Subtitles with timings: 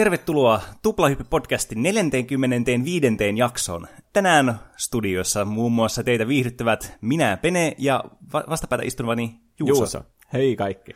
[0.00, 3.06] Tervetuloa Tuplahyppy-podcastin 45.
[3.36, 3.86] jaksoon.
[4.12, 9.80] Tänään studiossa muun muassa teitä viihdyttävät minä, Pene, ja vastapäätä istuvani Juuso.
[9.80, 10.02] Juuso.
[10.32, 10.92] Hei kaikki.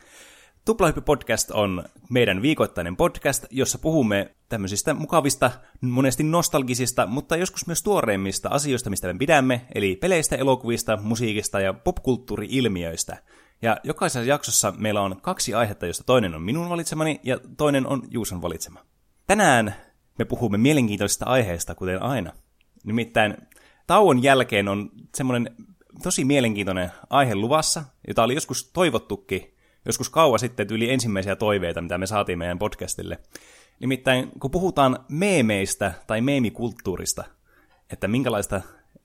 [0.64, 5.50] Tuplahyppy-podcast on meidän viikoittainen podcast, jossa puhumme tämmöisistä mukavista,
[5.80, 11.72] monesti nostalgisista, mutta joskus myös tuoreimmista asioista, mistä me pidämme, eli peleistä, elokuvista, musiikista ja
[11.72, 13.16] popkulttuuri-ilmiöistä.
[13.62, 18.02] Ja jokaisessa jaksossa meillä on kaksi aihetta, josta toinen on minun valitsemani ja toinen on
[18.10, 18.93] Juuson valitsema.
[19.26, 19.74] Tänään
[20.18, 22.32] me puhumme mielenkiintoisista aiheista, kuten aina.
[22.84, 23.36] Nimittäin
[23.86, 25.56] tauon jälkeen on semmoinen
[26.02, 29.54] tosi mielenkiintoinen aihe luvassa, jota oli joskus toivottukin,
[29.86, 33.18] joskus kauan sitten yli ensimmäisiä toiveita, mitä me saatiin meidän podcastille.
[33.80, 37.24] Nimittäin kun puhutaan meemeistä tai meemikulttuurista,
[37.90, 38.60] että minkälaista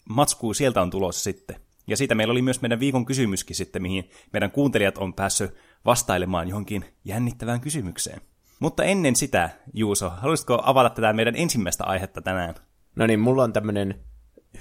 [0.10, 1.56] matskua sieltä on tulossa sitten.
[1.88, 5.56] Ja siitä meillä oli myös meidän viikon kysymyskin sitten, mihin meidän kuuntelijat on päässyt
[5.86, 8.22] vastailemaan johonkin jännittävään kysymykseen.
[8.60, 12.56] Mutta ennen sitä, Juuso, haluaisitko avata tätä meidän ensimmäistä aihetta tänään?
[12.96, 14.00] No niin, mulla on tämmöinen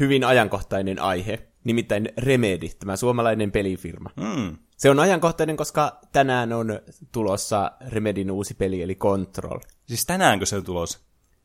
[0.01, 4.11] hyvin ajankohtainen aihe, nimittäin Remedy, tämä suomalainen pelifirma.
[4.17, 4.57] Mm.
[4.77, 6.81] Se on ajankohtainen, koska tänään on
[7.13, 9.59] tulossa Remedin uusi peli, eli Control.
[9.87, 10.99] Siis tänäänkö se on tulossa?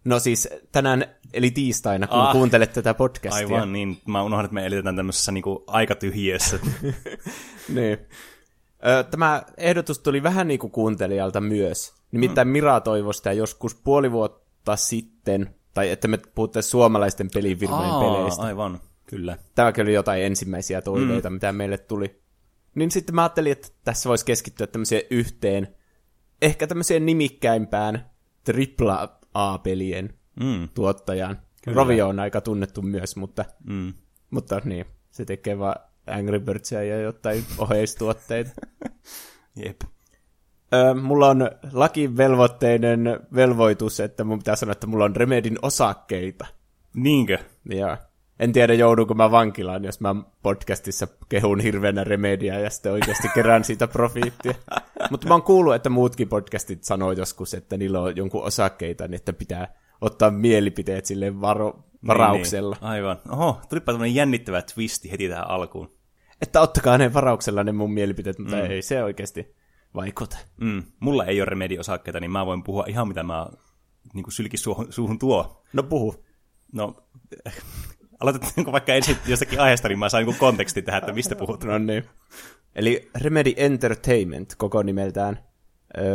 [0.06, 3.48] No siis tänään, eli tiistaina, kun ah, kuuntelet tätä podcastia.
[3.48, 4.02] Aivan, niin.
[4.08, 6.60] Mä unohdan, että me elitetään tämmöisessä niinku aikatyhjiössä.
[7.76, 7.98] niin.
[9.12, 12.03] Tämä ehdotus tuli vähän niin kuin kuuntelijalta myös.
[12.14, 12.52] Nimittäin mm.
[12.52, 18.42] Mira toivoi sitä joskus puoli vuotta sitten, tai että me puhuttaisiin suomalaisten pelifirmojen Aa, peleistä.
[18.42, 19.38] aivan, kyllä.
[19.56, 21.34] Tämä oli jotain ensimmäisiä toiveita, mm.
[21.34, 22.22] mitä meille tuli.
[22.76, 25.76] Niin sitten mä ajattelin, että tässä voisi keskittyä tämmöiseen yhteen,
[26.42, 28.10] ehkä tämmöiseen nimikkäimpään
[29.34, 30.70] AAA-pelien mm.
[30.74, 31.40] tuottajan.
[31.64, 31.76] Kyllä.
[31.76, 33.94] Rovio on aika tunnettu myös, mutta, mm.
[34.30, 35.76] mutta niin, se tekee vaan
[36.08, 38.52] Angry Birdsia ja jotain oheistuotteita.
[39.66, 39.82] Jep.
[41.02, 46.46] Mulla on lakivelvoitteinen velvoitus, että mun pitää sanoa, että mulla on Remedin osakkeita.
[46.94, 47.38] Niinkö?
[47.70, 47.98] Joo.
[48.40, 53.64] En tiedä, joudunko mä vankilaan, jos mä podcastissa kehun hirveänä Remedia ja sitten oikeasti kerään
[53.64, 54.54] siitä profiittia.
[55.12, 59.16] Mutta mä oon kuullut, että muutkin podcastit sanoo joskus, että niillä on jonkun osakkeita, niin
[59.16, 62.76] että pitää ottaa mielipiteet sille varo, varauksella.
[62.76, 62.92] Niin, niin.
[62.92, 63.18] Aivan.
[63.30, 65.92] Oho, tulipa tämmöinen jännittävä twisti heti tähän alkuun.
[66.42, 68.72] Että ottakaa ne varauksella ne mun mielipiteet, mutta mm.
[68.72, 69.56] ei se oikeasti
[69.96, 70.38] vaikuta.
[70.62, 70.84] Mm.
[71.00, 73.48] Mulla ei ole remediosakkeita, niin mä voin puhua ihan mitä mä
[74.14, 75.64] niin kuin sylkis suuhun, suuhun tuo.
[75.74, 76.26] No puhu.
[76.72, 76.96] No,
[78.20, 81.64] aloitetaanko vaikka ensin jostakin aiheesta, niin mä saan niin konteksti tähän, että mistä puhut.
[81.64, 82.04] No niin.
[82.76, 85.40] Eli Remedy Entertainment koko nimeltään.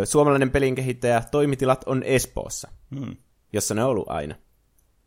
[0.04, 3.16] Suomalainen pelin kehittäjä toimitilat on Espoossa, hmm.
[3.52, 4.34] jossa ne on ollut aina.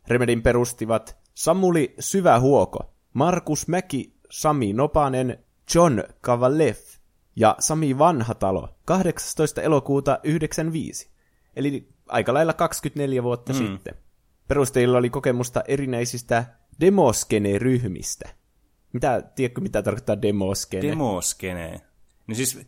[0.08, 5.44] Remedin perustivat Samuli Syvähuoko, Markus Mäki, Sami Nopanen,
[5.74, 6.76] John Kavalev
[7.36, 9.62] ja Sami Vanhatalo 18.
[9.62, 11.10] elokuuta 95.
[11.56, 13.58] Eli aika lailla 24 vuotta mm.
[13.58, 13.94] sitten.
[14.48, 16.44] Perustajilla oli kokemusta erinäisistä
[16.80, 18.28] demoskene-ryhmistä.
[18.92, 20.88] Mitä, tiedätkö mitä tarkoittaa demoskene?
[20.88, 21.80] Demoskene.
[22.26, 22.66] No siis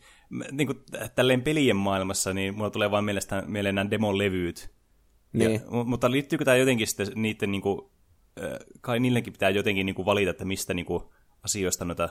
[0.52, 4.74] niin kuin, tälleen pelien maailmassa, niin mulla tulee vain mielestä, mieleen nämä demolevyt.
[5.32, 5.52] Niin.
[5.52, 7.80] Ja, mutta liittyykö tämä jotenkin sitten niiden, niin kuin,
[8.80, 11.02] kai niillekin pitää jotenkin niin kuin valita, että mistä niin kuin,
[11.42, 12.08] asioista noita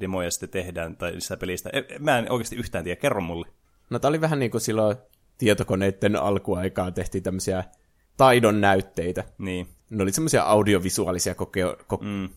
[0.00, 1.70] demoja sitten tehdään tai niistä pelistä.
[1.72, 3.46] E, mä en oikeasti yhtään tiedä, kerro mulle.
[3.90, 4.96] No tää oli vähän niin kuin silloin
[5.38, 7.64] tietokoneiden alkuaikaa tehtiin tämmöisiä
[8.16, 9.24] taidon näytteitä.
[9.38, 9.68] Niin.
[9.90, 12.28] Ne oli semmoisia audiovisuaalisia koke- ko- mm.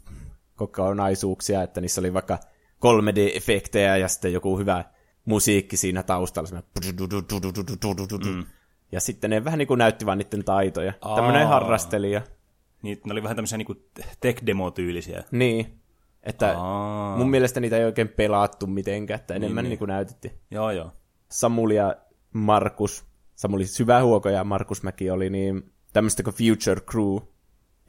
[0.56, 2.40] kokonaisuuksia, että niissä oli vaikka
[2.86, 4.84] 3D-efektejä ja sitten joku hyvä
[5.26, 6.64] musiikki siinä taustalla.
[8.26, 8.46] Mm.
[8.92, 10.94] Ja sitten ne vähän niin kuin näytti vaan niiden taitoja.
[11.02, 11.16] Aa.
[11.16, 12.22] Tämmöinen harrastelija.
[12.82, 13.86] Niin, ne oli vähän tämmöisiä niin
[14.20, 15.24] tech-demo-tyylisiä.
[15.32, 15.80] Niin.
[16.25, 17.18] Että Aa.
[17.18, 19.80] mun mielestä niitä ei oikein pelattu mitenkään, että enemmän niin, niin.
[19.80, 20.34] niin näytettiin.
[20.52, 20.91] Joo, joo.
[21.31, 21.96] Samuli ja
[22.34, 23.05] Markus,
[23.35, 27.17] Samuli Syvähuoko ja Markus Mäki oli niin tämmöistä kuin Future Crew,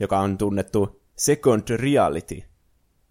[0.00, 2.43] joka on tunnettu Second Reality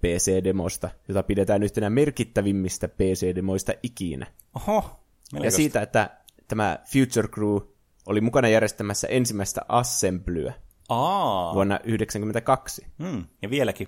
[0.02, 4.28] PC-demosta, jota pidetään yhtenä merkittävimmistä PC-demoista ikinä.
[4.56, 5.00] Oho,
[5.44, 6.10] Ja siitä, että
[6.48, 7.58] tämä Future Crew
[8.06, 10.54] oli mukana järjestämässä ensimmäistä Assemblyä
[10.90, 11.54] Aa.
[11.54, 12.86] vuonna 1992.
[13.04, 13.88] Hmm, ja vieläkin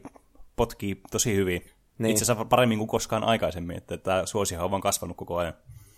[0.58, 1.62] potkii tosi hyvin.
[1.98, 2.12] Niin.
[2.12, 5.54] Itse asiassa paremmin kuin koskaan aikaisemmin, että tämä suosio on vaan kasvanut koko ajan.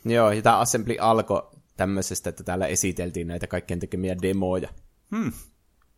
[0.05, 4.69] Joo, ja tämä Assembly alkoi tämmöisestä, että täällä esiteltiin näitä kaikkien tekemiä demoja.
[5.15, 5.31] Hmm.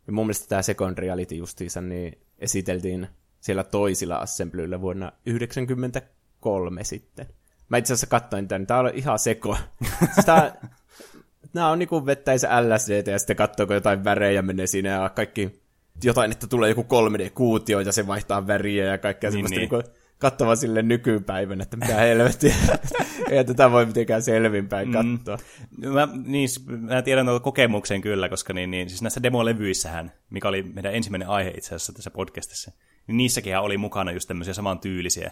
[0.06, 3.08] Ja mun mielestä tämä Second Reality justiinsa niin esiteltiin
[3.40, 7.26] siellä toisilla Assemblyillä vuonna 1993 sitten.
[7.68, 9.56] Mä itse asiassa katsoin tämän, tää on ihan seko.
[10.20, 10.54] Sitä,
[11.54, 15.61] nämä on niinku vettäisä LSD ja sitten katsoo, kun jotain värejä menee siinä ja kaikki
[16.04, 19.84] jotain, että tulee joku 3D-kuutio ja se vaihtaa väriä ja kaikkea niin, semmoista niin.
[19.84, 22.54] Niin katsomaan sille nykypäivänä, että mitä helvettiä.
[23.30, 24.92] Ei tätä voi mitenkään selvinpäin mm.
[24.92, 25.38] katsoa.
[25.78, 25.88] Mm.
[25.88, 30.62] Mä, niin, mä tiedän tuota kokemuksen kyllä, koska niin, niin, siis näissä demolevyissähän, mikä oli
[30.62, 32.72] meidän ensimmäinen aihe itse asiassa tässä podcastissa,
[33.06, 35.24] niin niissäkin oli mukana just tämmöisiä samantyylisiä.
[35.24, 35.30] Ja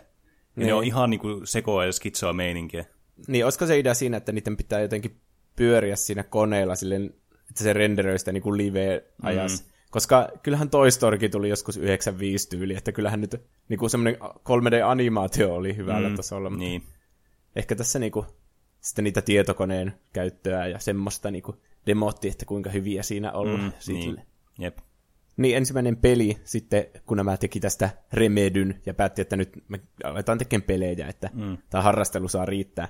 [0.57, 0.67] niin.
[0.67, 2.85] ne on ihan niin kuin sekoa ja skitsoa meininkiä.
[3.29, 5.21] Niin, olisiko se idea siinä, että niiden pitää jotenkin
[5.57, 7.15] pyöriä siinä koneella silleen,
[7.51, 9.65] että se renderöi sitä niin kuin live-ajassa?
[9.65, 9.70] Mm.
[9.91, 13.37] Koska kyllähän Toy Storykin tuli joskus 95 tyyli, että kyllähän nyt
[13.69, 16.51] niin kuin semmoinen 3D-animaatio oli hyvällä mm, tasolla.
[16.51, 16.83] Mutta niin.
[17.57, 18.27] Ehkä tässä niin kuin,
[18.81, 21.57] sitten niitä tietokoneen käyttöä ja semmoista niin kuin
[21.87, 23.61] demotti, että kuinka hyviä siinä ollaan.
[23.89, 24.23] Mm, niin.
[24.59, 24.79] Jep.
[25.37, 30.39] Niin ensimmäinen peli sitten, kun nämä teki tästä Remedyn ja päätti, että nyt me aletaan
[30.39, 31.59] tekemään pelejä, että mm.
[31.71, 32.89] tämä harrastelu saa riittää,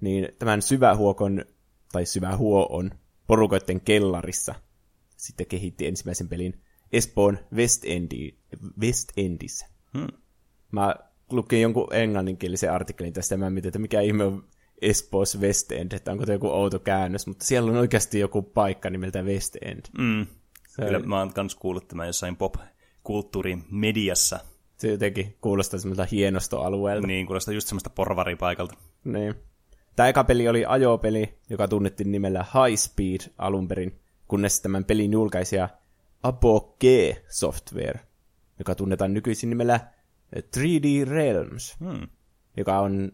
[0.00, 1.44] niin tämän syvähuokon,
[1.92, 2.90] tai syvähuon
[3.26, 4.54] porukoiden kellarissa
[5.16, 6.60] sitten kehitti ensimmäisen pelin
[6.92, 8.32] Espoon West, Endi,
[8.80, 9.66] West Endissä.
[9.98, 10.06] Hmm.
[10.72, 10.94] Mä
[11.30, 14.44] lukin jonkun englanninkielisen artikkelin tästä, ja mä mietin, että mikä ihme on
[14.82, 18.90] Espoo's West End, että onko se joku outo käännös, mutta siellä on oikeasti joku paikka
[18.90, 19.82] nimeltä West End.
[19.98, 20.26] Mm.
[20.68, 24.40] Se Kyllä mä oon kans kuullut tämän jossain pop-kulttuurin mediassa.
[24.76, 27.06] Se jotenkin kuulostaa semmoista hienostoalueelta.
[27.06, 28.74] Niin, kuulostaa just semmoista porvaripaikalta.
[29.04, 29.34] Niin.
[29.96, 35.12] Tämä eka peli oli ajopeli, joka tunnettiin nimellä High Speed alun perin, kunnes tämän pelin
[35.12, 35.68] julkaisija
[36.22, 38.00] Apogee Software,
[38.58, 39.80] joka tunnetaan nykyisin nimellä
[40.36, 42.08] 3D Realms, hmm.
[42.56, 43.12] joka on,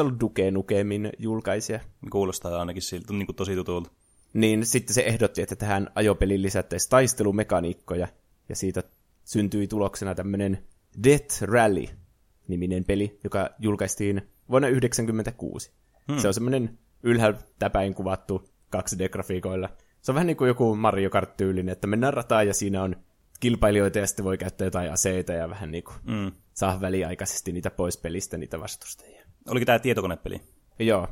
[0.00, 1.80] ollut Duke Nukemin julkaisija?
[2.10, 3.90] Kuulostaa ainakin siltä, niin kuin tosi tutulta.
[4.32, 8.08] Niin sitten se ehdotti, että tähän ajopeliin lisättäisiin taistelumekaniikkoja,
[8.48, 8.82] ja siitä
[9.24, 10.64] syntyi tuloksena tämmöinen
[11.04, 15.72] Death Rally-niminen peli, joka julkaistiin vuonna 1996.
[16.08, 16.18] Hmm.
[16.18, 19.68] Se on semmoinen ylhäältä päin kuvattu 2D-grafiikoilla.
[20.08, 22.96] Se on vähän niin kuin joku Mario Kart-tyylinen, että mennään rataan ja siinä on
[23.40, 26.32] kilpailijoita ja sitten voi käyttää jotain aseita ja vähän niin kuin mm.
[26.54, 29.24] saa väliaikaisesti niitä pois pelistä, niitä vastustajia.
[29.48, 30.40] Oliko tämä tietokonepeli?
[30.78, 31.08] Joo.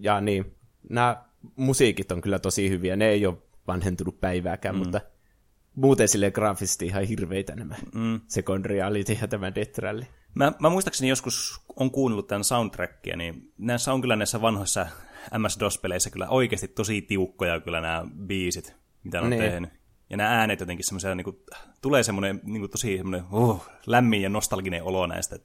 [0.00, 0.54] Ja niin,
[0.90, 1.24] nämä
[1.56, 2.96] musiikit on kyllä tosi hyviä.
[2.96, 4.78] Ne ei ole vanhentunut päivääkään, mm.
[4.78, 5.00] mutta
[5.74, 8.20] muuten sille graafisesti ihan hirveitä nämä mm.
[8.26, 10.04] Second Reality ja tämä Death Rally.
[10.34, 14.86] Mä, mä muistaakseni joskus on kuunnellut tämän soundtrackia, niin näissä on kyllä näissä vanhoissa
[15.38, 19.42] MS-DOS-peleissä kyllä oikeasti tosi tiukkoja kyllä nämä biisit, mitä ne on niin.
[19.42, 19.70] tehnyt.
[20.10, 21.36] Ja nämä äänet jotenkin semmoisia, niin kuin,
[21.82, 25.38] tulee semmoinen niin kuin, tosi semmoinen uh, lämmin ja nostalginen olo näistä.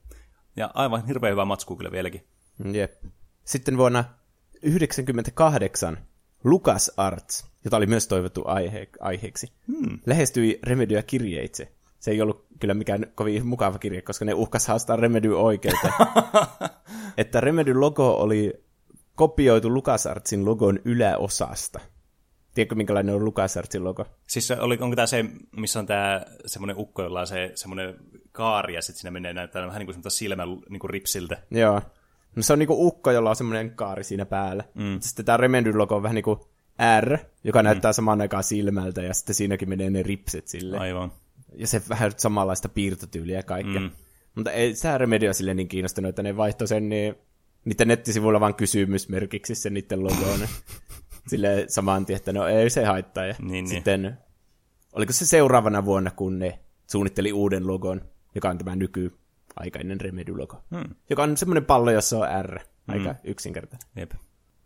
[0.56, 2.26] Ja aivan hirveän hyvä matsku kyllä vieläkin.
[2.72, 3.04] Jep.
[3.44, 5.98] Sitten vuonna 1998
[6.44, 9.98] Lucas Arts, jota oli myös toivottu aihe- aiheeksi, hmm.
[10.06, 11.72] lähestyi Remedyä kirjeitse.
[11.98, 15.92] Se ei ollut kyllä mikään kovin mukava kirje, koska ne uhkas haastaa Remedy oikeuteen.
[17.18, 18.64] että Remedy logo oli
[19.20, 21.80] kopioitu LucasArtsin logon yläosasta.
[22.54, 24.06] Tiedätkö, minkälainen on LucasArtsin logo?
[24.28, 25.24] Siis oli, onko tämä se,
[25.56, 27.94] missä on tämä semmoinen ukko, jolla on se semmoinen
[28.32, 31.42] kaari, ja sitten siinä menee näyttää vähän niin kuin semmoista silmä niin kuin ripsiltä.
[31.50, 31.82] Joo.
[32.36, 34.64] No se on niin kuin ukko, jolla on semmoinen kaari siinä päällä.
[34.74, 35.00] Mm.
[35.00, 36.40] Sitten tämä Remedy logo on vähän niin kuin
[37.00, 37.64] R, joka mm.
[37.64, 40.78] näyttää samaan aikaan silmältä, ja sitten siinäkin menee ne ripset sille.
[40.78, 41.12] Aivan.
[41.54, 43.80] Ja se vähän samanlaista piirtotyyliä ja kaikkea.
[43.80, 43.90] Mm.
[44.34, 47.14] Mutta ei tämä Remedy ole silleen niin kiinnostunut, että ne vaihtoi sen niin
[47.64, 50.40] niiden nettisivuilla vaan kysymysmerkiksi se niiden logoon.
[51.28, 53.26] Sille saman tien, että no ei se haittaa.
[53.26, 53.68] Ja niin, niin.
[53.68, 54.14] sitten, niin.
[54.92, 58.00] oliko se seuraavana vuonna, kun ne suunnitteli uuden logon,
[58.34, 60.62] joka on tämä nykyaikainen Remedy-logo.
[60.76, 60.94] Hmm.
[61.10, 62.60] Joka on semmoinen pallo, jossa on R.
[62.88, 63.20] Aika hmm.
[63.24, 63.88] yksinkertainen.
[63.96, 64.12] Jep.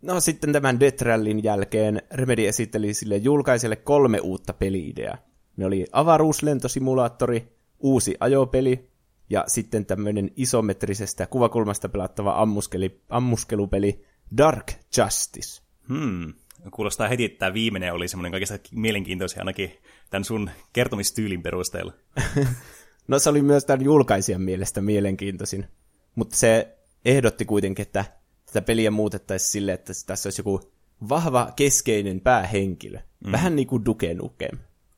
[0.01, 5.17] No sitten tämän Death Rallyn jälkeen Remedy esitteli sille julkaiselle kolme uutta peliideaa.
[5.57, 7.47] Ne oli avaruuslentosimulaattori,
[7.79, 8.89] uusi ajopeli
[9.29, 14.05] ja sitten tämmöinen isometrisestä kuvakulmasta pelattava ammuskeli, ammuskelupeli
[14.37, 15.61] Dark Justice.
[15.89, 16.33] Hmm.
[16.71, 19.71] Kuulostaa heti, että tämä viimeinen oli semmoinen kaikista mielenkiintoisia ainakin
[20.09, 21.93] tämän sun kertomistyylin perusteella.
[23.07, 25.67] no se oli myös tämän julkaisijan mielestä mielenkiintoisin,
[26.15, 28.05] mutta se ehdotti kuitenkin, että
[28.45, 30.71] tätä peliä muutettaisiin sille, että tässä olisi joku
[31.09, 32.99] vahva keskeinen päähenkilö.
[33.25, 33.31] Mm.
[33.31, 34.57] Vähän niin kuin Duke Nukem.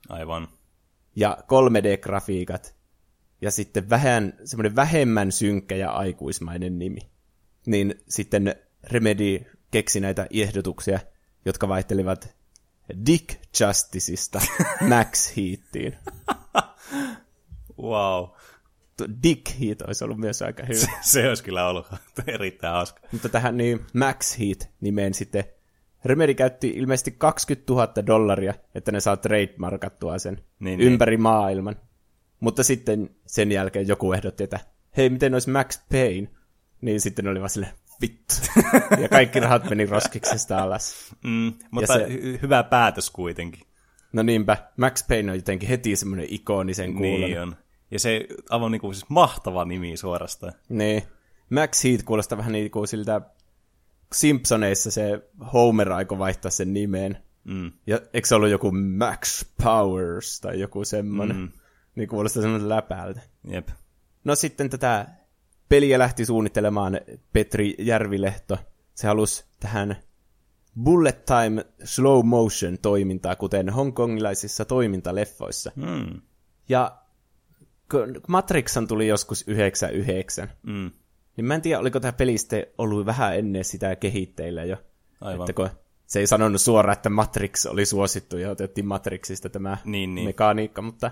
[0.09, 0.47] Aivan.
[1.15, 2.76] Ja 3D-grafiikat
[3.41, 6.99] ja sitten vähän, semmoinen vähemmän synkkä ja aikuismainen nimi.
[7.65, 10.99] Niin sitten Remedy keksi näitä ehdotuksia,
[11.45, 12.35] jotka vaihtelivat
[13.05, 13.29] Dick
[13.59, 14.41] Justiceista
[14.89, 15.97] Max Heatiin.
[17.81, 18.29] wow.
[19.23, 20.79] Dick Heat olisi ollut myös aika hyvä.
[20.79, 21.87] Se, se olisi kyllä ollut
[22.27, 22.99] erittäin hauska.
[23.11, 25.43] Mutta tähän niin Max Heat nimeen sitten
[26.05, 31.21] Remedy käytti ilmeisesti 20 000 dollaria, että ne saa trademarkattua sen niin, ympäri niin.
[31.21, 31.75] maailman.
[32.39, 34.59] Mutta sitten sen jälkeen joku ehdotti, että
[34.97, 36.27] hei, miten olisi Max Payne?
[36.81, 38.33] Niin sitten oli vaan silleen, vittu.
[39.01, 41.15] ja kaikki rahat meni roskiksesta alas.
[41.23, 43.61] Mm, mutta se, hy- hyvä päätös kuitenkin.
[44.13, 47.21] No niinpä, Max Payne on jotenkin heti semmoinen ikonisen kuulon.
[47.21, 47.55] Niin on.
[47.91, 50.53] Ja se aivan niin kuin, siis mahtava nimi suorastaan.
[50.69, 51.03] Niin.
[51.49, 53.21] Max Heath kuulostaa vähän niin kuin siltä
[54.13, 57.17] Simpsoneissa se Homer aiko vaihtaa sen nimeen.
[57.43, 57.71] Mm.
[57.87, 61.37] Ja eikö se ollut joku Max Powers tai joku semmoinen?
[61.37, 61.51] Mm.
[61.97, 63.21] Niin kuulostaa semmoinen läpältä.
[63.47, 63.67] Jep.
[64.23, 65.07] No sitten tätä
[65.69, 66.99] peliä lähti suunnittelemaan
[67.33, 68.57] Petri Järvilehto.
[68.93, 69.95] Se halusi tähän
[70.83, 75.71] bullet time slow motion toimintaa, kuten hongkongilaisissa toimintaleffoissa.
[75.75, 76.21] Mm.
[76.69, 76.97] Ja
[77.91, 80.91] kun Matrixan tuli joskus 99, Mm.
[81.37, 84.77] niin mä en tiedä, oliko tämä peli sitten ollut vähän ennen sitä kehitteillä jo.
[85.21, 85.41] Aivan.
[85.49, 85.69] Että kun
[86.07, 90.27] se ei sanonut suoraan, että Matrix oli suosittu ja otettiin Matrixista tämä Niin, niin.
[90.27, 91.11] mekaniikka, mutta,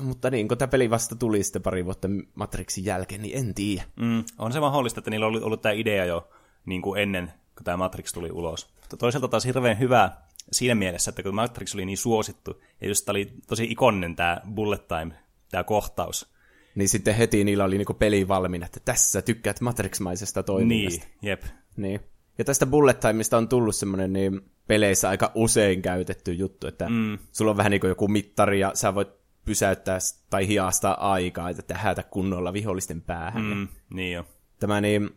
[0.00, 3.82] mutta niin, kun tämä peli vasta tuli sitten pari vuotta Matrixin jälkeen, niin en tiedä.
[3.96, 4.24] Mm.
[4.38, 6.28] On se mahdollista, että niillä oli ollut tämä idea jo
[6.66, 8.68] niin kuin ennen, kun tämä Matrix tuli ulos.
[8.80, 10.10] Mutta toisaalta taas hirveän hyvä
[10.52, 14.40] siinä mielessä, että kun Matrix oli niin suosittu, ja just tämä oli tosi ikoninen tämä
[14.54, 15.14] bullet time,
[15.50, 16.32] tämä kohtaus.
[16.74, 21.06] Niin sitten heti niillä oli niinku peli valmiina, että tässä tykkäät Matrix-maisesta toiminnasta.
[21.06, 21.42] Niin, jep.
[21.76, 22.00] Niin.
[22.38, 27.18] Ja tästä bullet timeista on tullut semmoinen niin peleissä aika usein käytetty juttu, että mm.
[27.32, 29.08] sulla on vähän niin kuin joku mittari ja sä voit
[29.48, 29.98] pysäyttää
[30.30, 33.42] tai hiastaa aikaa, että tähätä kunnolla vihollisten päähän.
[33.42, 33.54] Mm.
[33.54, 34.26] Mm, niin jo.
[34.60, 35.10] Tämä niin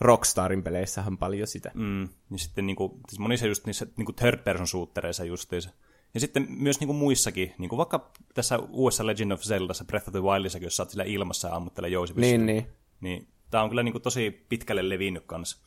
[0.00, 1.70] Rockstarin peleissähän on paljon sitä.
[1.74, 2.02] Mm.
[2.02, 5.70] Ja sitten niin kuin, siis monissa just niissä niin kuin third person shootereissa justiinsa.
[6.14, 10.08] Ja sitten myös niin kuin muissakin, niin kuin vaikka tässä uudessa Legend of Zeldassa Breath
[10.08, 12.44] of the Wildissakin, jos sä oot sillä ilmassa ja ammuttelee jousipyssyllä.
[12.44, 12.66] Niin, niin.
[13.00, 15.58] niin tää on kyllä niin kuin tosi pitkälle levinnyt kanssa.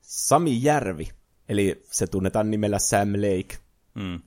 [0.00, 1.08] Sami Järvi,
[1.48, 3.58] eli se tunnetaan nimellä Sam Lake,
[3.94, 4.20] Mm.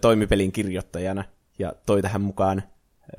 [0.00, 1.24] toimipelin kirjoittajana
[1.58, 2.66] ja toi tähän mukaan ö,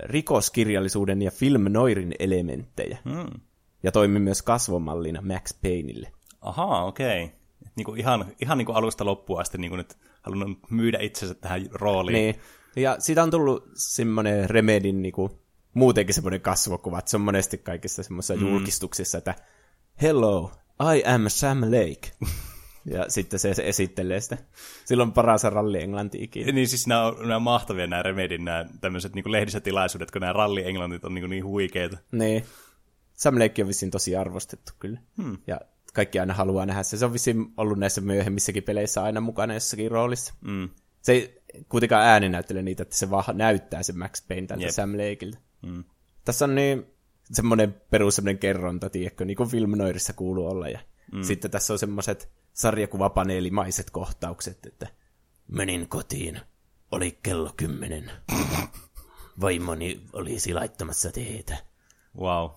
[0.03, 2.97] rikoskirjallisuuden ja film noirin elementtejä.
[3.03, 3.39] Mm.
[3.83, 6.11] Ja toimi myös kasvomallina Max Payneille.
[6.41, 7.31] Ahaa, okei.
[7.75, 11.33] Niin kuin ihan, ihan niin kuin alusta loppuun asti niin kuin nyt halunnut myydä itsensä
[11.33, 12.13] tähän rooliin.
[12.13, 12.35] Niin.
[12.75, 15.39] Ja siitä on tullut semmoinen Remedin niinku,
[15.73, 18.47] muutenkin semmoinen kasvokuva, että se on monesti kaikissa semmoisissa mm.
[18.47, 19.35] julkistuksissa, että
[20.01, 20.51] Hello,
[20.95, 22.11] I am Sam Lake.
[22.85, 24.37] ja sitten se, se esittelee sitä.
[24.85, 26.51] Silloin paras ralli englanti ikinä.
[26.51, 30.33] Niin siis nämä on, nämä on mahtavia nämä Remedin nämä tämmöiset niin lehdistötilaisuudet, kun nämä
[30.33, 31.97] ralli-englantit on niin, niin huikeita.
[32.11, 32.45] Niin.
[33.13, 34.99] Sam Lake on vissiin tosi arvostettu kyllä.
[35.23, 35.37] Hmm.
[35.47, 35.61] Ja
[35.93, 36.97] kaikki aina haluaa nähdä se.
[36.97, 40.33] Se on vissiin ollut näissä myöhemmissäkin peleissä aina mukana jossakin roolissa.
[40.41, 40.69] Mm.
[41.01, 44.71] Se ei kuitenkaan ääni näyttele niitä, että se vaan näyttää se Max Payne tältä Jep.
[44.71, 45.37] Sam Lakeilta.
[45.61, 45.83] Mm.
[46.25, 46.85] Tässä on niin
[47.31, 50.69] semmoinen perus semmoinen kerronta, tiedätkö, niin kuin filmnoirissa kuuluu olla.
[50.69, 50.79] Ja
[51.11, 51.23] mm.
[51.23, 54.87] sitten tässä on semmoiset sarjakuvapaneelimaiset kohtaukset, että
[55.47, 56.41] menin kotiin,
[56.91, 58.11] oli kello kymmenen.
[59.41, 61.57] Vaimoni olisi laittamassa teetä.
[62.19, 62.49] Wow.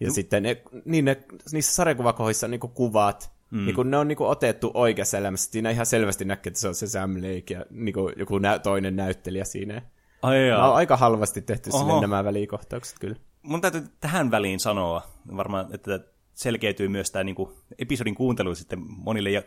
[0.00, 0.14] Ja no.
[0.14, 1.22] sitten ne, niin ne,
[1.52, 3.64] niissä sarjakuvakohdissa on niinku kuvat, mm.
[3.64, 5.50] niinku ne on niinku otettu oikeassa elämässä.
[5.50, 8.96] Siinä ihan selvästi näkee, että se on se Sam Lake ja niinku joku nä- toinen
[8.96, 9.82] näyttelijä siinä.
[10.22, 11.78] Ai on aika halvasti tehty Oho.
[11.78, 13.16] sille nämä välikohtaukset kyllä.
[13.42, 15.02] Mun täytyy tähän väliin sanoa,
[15.36, 16.00] varmaan, että
[16.36, 17.36] selkeytyy myös tämä niin
[17.78, 19.42] episodin kuuntelu sitten monille ja,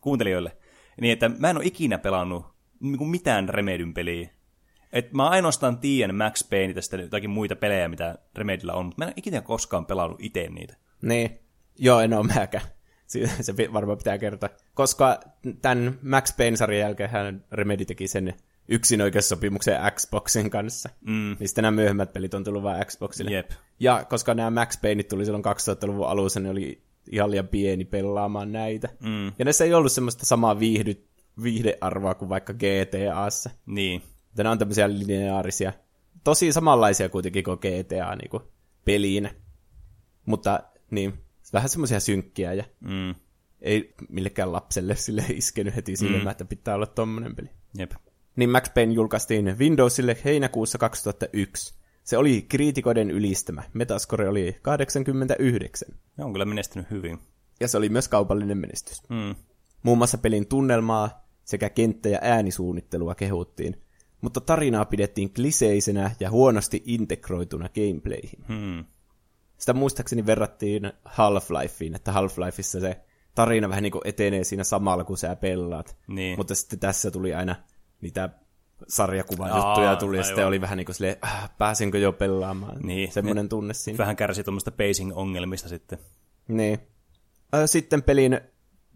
[0.00, 0.56] kuuntelijoille,
[1.00, 2.46] niin että mä en ole ikinä pelannut
[2.80, 4.28] niin kuin mitään Remedyn peliä.
[4.92, 9.08] Et mä ainoastaan tiedän Max Payne tästä jotakin muita pelejä, mitä Remedillä on, mutta mä
[9.08, 10.76] en ikinä koskaan pelannut itse niitä.
[11.02, 11.38] Niin,
[11.78, 12.64] joo, en ole mäkään.
[13.40, 14.48] Se varmaan pitää kertoa.
[14.74, 15.20] Koska
[15.62, 18.34] tämän Max Payne-sarjan jälkeen hän Remedy teki sen
[18.68, 20.88] yksinoikeussopimuksen Xboxin kanssa.
[21.00, 21.36] Mm.
[21.38, 23.30] Niin sitten nämä myöhemmät pelit on tullut vain Xboxille.
[23.30, 23.50] Jep.
[23.80, 26.82] Ja koska nämä Max Payneit tuli silloin 2000-luvun alussa, niin oli
[27.12, 28.88] ihan liian pieni pelaamaan näitä.
[29.00, 29.26] Mm.
[29.38, 31.04] Ja näissä ei ollut semmoista samaa viihdy,
[31.42, 33.50] viihdearvoa kuin vaikka GTAssa.
[33.66, 34.02] Niin.
[34.30, 35.72] Että nämä on tämmöisiä lineaarisia,
[36.24, 38.42] tosi samanlaisia kuitenkin kuin GTA niin kuin
[38.84, 39.30] peliin.
[40.26, 40.60] Mutta
[40.90, 41.12] niin,
[41.52, 43.14] vähän semmoisia synkkiä ja Mm.
[43.60, 46.28] ei millekään lapselle sille iskenyt heti silmään, Mm.
[46.28, 47.48] että pitää olla tommonen peli.
[47.78, 47.92] Jep.
[48.38, 51.74] Niin Max Payne julkaistiin Windowsille heinäkuussa 2001.
[52.04, 53.62] Se oli kriitikoiden ylistämä.
[53.74, 55.88] Metascore oli 89.
[56.16, 57.18] Ne on kyllä menestynyt hyvin.
[57.60, 59.02] Ja se oli myös kaupallinen menestys.
[59.08, 59.34] Mm.
[59.82, 63.82] Muun muassa pelin tunnelmaa sekä kenttä- ja äänisuunnittelua kehuttiin,
[64.20, 68.44] mutta tarinaa pidettiin kliseisenä ja huonosti integroituna gameplayhin.
[68.48, 68.84] Hmm.
[69.56, 73.00] Sitä muistaakseni verrattiin Half-Lifeen, että Half-Lifeissa se
[73.34, 75.96] tarina vähän niin kuin etenee siinä samalla, kun sä pelaat.
[76.08, 76.38] Niin.
[76.38, 77.56] Mutta sitten tässä tuli aina
[78.00, 78.28] niitä
[78.88, 82.78] sarjakuvajuttuja tuli, ja sitten oli vähän niin kuin silleen, ah, pääsinkö jo pelaamaan.
[82.82, 83.12] Niin.
[83.12, 83.98] Semmoinen tunne siinä.
[83.98, 85.98] Vähän kärsi tuommoista pacing-ongelmista sitten.
[86.48, 86.78] Niin.
[87.66, 88.40] Sitten pelin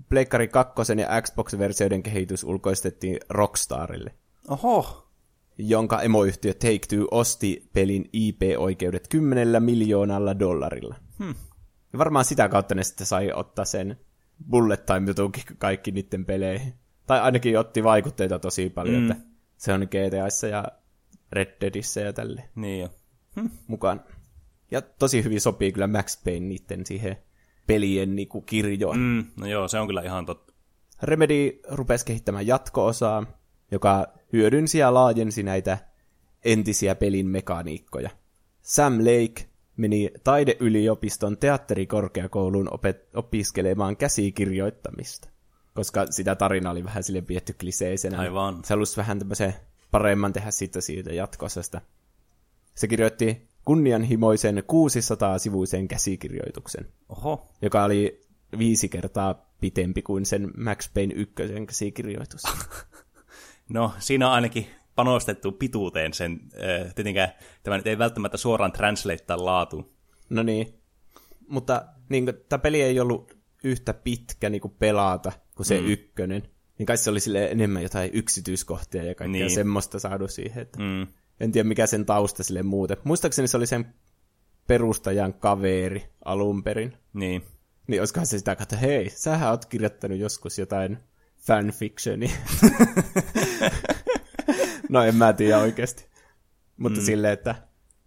[0.09, 4.15] Pleikkari 2 ja Xbox-versioiden kehitys ulkoistettiin Rockstarille,
[4.49, 5.09] Oho.
[5.59, 10.95] jonka emoyhtiö Take-Two osti pelin IP-oikeudet 10 miljoonalla dollarilla.
[11.19, 11.35] Hmm.
[11.93, 14.01] Ja varmaan sitä kautta ne sitten sai ottaa sen
[14.51, 16.75] bullet time jutunkin kaikki niiden peleihin.
[17.07, 19.11] Tai ainakin otti vaikutteita tosi paljon, Mm.
[19.11, 19.25] että
[19.57, 20.65] se on GTAissa ja
[21.33, 22.49] Red Deadissä ja tälle.
[22.55, 22.89] Niin jo.
[23.37, 23.51] hmm.
[23.67, 24.05] mukaan.
[24.71, 27.17] Ja tosi hyvin sopii kyllä Max Payne niiden siihen
[27.67, 28.99] pelien niinku kirjoon.
[28.99, 30.53] Mm, no joo, se on kyllä ihan totta.
[31.03, 33.27] Remedy rupesi kehittämään jatko-osaa,
[33.71, 35.79] joka hyödynsi ja laajensi näitä
[36.45, 38.11] entisiä pelin mekaniikkoja.
[38.63, 45.29] Sam Lake meni taideyliopiston teatterikorkeakouluun opet- opiskelemaan käsikirjoittamista,
[45.75, 48.19] koska sitä tarina oli vähän sille vietty kliseisenä.
[48.19, 48.65] Aivan.
[48.65, 49.55] Se halusi vähän tämmöisen
[49.91, 51.81] paremman tehdä siitä siitä jatkosesta.
[52.75, 58.21] Se kirjoitti kunnianhimoisen 600-sivuisen käsikirjoituksen, Oho, joka oli
[58.59, 62.43] viisi kertaa pitempi kuin sen Max Payne ykkösen käsikirjoitus.
[63.69, 69.45] no siinä on ainakin panostettu pituuteen sen, äh, tietenkään tämä nyt ei välttämättä suoraan translatea
[69.45, 69.93] laatu.
[70.31, 70.83] No niin,
[71.49, 75.87] mutta niin tämä peli ei ollut yhtä pitkä niin kuin pelata kuin se mm.
[75.87, 76.43] ykkönen.
[76.79, 79.51] Niin kai se oli sille enemmän jotain yksityiskohtia ja kaikkea niin.
[79.51, 80.63] semmoista saadu siihen.
[80.63, 81.07] Että mm.
[81.41, 82.97] En tiedä mikä sen tausta sille muuten.
[83.05, 83.95] Muistaakseni se oli sen
[84.67, 86.97] perustajan kaveri alun perin.
[87.13, 87.43] Niin.
[87.87, 90.99] Niin olisikohan se sitä, että hei, sähän oot kirjoittanut joskus jotain
[91.39, 92.31] fanfictionia.
[94.89, 96.07] no en mä tiedä oikeasti.
[96.77, 97.05] Mutta mm.
[97.05, 97.55] silleen, että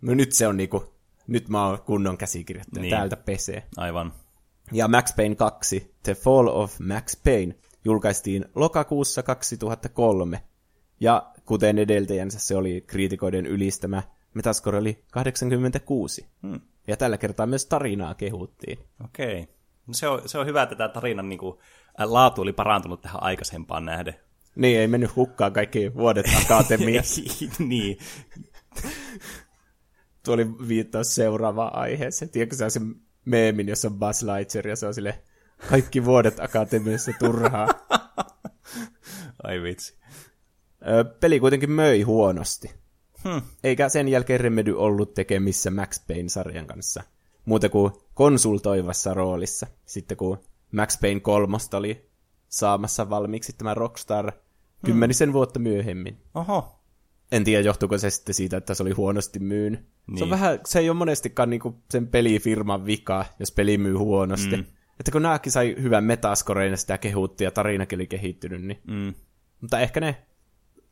[0.01, 0.93] no nyt se on niinku,
[1.27, 2.91] nyt mä oon kunnon käsikirjoittaja, niin.
[2.91, 3.63] täältä pesee.
[3.77, 4.13] Aivan.
[4.71, 7.55] Ja Max Payne 2, The Fall of Max Payne,
[7.85, 10.43] julkaistiin lokakuussa 2003.
[10.99, 14.03] Ja kuten edeltäjänsä se oli kriitikoiden ylistämä,
[14.33, 16.25] Metascore oli 86.
[16.41, 16.61] Hmm.
[16.87, 18.79] Ja tällä kertaa myös tarinaa kehuttiin.
[19.05, 19.41] Okei.
[19.41, 19.55] Okay.
[19.87, 21.57] No se, on, se on hyvä, että tämä tarinan niin kuin,
[22.03, 24.15] laatu oli parantunut tähän aikaisempaan nähden.
[24.55, 27.21] Niin, ei mennyt hukkaan kaikki vuodet akatemiassa.
[27.59, 27.97] niin.
[30.25, 32.31] Tuo oli viittaus seuraavaan aiheeseen.
[32.31, 35.23] Tiedätkö sä sen meemin, jossa on Buzz Lightyear ja se on sille
[35.69, 37.67] kaikki vuodet akatemiassa turhaa.
[39.43, 39.97] Ai vitsi.
[41.19, 42.71] Peli kuitenkin möi huonosti.
[43.23, 43.41] Hmm.
[43.63, 47.03] Eikä sen jälkeen Remedy ollut tekemissä Max Payne-sarjan kanssa.
[47.45, 49.67] Muuten kuin konsultoivassa roolissa.
[49.85, 50.39] Sitten kun
[50.71, 52.09] Max Payne kolmosta oli
[52.49, 54.31] saamassa valmiiksi tämä Rockstar
[54.85, 55.33] kymmenisen hmm.
[55.33, 56.21] vuotta myöhemmin.
[56.35, 56.74] Oho.
[57.35, 59.79] En tiedä, johtuuko se sitten siitä, että se oli huonosti myynyt.
[59.79, 60.17] Niin.
[60.17, 60.29] Se, on niin.
[60.29, 64.57] vähän, se ei ole monestikaan niinku sen pelifirman vika, jos peli myy huonosti.
[64.57, 64.65] Mm.
[64.99, 68.81] Että kun nämäkin sai hyvän metaskoreen ja sitä kehuttiin ja tarinakin oli kehittynyt, niin...
[68.87, 69.13] Mm.
[69.61, 70.15] Mutta ehkä ne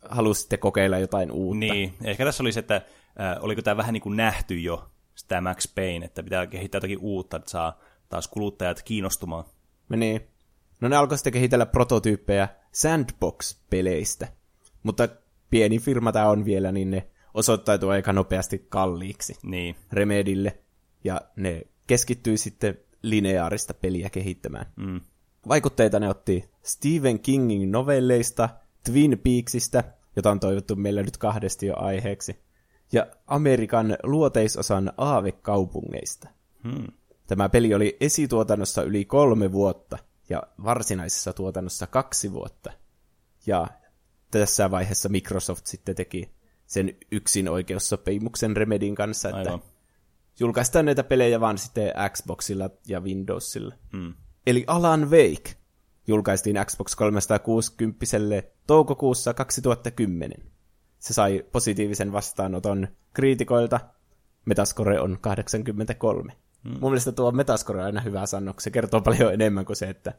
[0.10, 1.60] halusitte kokeilla jotain uutta.
[1.60, 5.76] Niin, ehkä tässä olisi, että äh, oliko tämä vähän niin kuin nähty jo, sitä Max
[5.76, 7.80] Payne, että pitää kehittää jotakin uutta, että saa
[8.10, 9.44] taas kuluttajat kiinnostumaan.
[9.90, 10.22] Niin.
[10.82, 14.28] No ne alkoi sitten kehitellä prototyyppejä sandbox-peleistä,
[14.84, 15.10] mutta
[15.54, 19.76] pieni firma tämä on vielä, niin ne osoittautuu aika nopeasti kalliiksi niin.
[19.92, 20.58] Remedille,
[21.04, 24.66] ja ne keskittyi sitten lineaarista peliä kehittämään.
[24.76, 25.02] Mm.
[25.48, 28.50] Vaikutteita ne otti Stephen Kingin novelleista,
[28.86, 29.84] Twin Peaksista,
[30.16, 32.36] jota on toivottu meillä nyt kahdesti jo aiheeksi,
[32.92, 36.30] ja Amerikan luoteisosan aavekaupungeista.
[36.64, 36.88] Hmm.
[37.28, 39.98] Tämä peli oli esituotannossa yli kolme vuotta
[40.30, 42.72] ja varsinaisessa tuotannossa kaksi vuotta.
[43.46, 43.68] Ja
[44.40, 46.30] tässä vaiheessa Microsoft sitten teki
[46.66, 49.62] sen yksin oikeussopimuksen Remedin kanssa, että Aivan.
[50.40, 53.76] julkaistaan näitä pelejä vaan sitten Xboxilla ja Windowsilla.
[53.92, 54.14] Hmm.
[54.48, 55.56] Eli Alan Wake
[56.08, 58.06] julkaistiin Xbox 360
[58.68, 60.52] toukokuussa 2010.
[61.00, 63.80] Se sai positiivisen vastaanoton kriitikoilta.
[64.46, 66.34] Metascore on 83.
[66.64, 66.72] Hmm.
[66.72, 70.14] Mun mielestä tuo Metascore on aina hyvä sanoa, se kertoo paljon enemmän kuin se, että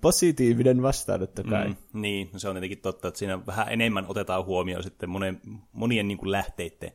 [0.00, 1.68] positiivinen vastaanotto kai.
[1.68, 5.40] Mm, niin, no se on tietenkin totta, että siinä vähän enemmän otetaan huomioon sitten monen,
[5.72, 6.92] monien niin kuin lähteiden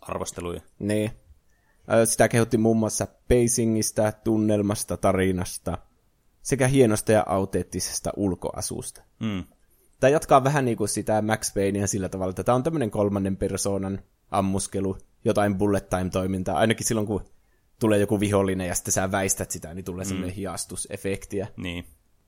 [0.00, 0.60] arvosteluja.
[0.78, 1.10] Niin.
[2.04, 5.78] Sitä kehotti muun muassa pacingista, tunnelmasta, tarinasta
[6.42, 9.02] sekä hienosta ja auteettisesta ulkoasusta.
[9.20, 9.44] Mm.
[10.00, 13.36] Tämä jatkaa vähän niin kuin sitä Max Paynea sillä tavalla, että tämä on tämmöinen kolmannen
[13.36, 17.24] persoonan ammuskelu, jotain bullet time-toimintaa, ainakin silloin kun
[17.80, 20.08] tulee joku vihollinen ja sitten sä väistät sitä, niin tulee mm.
[20.08, 21.48] semmoinen hiastusefektiä.
[21.56, 21.84] Niin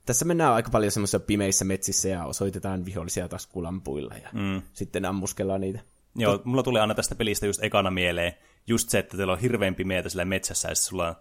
[0.06, 4.62] tässä mennään aika paljon semmoisissa pimeissä metsissä ja osoitetaan vihollisia taskulampuilla ja mm.
[4.72, 5.80] sitten ammuskellaan niitä.
[6.16, 8.32] Joo, mulla tulee aina tästä pelistä just ekana mieleen
[8.66, 11.14] just se, että teillä on hirveän pimeätä sillä metsässä ja sulla on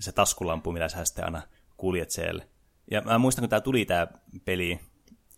[0.00, 1.42] se taskulampu, mitä sä sitten aina
[1.76, 2.44] kuljet siellä.
[2.90, 4.06] Ja mä muistan, kun tää tuli tää
[4.44, 4.80] peli,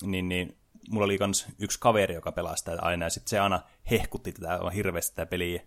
[0.03, 0.57] niin, niin
[0.91, 4.59] mulla oli kans yksi kaveri, joka pelasi tätä aina, ja sitten se aina hehkutti tätä
[4.75, 5.63] hirveästi tätä peliä.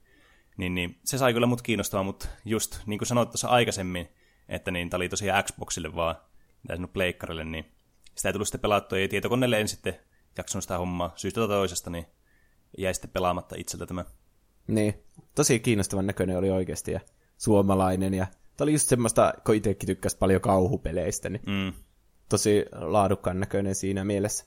[0.57, 4.09] Niin, niin se sai kyllä mut kiinnostamaan, mutta just niin kuin sanoit tuossa aikaisemmin,
[4.49, 6.15] että niin, tää oli tosiaan Xboxille vaan
[6.63, 7.65] mitä sinun pleikkarille, niin
[8.15, 9.95] sitä ei tullut sitten pelattua, ja tietokoneelle en sitten
[10.37, 12.05] jaksanut sitä hommaa syystä tai toisesta, niin
[12.77, 14.05] jäi sitten pelaamatta itseltä tämä.
[14.67, 15.03] Niin,
[15.35, 16.99] tosi kiinnostavan näköinen oli oikeasti, ja
[17.37, 21.73] suomalainen, ja tämä oli just semmoista, kun itsekin tykkäsi paljon kauhupeleistä, niin mm.
[22.29, 24.45] tosi laadukkaan näköinen siinä mielessä.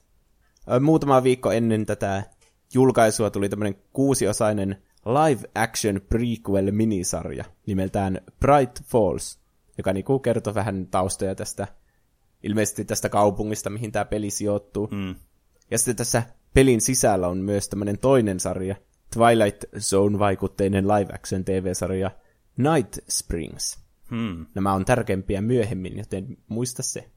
[0.80, 2.22] Muutama viikko ennen tätä
[2.74, 9.40] julkaisua tuli tämmöinen kuusiosainen live-action prequel-minisarja nimeltään Bright Falls,
[9.78, 11.66] joka niinku kertoo vähän taustoja tästä,
[12.42, 14.88] ilmeisesti tästä kaupungista, mihin tämä peli sijoittuu.
[14.92, 15.14] Mm.
[15.70, 16.22] Ja sitten tässä
[16.54, 18.76] pelin sisällä on myös tämmöinen toinen sarja,
[19.14, 22.10] Twilight Zone-vaikutteinen live-action TV-sarja
[22.56, 23.78] Night Springs.
[24.10, 24.46] Hmm.
[24.54, 27.10] Nämä on tärkeimpiä myöhemmin, joten muista se.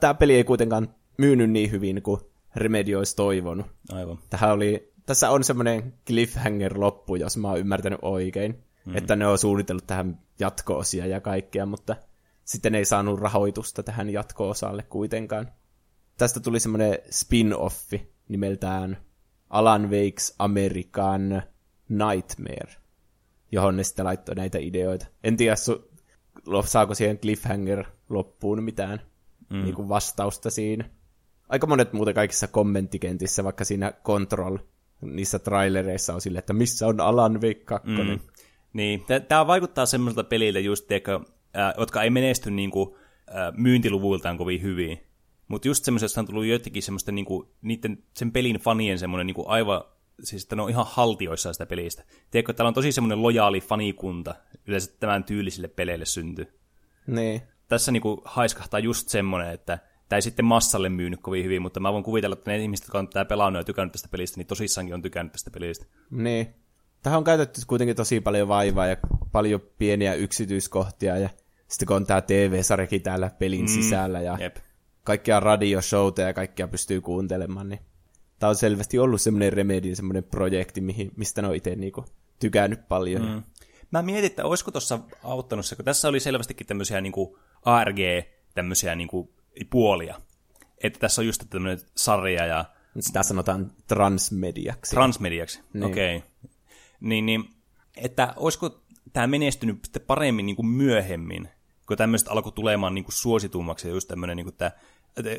[0.00, 2.20] Tämä peli ei kuitenkaan myynyt niin hyvin kuin
[2.56, 3.66] Remedy olisi toivonut.
[3.92, 4.18] Aivan.
[4.30, 8.64] Tähän oli, tässä on semmoinen cliffhanger-loppu, jos mä oon ymmärtänyt oikein.
[8.84, 8.96] Hmm.
[8.96, 11.96] Että ne on suunnitellut tähän jatko-osia ja kaikkea, mutta
[12.44, 15.52] sitten ei saanut rahoitusta tähän jatko-osalle kuitenkaan.
[16.18, 18.96] Tästä tuli semmoinen spin-offi nimeltään
[19.50, 21.42] Alan Wake's American
[21.88, 22.74] Nightmare,
[23.52, 25.06] johon ne sitten laittoi näitä ideoita.
[25.24, 25.92] En tiedä, su-
[26.64, 29.00] saako siihen cliffhanger loppuun mitään
[29.50, 29.62] mm.
[29.62, 30.90] niin kuin vastausta siinä.
[31.48, 34.58] Aika monet muuten kaikissa kommenttikentissä, vaikka siinä Control,
[35.00, 37.88] niissä trailereissa on sille, että missä on Alan Wake 2.
[37.88, 38.20] Mm.
[38.72, 41.20] Niin, tämä vaikuttaa semmoiselta peliltä just, teikö,
[41.56, 42.96] äh, jotka ei menesty niinku,
[43.28, 44.98] äh, myyntiluvuiltaan kovin hyvin.
[45.48, 49.84] Mutta just semmoisesta on tullut jotenkin semmoista niinku, niiden, sen pelin fanien semmoinen niinku aivan,
[50.22, 52.04] siis että ne on ihan haltioissa sitä pelistä.
[52.30, 54.34] Tiedätkö, täällä on tosi semmoinen lojaali fanikunta,
[54.66, 56.58] yleensä tämän tyylisille peleille syntyy.
[57.06, 57.42] Niin.
[57.68, 61.92] Tässä niinku haiskahtaa just semmoinen, että tämä ei sitten massalle myynyt kovin hyvin, mutta mä
[61.92, 64.94] voin kuvitella, että ne ihmiset, jotka on tämä pelannut ja tykännyt tästä pelistä, niin tosissaankin
[64.94, 65.86] on tykännyt tästä pelistä.
[66.10, 66.54] Niin.
[67.02, 68.96] Tähän on käytetty kuitenkin tosi paljon vaivaa ja
[69.32, 71.28] paljon pieniä yksityiskohtia ja
[71.72, 74.56] sitten kun on tämä TV-sarjakin täällä pelin mm, sisällä ja jep.
[75.04, 77.80] kaikkia radioshowta ja kaikkia pystyy kuuntelemaan, niin
[78.38, 82.04] tämä on selvästi ollut semmoinen Remedin semmoinen projekti, mihin, mistä ne on itse niinku
[82.38, 83.22] tykännyt paljon.
[83.22, 83.42] Mm.
[83.90, 87.98] Mä mietin, että olisiko tuossa auttanut se, kun tässä oli selvästikin tämmöisiä niinku ARG,
[88.54, 89.34] tämmöisiä niinku
[89.70, 90.20] puolia.
[90.82, 92.64] Että tässä on just tämmöinen sarja ja...
[93.00, 94.90] Sitä sanotaan transmediaksi.
[94.90, 95.84] Transmediaksi, niin.
[95.84, 96.16] okei.
[96.16, 96.28] Okay.
[97.00, 97.44] Niin, niin,
[97.96, 98.82] että olisiko
[99.12, 101.48] tämä menestynyt sitten paremmin niin kuin myöhemmin,
[101.92, 104.70] kun tämmöistä alkoi tulemaan niin kuin suositummaksi, just tämmöinen niin kuin tämä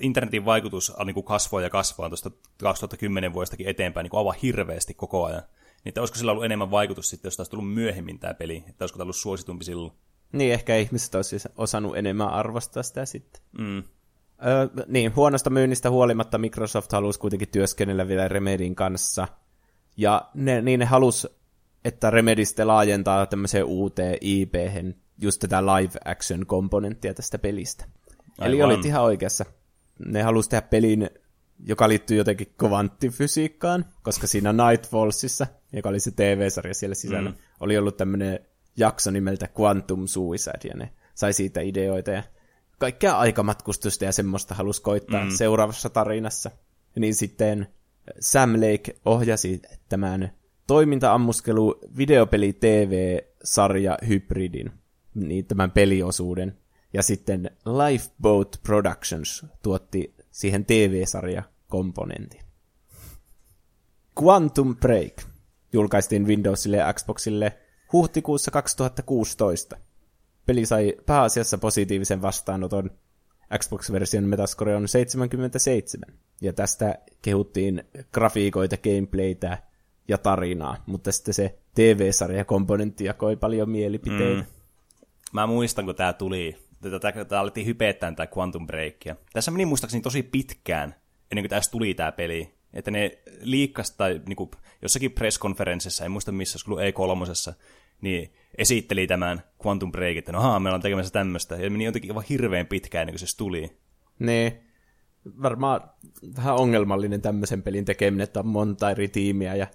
[0.02, 4.94] internetin vaikutus niin kuin kasvoi ja kasvaa tuosta 2010 vuodestakin eteenpäin niin kuin aivan hirveästi
[4.94, 5.42] koko ajan.
[5.42, 8.84] Niin että olisiko sillä ollut enemmän vaikutus sitten, jos taas tullut myöhemmin tämä peli, että
[8.84, 9.94] olisiko tämä ollut suositumpi silloin.
[10.32, 13.42] Niin, ehkä ihmiset olisi osannut enemmän arvostaa sitä sitten.
[13.58, 13.78] Mm.
[14.46, 19.28] Öö, niin, huonosta myynnistä huolimatta Microsoft halusi kuitenkin työskennellä vielä Remedin kanssa.
[19.98, 21.28] Ja ne, niin ne halusi,
[21.86, 24.54] että Remedy sitten laajentaa tämmöiseen uuteen ip
[25.24, 27.86] just tätä live-action-komponenttia tästä pelistä.
[28.38, 28.54] Aivan.
[28.54, 29.46] Eli olit ihan oikeassa.
[30.06, 31.10] Ne halusi tehdä pelin,
[31.66, 37.36] joka liittyy jotenkin kvanttifysiikkaan, koska siinä Nightfallsissa, joka oli se TV-sarja siellä sisällä, mm.
[37.60, 38.40] oli ollut tämmöinen
[38.78, 42.24] jakso nimeltä Quantum Suicide, ja ne sai siitä ideoita, ja
[42.78, 45.32] kaikkea aikamatkustusta ja semmoista halusi koittaa mm.
[45.32, 46.52] seuraavassa tarinassa.
[46.96, 47.68] Niin sitten
[48.20, 50.32] Sam Lake ohjasi tämän
[50.68, 54.72] toimintaammuskelu videopeli TV-sarja hybridin,
[55.16, 56.58] niin tämän peliosuuden.
[56.94, 62.42] Ja sitten Lifeboat Productions tuotti siihen TV-sarja komponentin.
[64.24, 65.14] Quantum Break
[65.74, 67.58] julkaistiin Windowsille ja Xboxille
[67.94, 69.78] huhtikuussa 2016.
[70.46, 72.92] Peli sai pääasiassa positiivisen vastaanoton.
[73.58, 76.20] Xbox-version metascore on 77.
[76.42, 79.58] Ja tästä kehuttiin grafiikoita, gameplaytä
[80.08, 84.42] ja tarinaa, mutta sitten se TV-sarja-komponentti jakoi paljon mielipiteitä.
[84.42, 84.63] Mm.
[85.34, 86.58] Mä muistan, kun tämä tuli,
[87.28, 89.16] tämä alettiin hypeettää tämä Quantum Breakia.
[89.34, 90.96] Tässä meni muistaakseni tosi pitkään,
[91.32, 92.54] ennen kuin tässä tuli tämä peli.
[92.74, 97.54] Että ne liikkasi, tai niin kuin, jossakin press-konferenssissa, en muista missä, olisi E3,
[98.02, 102.12] niin esitteli tämän Quantum Break, että no haa, me ollaan tekemässä tämmöistä, ja meni jotenkin
[102.12, 103.78] aivan hirveän pitkään ennen kuin se tuli.
[104.20, 104.60] Niin,
[105.42, 105.82] varmaan
[106.38, 109.68] vähän ongelmallinen tämmöisen pelin tekeminen, että on monta eri tiimiä, ja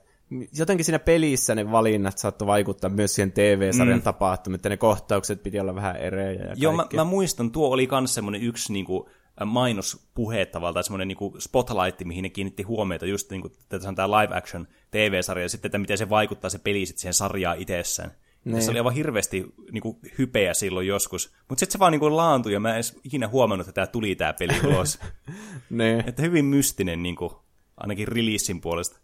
[0.59, 4.03] jotenkin siinä pelissä ne valinnat saattoi vaikuttaa myös siihen TV-sarjan mm.
[4.03, 7.89] tapahtumiin, että ne kohtaukset piti olla vähän erejä ja Joo, mä, mä, muistan, tuo oli
[7.91, 9.05] myös semmoinen yksi niin kuin,
[9.45, 14.37] mainospuhe tavallaan, semmoinen niin spotlight, mihin ne kiinnitti huomiota, just niin kuin, että tämä live
[14.37, 18.11] action TV-sarja, ja sitten, että miten se vaikuttaa se peli sitten siihen sarjaan itsessään.
[18.45, 18.63] Niin.
[18.63, 21.33] Se oli aivan hirveästi niin kuin, hypeä silloin joskus.
[21.49, 23.87] Mutta sitten se vaan niin kuin, laantui, ja mä en edes ikinä huomannut, että tämä
[23.87, 24.99] tuli tämä peli ulos.
[25.71, 26.09] niin.
[26.09, 27.33] Että hyvin mystinen, niin kuin,
[27.77, 28.99] ainakin releasin puolesta.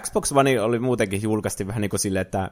[0.00, 2.50] Xbox One oli muutenkin julkaisti vähän niin kuin silleen, että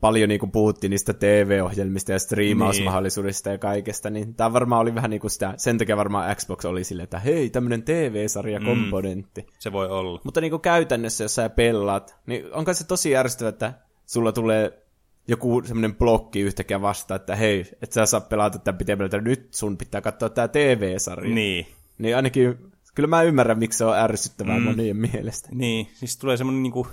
[0.00, 3.54] paljon niin kuin puhuttiin niistä TV-ohjelmista ja striimausmahdollisuudesta niin.
[3.54, 6.84] ja kaikesta, niin tämä varmaan oli vähän niin kuin sitä, sen takia varmaan Xbox oli
[6.84, 9.40] silleen, että hei, tämmöinen TV-sarja-komponentti.
[9.40, 10.20] Mm, se voi olla.
[10.24, 13.72] Mutta niin kuin käytännössä, jos sä pelaat, niin onko se tosi järjestävä, että
[14.06, 14.82] sulla tulee
[15.28, 19.78] joku semmoinen blokki yhtäkkiä vastaan, että hei, et sä saa pelata tätä pitemmältä, nyt sun
[19.78, 21.34] pitää katsoa tämä TV-sarja.
[21.34, 21.66] Niin.
[21.98, 24.64] Niin ainakin, kyllä mä ymmärrän, miksi se on ärsyttävää mm.
[24.64, 25.48] monien mielestä.
[25.52, 26.86] Niin, siis tulee semmoinen niinku,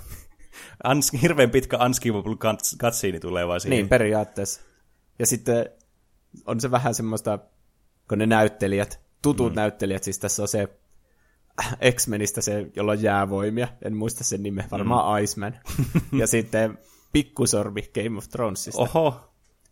[1.22, 2.36] hirveän pitkä unskippable
[2.78, 3.76] cutscene tulee vaan siihen.
[3.76, 4.60] Niin, periaatteessa.
[5.18, 5.70] Ja sitten
[6.46, 7.38] on se vähän semmoista,
[8.08, 9.56] kun ne näyttelijät, tutut mm.
[9.56, 10.68] näyttelijät, siis tässä on se
[11.96, 15.24] X-Menistä se, jolla on jäävoimia, en muista sen nimeä, varmaan mm.
[15.24, 15.58] Iceman.
[16.20, 16.78] ja sitten
[17.12, 18.82] Pikkusormi Game of Thronesista.
[18.82, 19.20] Oho.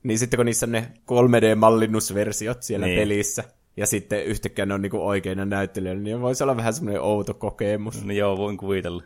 [0.03, 3.01] Niin sitten kun niissä on ne 3D-mallinnusversiot siellä niin.
[3.01, 3.45] pelissä,
[3.79, 8.05] ja sitten yhtäkkiä ne on niinku oikeina näyttelijöitä, niin voisi olla vähän semmoinen outo kokemus.
[8.05, 9.03] No joo, voin kuvitella.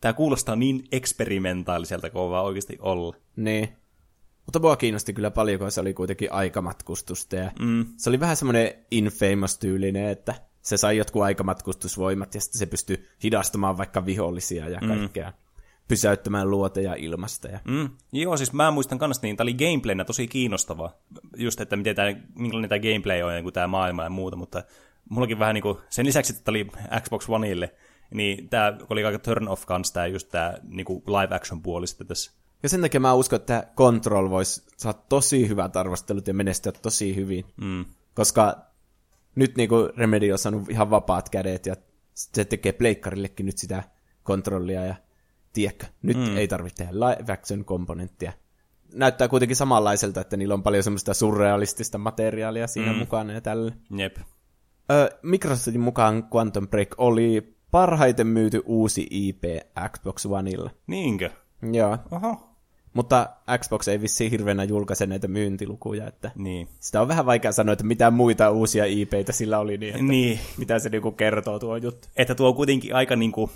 [0.00, 3.16] Tämä kuulostaa niin eksperimentaaliselta kuin vaan oikeasti olla.
[3.36, 3.68] Niin.
[4.46, 7.36] Mutta mua kiinnosti kyllä paljon, kun se oli kuitenkin aikamatkustusta.
[7.36, 7.86] Ja mm.
[7.96, 13.78] Se oli vähän semmoinen infamous-tyylinen, että se sai jotkut aikamatkustusvoimat ja sitten se pystyi hidastamaan
[13.78, 14.88] vaikka vihollisia ja mm.
[14.88, 15.30] kaikkea.
[15.30, 15.45] Mm
[15.88, 17.48] pysäyttämään luoteja ilmasta.
[17.48, 17.60] Ja...
[17.64, 17.88] Mm.
[18.12, 20.92] Joo, siis mä muistan kanssa, niin tämä oli gameplaynä tosi kiinnostava.
[21.36, 24.62] Just, että miten tämä, minkälainen tämä gameplay on, niin tämä maailma ja muuta, mutta
[25.10, 26.70] mullakin vähän niin kuin, sen lisäksi, että tämä oli
[27.00, 27.74] Xbox Oneille,
[28.14, 31.86] niin tämä oli aika turn off kanssa tämä just tämä niin kuin live action puoli
[31.86, 32.32] sitten tässä.
[32.62, 37.16] Ja sen takia mä uskon, että Control voisi saada tosi hyvät arvostelut ja menestyä tosi
[37.16, 37.44] hyvin.
[37.56, 37.84] Mm.
[38.14, 38.56] Koska
[39.34, 41.76] nyt niin kuin Remedy on saanut ihan vapaat kädet ja
[42.14, 43.82] se tekee pleikkarillekin nyt sitä
[44.22, 44.94] kontrollia ja
[45.56, 46.36] tiedätkö, nyt mm.
[46.36, 48.32] ei tarvitse tehdä live action komponenttia.
[48.92, 52.98] Näyttää kuitenkin samanlaiselta, että niillä on paljon semmoista surrealistista materiaalia siinä mm.
[52.98, 53.72] mukana ja tällä.
[53.96, 54.16] Jep.
[54.90, 59.44] Ö, Microsoftin mukaan Quantum Break oli parhaiten myyty uusi IP
[59.92, 60.70] Xbox Oneilla.
[60.86, 61.30] Niinkö?
[61.72, 61.98] Joo.
[62.10, 62.56] Oho.
[62.92, 66.68] Mutta Xbox ei vissiin hirveänä julkaise näitä myyntilukuja, että niin.
[66.80, 70.40] sitä on vähän vaikea sanoa, että mitä muita uusia IPitä sillä oli, niin, että niin.
[70.56, 72.08] mitä se niinku kertoo tuo juttu.
[72.16, 73.50] Että tuo on kuitenkin aika niinku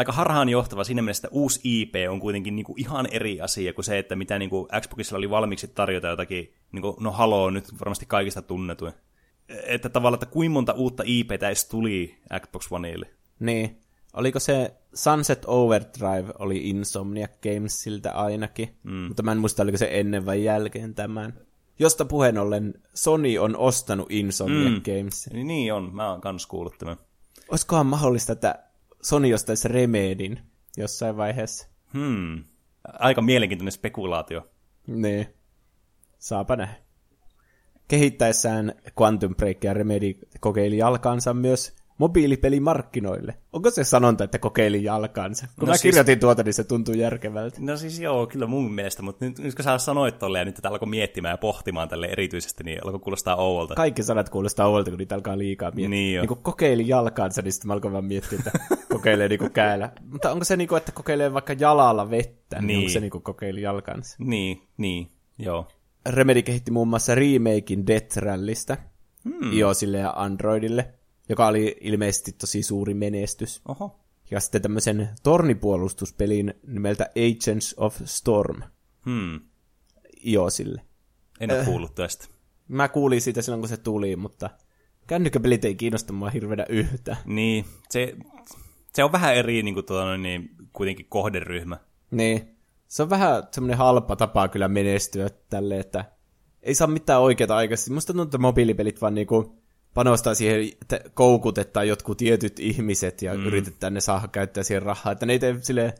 [0.00, 3.84] aika harhaanjohtava siinä mielessä, että uusi IP on kuitenkin niin kuin ihan eri asia kuin
[3.84, 7.78] se, että mitä niin kuin Xboxilla oli valmiiksi tarjota jotakin, niin kuin, no Halo nyt
[7.80, 8.92] varmasti kaikista tunnetuin.
[9.66, 13.06] Että tavallaan, että kuinka monta uutta IPtä edes tuli Xbox Oneille.
[13.40, 13.80] Niin.
[14.12, 18.92] Oliko se Sunset Overdrive oli Insomniac Gamesiltä ainakin, mm.
[18.92, 21.34] mutta mä en muista, oliko se ennen vai jälkeen tämän.
[21.78, 24.82] Josta puheen ollen Sony on ostanut Insomniac mm.
[24.82, 25.30] Games.
[25.32, 26.96] Niin on, mä oon kans kuullut tämän.
[27.48, 28.69] Olisikohan mahdollista, että
[29.02, 30.40] Sony ostaisi Remedin
[30.76, 31.68] jossain vaiheessa.
[31.94, 32.44] Hmm.
[32.84, 34.50] Aika mielenkiintoinen spekulaatio.
[34.86, 35.26] Niin.
[36.18, 36.74] Saapa nähdä.
[37.88, 43.34] Kehittäessään Quantum Break ja Remedy kokeili jalkaansa myös mobiilipelimarkkinoille.
[43.52, 45.46] Onko se sanonta, että kokeili jalkansa?
[45.46, 45.82] Kun no mä siis...
[45.82, 47.56] kirjoitin tuota, niin se tuntuu järkevältä.
[47.60, 50.54] No siis joo, kyllä mun mielestä, mutta nyt, nyt kun sä sanoit tolleen ja nyt
[50.54, 53.74] tätä alkoi miettimään ja pohtimaan tälle erityisesti, niin alkoi kuulostaa ouolta.
[53.74, 55.88] Kaikki sanat kuulostaa ouolta, kun niitä alkaa liikaa miettiä.
[55.88, 56.22] Niin, jo.
[56.22, 58.58] niin kun kokeili jalkansa, niin sitten mä alkoin vaan miettiä, että
[58.94, 59.92] kokeilee niinku käällä.
[60.10, 63.62] Mutta onko se niinku, että kokeilee vaikka jalalla vettä, niin, niin onko se niinku kokeili
[63.62, 64.16] jalkansa?
[64.18, 65.68] Niin, niin, joo.
[66.08, 68.76] Remedy kehitti muun muassa remakein Death Rallystä
[69.24, 69.52] hmm.
[69.52, 70.99] iOSille ja Androidille
[71.30, 73.62] joka oli ilmeisesti tosi suuri menestys.
[73.68, 74.00] Oho.
[74.30, 78.62] Ja sitten tämmöisen tornipuolustuspelin nimeltä Agents of Storm.
[79.04, 79.40] Hmm.
[80.26, 80.82] iOSille.
[81.40, 82.26] En ole äh, kuullut tästä.
[82.68, 84.50] Mä kuulin siitä silloin, kun se tuli, mutta
[85.06, 87.16] kännykkäpelit ei kiinnosta mua hirveänä yhtä.
[87.24, 88.16] Niin, se,
[88.94, 91.76] se on vähän eri niin kuin tuota, niin, kuitenkin kohderyhmä.
[92.10, 92.56] Niin,
[92.88, 96.04] se on vähän semmoinen halpa tapa kyllä menestyä tälle, että
[96.62, 97.92] ei saa mitään oikeaa aikaisesti.
[97.92, 99.59] Musta tuntuu, että mobiilipelit vaan niinku
[99.94, 103.46] panostaa siihen, että koukutetaan jotkut tietyt ihmiset ja mm.
[103.46, 105.94] yritetään ne saada käyttää siihen rahaa, että ne ei tee sille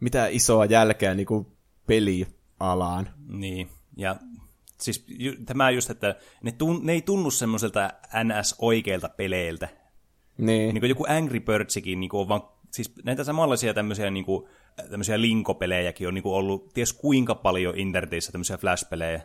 [0.00, 1.46] mitään isoa jälkeä niin kuin
[1.86, 3.10] pelialaan.
[3.28, 4.16] Niin, ja
[4.80, 7.90] siis ju, tämä just, että ne, tun, ne ei tunnu semmoiselta
[8.24, 9.68] NS-oikeilta peleiltä.
[10.38, 10.74] Niin.
[10.74, 14.48] niin kuin joku Angry Birdsikin niin kuin on vaan, siis näitä samanlaisia tämmöisiä, niin kuin,
[14.90, 19.22] tämmöisiä linkopelejäkin on niin kuin ollut ties kuinka paljon internetissä tämmöisiä flash-pelejä.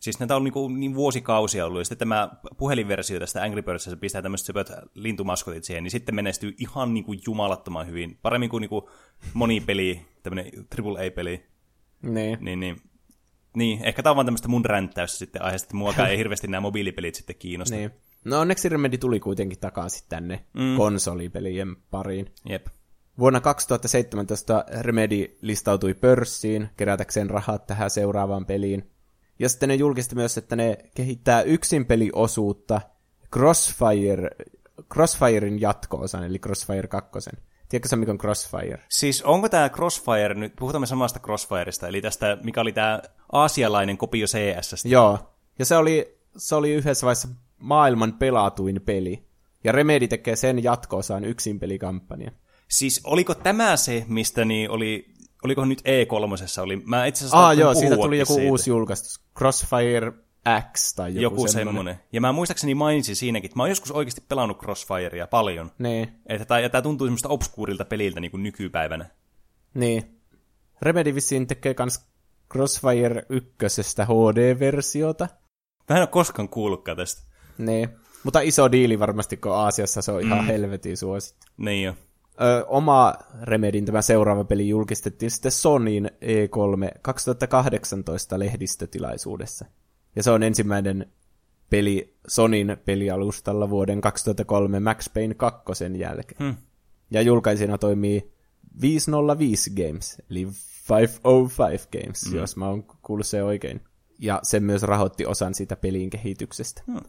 [0.00, 4.22] Siis näitä on niinku, niin vuosikausia ollut, ja sitten tämä puhelinversio tästä Angry Birdsissa pistää
[4.22, 8.18] tämmöiset söpöt lintumaskotit siihen, niin sitten menestyy ihan niinku jumalattoman hyvin.
[8.22, 8.90] Paremmin kuin niinku
[9.34, 11.46] moni peli, tämmöinen AAA-peli.
[12.02, 12.38] Niin.
[12.40, 12.82] Niin, niin.
[13.56, 16.60] Niin, ehkä tämä on vaan tämmöistä mun ränttäystä sitten aiheesta, että muakaan ei hirveästi nämä
[16.60, 17.76] mobiilipelit sitten kiinnosta.
[17.76, 17.90] Niin.
[18.24, 20.76] No onneksi Remedy tuli kuitenkin takaisin tänne mm.
[20.76, 22.26] konsolipelien pariin.
[22.48, 22.66] Jep.
[23.18, 28.90] Vuonna 2017 Remedy listautui pörssiin kerätäkseen rahat tähän seuraavaan peliin.
[29.40, 32.80] Ja sitten ne julkisti myös, että ne kehittää yksin peliosuutta
[33.32, 34.30] Crossfire,
[34.92, 37.30] Crossfirein jatko-osan, eli Crossfire 2.
[37.68, 38.80] Tiedätkö sä, mikä on Crossfire?
[38.88, 44.26] Siis onko tämä Crossfire, nyt puhutaan samasta Crossfireista, eli tästä, mikä oli tämä aasialainen kopio
[44.26, 44.84] CS.
[44.84, 45.18] Joo,
[45.58, 49.26] ja se oli, se oli yhdessä vaiheessa maailman pelatuin peli.
[49.64, 52.30] Ja Remedy tekee sen jatko-osaan yksin pelikampanja.
[52.68, 57.58] Siis oliko tämä se, mistä niin oli olikohan nyt E3 oli, mä itse asiassa Ah
[57.58, 58.50] joo, siitä tuli joku siitä.
[58.50, 60.12] uusi julkaistu, Crossfire
[60.72, 61.74] X tai joku, joku semmoinen.
[61.74, 62.00] semmoinen.
[62.12, 65.70] Ja mä muistaakseni mainitsin siinäkin, että mä oon joskus oikeasti pelannut Crossfirea paljon.
[65.78, 66.08] Niin.
[66.26, 69.06] Että tää, ja tää tuntuu semmoista obskuurilta peliltä niin kuin nykypäivänä.
[69.74, 70.20] Niin.
[70.82, 72.10] Remedy vissiin tekee kans
[72.52, 73.48] Crossfire 1
[73.92, 75.28] HD-versiota.
[75.88, 77.22] Mä en ole koskaan kuullutkaan tästä.
[77.58, 77.88] Niin.
[78.24, 80.46] Mutta iso diili varmasti, kun Aasiassa se on ihan mm.
[80.46, 81.46] helvetin suosittu.
[81.56, 81.94] Niin jo.
[82.42, 89.64] Ö, oma Remedin tämä seuraava peli julkistettiin sitten Sonyin E3 2018 lehdistötilaisuudessa.
[90.16, 91.06] Ja se on ensimmäinen
[91.70, 95.64] peli Sonin pelialustalla vuoden 2003 Max Payne 2
[95.98, 96.38] jälkeen.
[96.38, 96.56] Hmm.
[97.10, 98.32] Ja julkaisina toimii
[98.80, 100.46] 505 Games, eli
[100.90, 102.36] 505 Games, hmm.
[102.36, 103.80] jos mä oon kuullut se oikein.
[104.18, 106.82] Ja se myös rahoitti osan siitä pelin kehityksestä.
[106.86, 107.00] Hmm.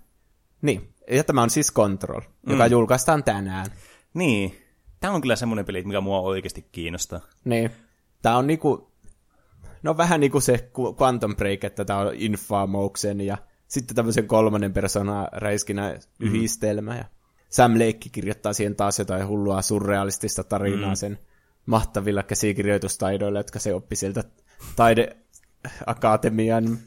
[0.61, 2.71] Niin, ja tämä on siis Control, joka hmm.
[2.71, 3.65] julkaistaan tänään.
[4.13, 4.60] Niin,
[5.01, 7.19] tämä on kyllä semmoinen peli, mikä mua oikeasti kiinnostaa.
[7.45, 7.71] Niin,
[8.21, 8.91] tämä on niinku,
[9.83, 13.37] no vähän niinku se Quantum Break, että tämä on Infamouksen ja
[13.67, 16.27] sitten tämmöisen kolmannen persona räiskinä mm.
[16.27, 16.95] yhdistelmä.
[16.95, 17.05] Ja
[17.49, 20.95] Sam Lake kirjoittaa siihen taas jotain hullua surrealistista tarinaa mm.
[20.95, 21.19] sen
[21.65, 24.23] mahtavilla käsikirjoitustaidoilla, jotka se oppi sieltä
[24.75, 26.77] taideakatemian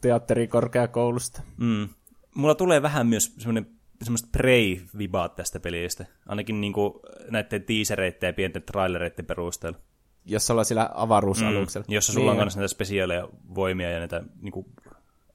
[0.00, 1.42] teatterikorkeakoulusta.
[1.56, 1.88] Mm.
[2.34, 6.94] Mulla tulee vähän myös semmoinen semmoista Prey-vibaat tästä pelistä, ainakin niin kuin
[7.30, 9.78] näiden teasereiden ja pienten trailereiden perusteella.
[10.24, 11.84] Jos ollaan sillä avaruusaluksella.
[11.88, 12.40] Mm, jossa sulla niin.
[12.40, 14.66] on myös näitä spesiaaleja voimia ja näitä niin kuin,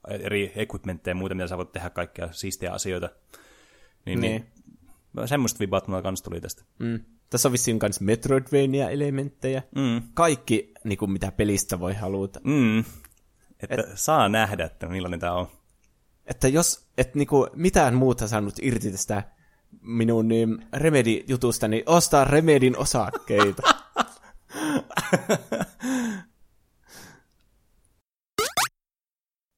[0.08, 3.10] eri equipmentteja ja muuta, mitä sä voit tehdä kaikkia siistiä asioita.
[4.06, 4.46] Niin, niin.
[5.16, 6.62] niin semmoista vibaat mulla kans tuli tästä.
[6.78, 7.00] Mm.
[7.30, 9.62] Tässä on vissiin myös Metroidvania-elementtejä.
[9.74, 10.02] Mm.
[10.14, 12.40] Kaikki, niin kuin mitä pelistä voi haluta.
[12.44, 12.78] Mm.
[13.60, 15.48] Että Et, saa nähdä, että millainen tämä on.
[16.26, 19.22] Että jos et niinku mitään muuta saanut irti tästä
[19.80, 23.62] minun niin, Remedy-jutusta, niin ostaa Remedin osakkeita.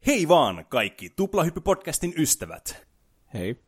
[0.06, 2.86] Hei vaan kaikki Tuplahyppy-podcastin ystävät.
[3.34, 3.60] Hei.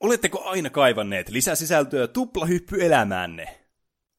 [0.00, 3.60] Oletteko aina kaivanneet lisäsisältöä Tuplahyppy-elämäänne?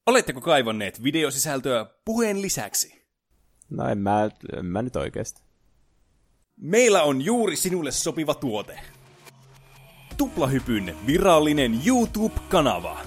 [0.06, 3.06] Oletteko kaivanneet videosisältöä puheen lisäksi?
[3.70, 5.45] No en mä, en mä nyt oikeasti.
[6.60, 8.80] Meillä on juuri sinulle sopiva tuote.
[10.16, 12.98] Tuplahypyn virallinen YouTube-kanava.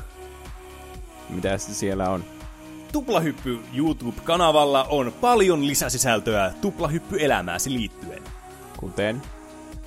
[1.30, 2.24] Mitä siellä on?
[2.92, 8.24] Tuplahyppy YouTube-kanavalla on paljon lisäsisältöä tuplahyppy-elämääsi liittyen.
[8.78, 9.22] Kuten?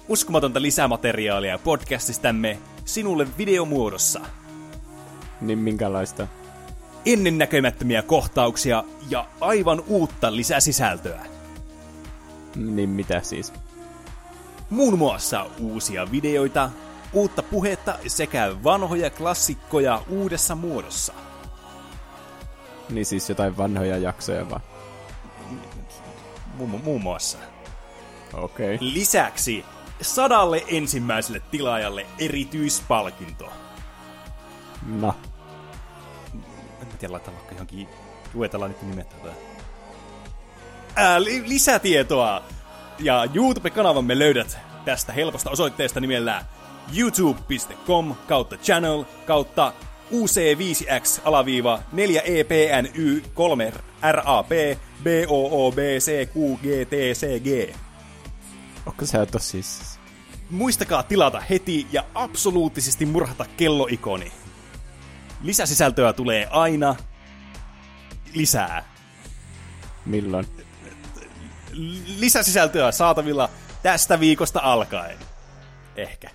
[0.08, 4.20] Uskomatonta lisämateriaalia podcastistämme sinulle videomuodossa.
[5.40, 6.26] Niin minkälaista?
[7.06, 11.41] Ennennäkemättömiä kohtauksia ja aivan uutta lisäsisältöä.
[12.56, 13.52] Niin mitä siis?
[14.70, 16.70] Muun muassa uusia videoita,
[17.12, 21.14] uutta puhetta sekä vanhoja klassikkoja uudessa muodossa.
[22.90, 24.60] Niin siis jotain vanhoja jaksoja vaan?
[26.58, 27.38] Mu- muun muassa.
[28.32, 28.74] Okei.
[28.74, 28.88] Okay.
[28.92, 29.64] Lisäksi
[30.00, 33.48] sadalle ensimmäiselle tilaajalle erityispalkinto.
[34.86, 35.14] No.
[36.80, 37.88] En tiedä, laittaa vaikka johonkin...
[38.34, 39.22] Luetellaan nyt nimet
[40.96, 42.42] Ää, li- lisätietoa
[42.98, 46.44] ja YouTube-kanavamme löydät tästä helposta osoitteesta nimellä
[46.98, 49.72] youtube.com kautta channel kautta
[50.12, 53.72] UC5X alaviiva 4EPNY 3
[54.12, 54.50] RAP
[55.04, 56.28] BOOBCQGTCG.
[58.86, 60.02] Onko se tosissaan?
[60.50, 64.32] Muistakaa tilata heti ja absoluuttisesti murhata kelloikoni.
[65.42, 66.96] Lisäsisältöä tulee aina
[68.34, 68.84] lisää.
[70.06, 70.46] Milloin?
[72.18, 73.50] Lisäsisältöä saatavilla
[73.82, 75.18] tästä viikosta alkaen.
[75.96, 76.30] Ehkä.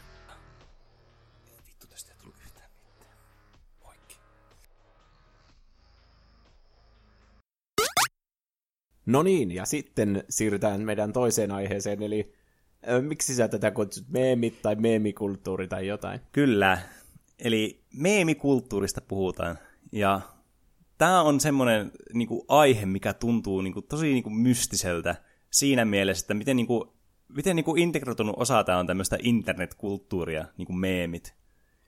[9.06, 12.34] No niin, ja sitten siirrytään meidän toiseen aiheeseen, eli
[12.90, 16.20] ö, miksi sä tätä kutsut meemit tai meemikulttuuri tai jotain?
[16.32, 16.78] Kyllä,
[17.40, 19.58] eli meemikulttuurista puhutaan,
[19.92, 20.22] ja
[20.98, 25.16] tämä on semmoinen niin kuin, aihe, mikä tuntuu niin kuin, tosi niin kuin, mystiseltä
[25.60, 26.90] siinä mielessä, että miten, niin kuin,
[27.30, 31.36] miten niin kuin, integroitunut osa tämä on tämmöistä internetkulttuuria, niin kuin meemit.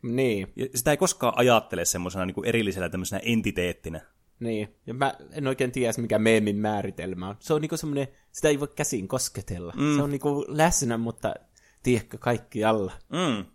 [0.03, 0.53] Niin.
[0.55, 4.01] Ja sitä ei koskaan ajattele semmoisena niin erillisenä tämmöisenä entiteettinä.
[4.39, 7.35] Niin, ja mä en oikein tiedä, mikä meemin määritelmä on.
[7.39, 9.73] Se on niinku semmoinen, sitä ei voi käsin kosketella.
[9.77, 9.95] Mm.
[9.95, 11.33] Se on niinku läsnä, mutta
[11.83, 12.91] tiedätkö, kaikki alla.
[13.09, 13.45] Mm.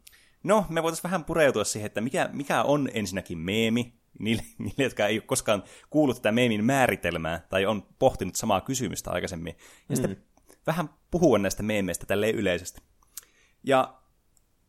[0.43, 5.07] No, me voitaisiin vähän pureutua siihen, että mikä, mikä on ensinnäkin meemi, niille, niille, jotka
[5.07, 9.57] ei ole koskaan kuullut tätä meemin määritelmää tai on pohtinut samaa kysymystä aikaisemmin.
[9.89, 9.97] Ja mm.
[9.97, 10.25] sitten
[10.67, 12.81] vähän puhua näistä meemeistä tälleen yleisesti.
[13.63, 13.95] Ja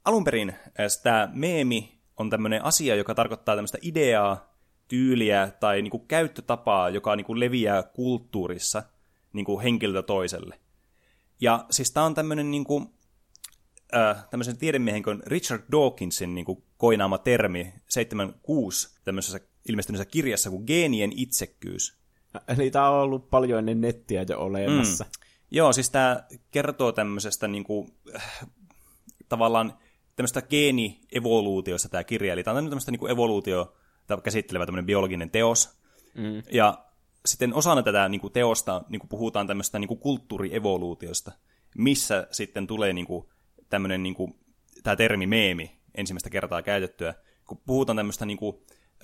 [0.05, 4.55] alun perin äh, tämä meemi on tämmöinen asia, joka tarkoittaa tämmöistä ideaa,
[4.87, 8.83] tyyliä tai niinku käyttötapaa, joka niinku leviää kulttuurissa
[9.33, 10.59] niinku henkilöltä toiselle.
[11.41, 12.93] Ja siis tämä on tämmöinen niinku,
[13.95, 20.63] äh, tämmöisen tiedemiehen kuin Richard Dawkinsin niin kuin koinaama termi 76 tämmöisessä ilmestyneessä kirjassa kuin
[20.67, 21.97] geenien itsekkyys.
[22.47, 25.03] Eli tämä on ollut paljon ennen nettiä jo olemassa.
[25.03, 25.09] Mm.
[25.51, 28.47] Joo, siis tämä kertoo tämmöisestä niinku, äh,
[29.29, 29.73] tavallaan
[30.15, 32.33] tämmöistä geenievoluutiosta tämä kirja.
[32.33, 33.75] Eli tämä on tämmöistä niinku evoluutio
[34.23, 35.77] käsittelevä tämmöinen biologinen teos.
[36.13, 36.43] Mm.
[36.51, 36.85] Ja
[37.25, 41.31] sitten osana tätä niin kuin teosta niin kuin puhutaan tämmöistä niin kuin kulttuurievoluutiosta,
[41.77, 43.25] missä sitten tulee niin kuin,
[43.69, 44.39] tämmöinen niin kuin,
[44.83, 47.13] tämä termi meemi ensimmäistä kertaa käytettyä.
[47.45, 48.57] Kun puhutaan tämmöistä niin kuin,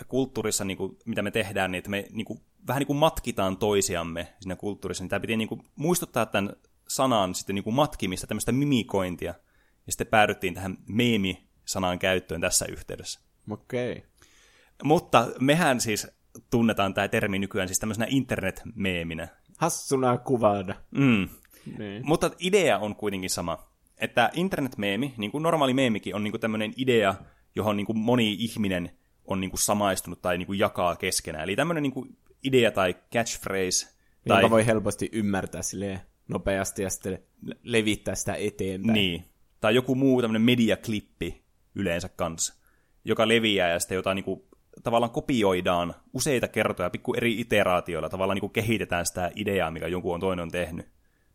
[0.08, 3.58] kulttuurissa, niin kuin, mitä me tehdään, niin että me niin kuin, vähän niin kuin matkitaan
[3.58, 6.54] toisiamme siinä kulttuurissa, niin tämä piti niin kuin, muistuttaa tämän
[6.88, 9.34] sanan sitten niin kuin matkimista, tämmöistä mimikointia,
[9.88, 13.20] ja sitten päädyttiin tähän meemi-sanan käyttöön tässä yhteydessä.
[13.50, 13.92] Okei.
[13.92, 14.04] Okay.
[14.84, 16.08] Mutta mehän siis
[16.50, 19.28] tunnetaan tämä termi nykyään siis tämmöisenä internet-meeminä.
[19.58, 20.76] Hassuna kuvana.
[20.92, 21.30] Mm.
[21.78, 22.06] Niin.
[22.06, 23.71] Mutta idea on kuitenkin sama.
[24.02, 27.16] Että internet-meemi, niin kuin normaali meemikin, on niin kuin tämmöinen idea,
[27.56, 28.91] johon niin kuin moni ihminen
[29.26, 31.43] on niin kuin samaistunut tai niin kuin jakaa keskenään.
[31.43, 33.88] Eli tämmöinen niin kuin idea tai catchphrase.
[34.28, 34.49] Tai...
[34.49, 37.20] voi helposti ymmärtää sille nopeasti ja sitten
[37.64, 38.93] levittää sitä eteenpäin.
[38.93, 39.26] Niin.
[39.60, 41.41] Tai joku muu tämmöinen mediaklippi
[41.76, 42.54] yleensä kanssa,
[43.06, 44.41] joka leviää ja sitten jotain niin kuin
[44.84, 50.12] tavallaan kopioidaan useita kertoja pikku eri iteraatioilla, tavallaan niin kuin kehitetään sitä ideaa, mikä joku
[50.12, 50.88] on toinen on tehnyt.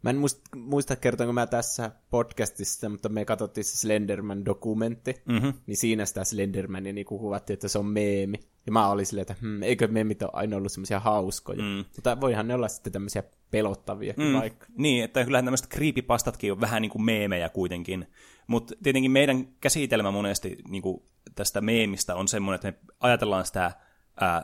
[0.07, 5.53] Mä en muista, muista kertoinko mä tässä podcastissa, mutta me katsottiin se Slenderman-dokumentti, mm-hmm.
[5.67, 8.41] niin siinä sitä Slendermania niin kuvattiin, että se on meemi.
[8.67, 11.63] Ja mä olin silleen, että hmm, eikö meemit ole aina ollut semmoisia hauskoja.
[11.63, 11.85] Mm.
[11.97, 14.33] Mutta voihan ne olla sitten tämmöisiä pelottaviakin mm.
[14.33, 14.67] vaikka.
[14.79, 18.07] Niin, että kyllähän tämmöiset creepypastatkin on vähän niin kuin meemejä kuitenkin.
[18.47, 21.03] Mutta tietenkin meidän käsitelmä monesti niin kuin
[21.35, 23.73] tästä meemistä on semmoinen, että me ajatellaan sitä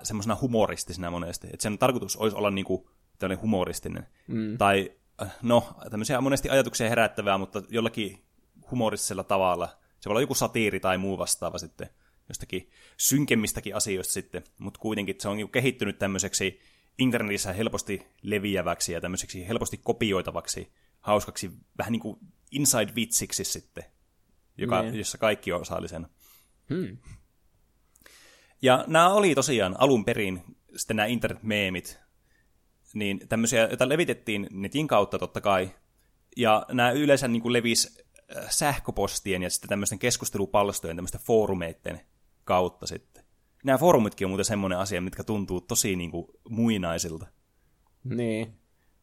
[0.02, 1.46] semmoisena humoristisena monesti.
[1.46, 2.84] Että sen tarkoitus olisi olla niin kuin,
[3.42, 4.06] humoristinen.
[4.28, 4.58] Mm.
[4.58, 4.90] Tai
[5.42, 8.24] no, tämmöisiä monesti ajatuksia herättävää, mutta jollakin
[8.70, 9.66] humoristisella tavalla.
[10.00, 11.88] Se voi olla joku satiiri tai muu vastaava sitten,
[12.28, 16.60] jostakin synkemmistäkin asioista sitten, mutta kuitenkin se on niinku kehittynyt tämmöiseksi
[16.98, 22.18] internetissä helposti leviäväksi ja tämmöiseksi helposti kopioitavaksi, hauskaksi, vähän niin kuin
[22.50, 23.84] inside-vitsiksi sitten,
[24.58, 24.94] joka, niin.
[24.94, 26.06] jossa kaikki on osallisen.
[26.68, 26.98] Hmm.
[28.62, 30.42] Ja nämä oli tosiaan alun perin
[30.76, 32.00] sitten nämä internet-meemit,
[32.94, 35.70] niin tämmöisiä, joita levitettiin netin kautta totta kai,
[36.36, 38.04] ja nämä yleensä niin kuin levisi
[38.36, 42.00] äh, sähköpostien ja sitten tämmöisten keskustelupalstojen, tämmöisten foorumeiden
[42.44, 43.24] kautta sitten.
[43.64, 47.26] Nämä foorumitkin on muuten semmoinen asia, mitkä tuntuu tosi niin kuin muinaisilta.
[48.04, 48.52] Niin.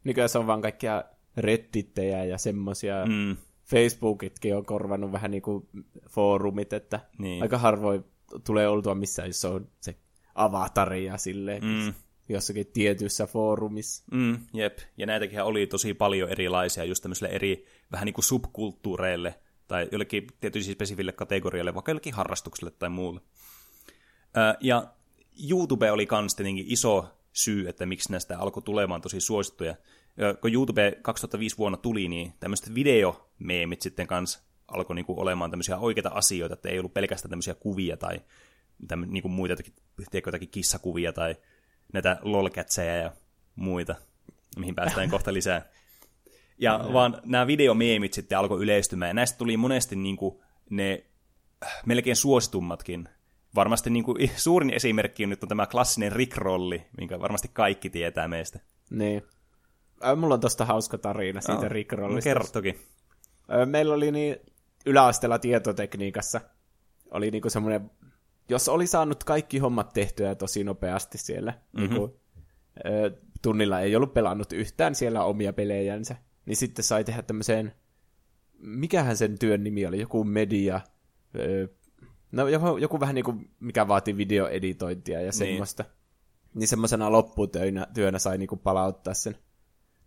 [0.04, 1.04] Nykyään se on vaan kaikkia
[1.38, 3.06] reddittejä ja semmoisia.
[3.06, 3.38] Mm.
[3.66, 5.70] Facebookitkin on korvannut vähän niin kuin
[6.10, 7.42] foorumit, että niin.
[7.42, 8.04] aika harvoin
[8.46, 9.96] tulee oltua missään, jos on se
[10.36, 11.64] avatari ja silleen.
[11.64, 11.94] Mm
[12.30, 14.04] jossakin tietyissä foorumissa.
[14.12, 19.36] Mm, jep, ja näitäkin oli tosi paljon erilaisia, just tämmöisille eri vähän niin kuin subkulttuureille,
[19.68, 23.22] tai jollekin tietysti spesifille kategorialle, vaikka jollekin harrastukselle tai muulle.
[24.60, 24.94] ja
[25.50, 29.76] YouTube oli kans tietenkin iso syy, että miksi näistä alkoi tulemaan tosi suosittuja.
[30.42, 36.10] kun YouTube 2005 vuonna tuli, niin tämmöiset videomeemit sitten kans alkoi niinku olemaan tämmöisiä oikeita
[36.10, 38.22] asioita, että ei ollut pelkästään tämmöisiä kuvia tai
[38.88, 41.36] tämmö, niinku muita, tiedätkö, jotakin kissakuvia tai
[41.94, 43.12] näitä lolkätsejä ja
[43.56, 43.96] muita,
[44.58, 45.62] mihin päästään kohta lisää.
[46.58, 51.06] Ja vaan nämä videomeemit sitten alkoi yleistymään, ja näistä tuli monesti niin kuin ne
[51.66, 53.10] äh, melkein suositummatkin.
[53.56, 58.28] Varmasti niin kuin, suurin esimerkki on nyt on tämä klassinen Rickrolli, minkä varmasti kaikki tietää
[58.28, 58.60] meistä.
[58.90, 59.24] Niin.
[60.16, 62.30] Mulla on tosta hauska tarina siitä oh, Rickrollista.
[62.30, 62.76] Kerro toki.
[63.66, 64.36] Meillä oli niin
[64.86, 66.42] yläasteella tietotekniikassa,
[67.12, 67.92] oli niinku semmoinen
[68.50, 71.90] jos oli saanut kaikki hommat tehtyä tosi nopeasti siellä, mm-hmm.
[71.90, 72.14] niin kuin,
[72.86, 77.74] ö, tunnilla ei ollut pelannut yhtään siellä omia pelejänsä, niin sitten sai tehdä tämmöiseen,
[78.60, 80.82] mikähän sen työn nimi oli, joku media,
[81.36, 81.68] ö,
[82.32, 85.34] no joku, joku vähän niin kuin, mikä vaati videoeditointia ja niin.
[85.34, 85.84] semmoista.
[85.84, 85.92] Niin,
[86.54, 89.38] niin semmoisena lopputyönä työnä sai niin palauttaa sen.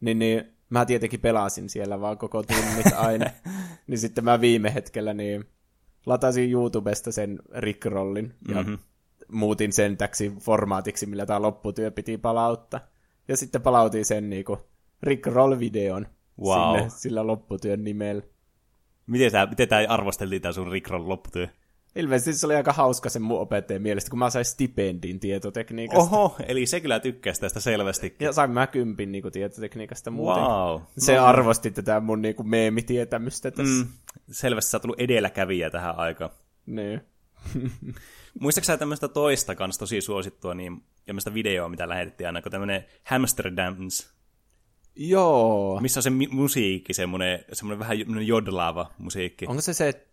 [0.01, 3.31] Niin, niin mä tietenkin pelasin siellä vaan koko tunnit aina.
[3.87, 5.45] niin sitten mä viime hetkellä niin
[6.07, 8.79] latasin YouTubesta sen Rickrollin ja mm-hmm.
[9.29, 12.81] muutin sen täksi formaatiksi, millä tämä lopputyö piti palauttaa.
[13.29, 14.59] Ja sitten palautin sen niinku
[15.03, 16.07] Rickroll-videon
[16.41, 16.77] wow.
[16.77, 18.23] sinne sillä lopputyön nimellä.
[19.07, 21.49] Miten tämä, miten tämä arvosteltiin tämä sun Rickroll-lopputyö?
[21.97, 26.17] Ilmeisesti se oli aika hauska sen mun opettajan mielestä, kun mä sain stipendin tietotekniikasta.
[26.17, 28.17] Oho, eli se kyllä tykkäsi tästä selvästi.
[28.21, 30.43] Ja sain mä kympin niin kuin, tietotekniikasta muuten.
[30.43, 30.81] Wow.
[30.99, 31.25] Se no.
[31.25, 33.85] arvosti tätä mun niin kuin, meemitietämystä tässä.
[33.85, 33.93] Mm,
[34.31, 36.31] selvästi sä oot tullut edelläkävijä tähän aikaan.
[36.67, 37.01] Niin.
[38.41, 42.85] Muistatko sä tämmöistä toista kanssa tosi suosittua, niin tämmöistä videoa, mitä lähetettiin aina, kun tämmöinen
[43.05, 44.12] Hamster Dance
[44.97, 45.81] Joo.
[45.81, 49.47] Missä on se mi- musiikki, semmoinen, semmoinen vähän jodlaava musiikki.
[49.49, 50.07] Onko se se...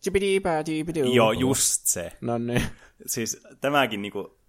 [1.16, 2.12] Joo, just se.
[2.22, 2.64] No niin.
[3.06, 4.40] Siis tämäkin niinku,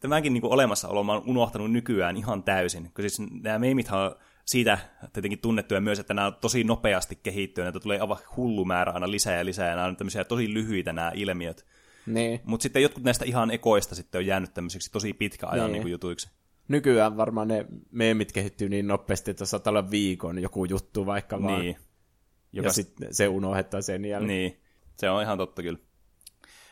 [0.00, 2.90] tämänkin niin kuin olemassaolo mä oon unohtanut nykyään ihan täysin.
[2.94, 4.78] Kun siis nämä meemithan on siitä
[5.12, 9.10] tietenkin tunnettuja myös, että nämä on tosi nopeasti kehittyä, näitä tulee aivan hullu määrä aina
[9.10, 11.66] lisää ja lisää, ja nämä on tämmöisiä tosi lyhyitä nämä ilmiöt.
[12.06, 12.40] Niin.
[12.44, 15.82] Mutta sitten jotkut näistä ihan ekoista sitten on jäänyt tämmöisiksi tosi pitkä ajan niin.
[15.82, 16.28] Niin jutuiksi.
[16.70, 21.60] Nykyään varmaan ne meemit kehittyy niin nopeasti, että saattaa olla viikon joku juttu vaikka vaan.
[21.60, 21.76] Niin.
[22.52, 24.28] Ja sitten se unohdetaan sen jälkeen.
[24.28, 24.60] Niin,
[24.96, 25.78] se on ihan totta kyllä.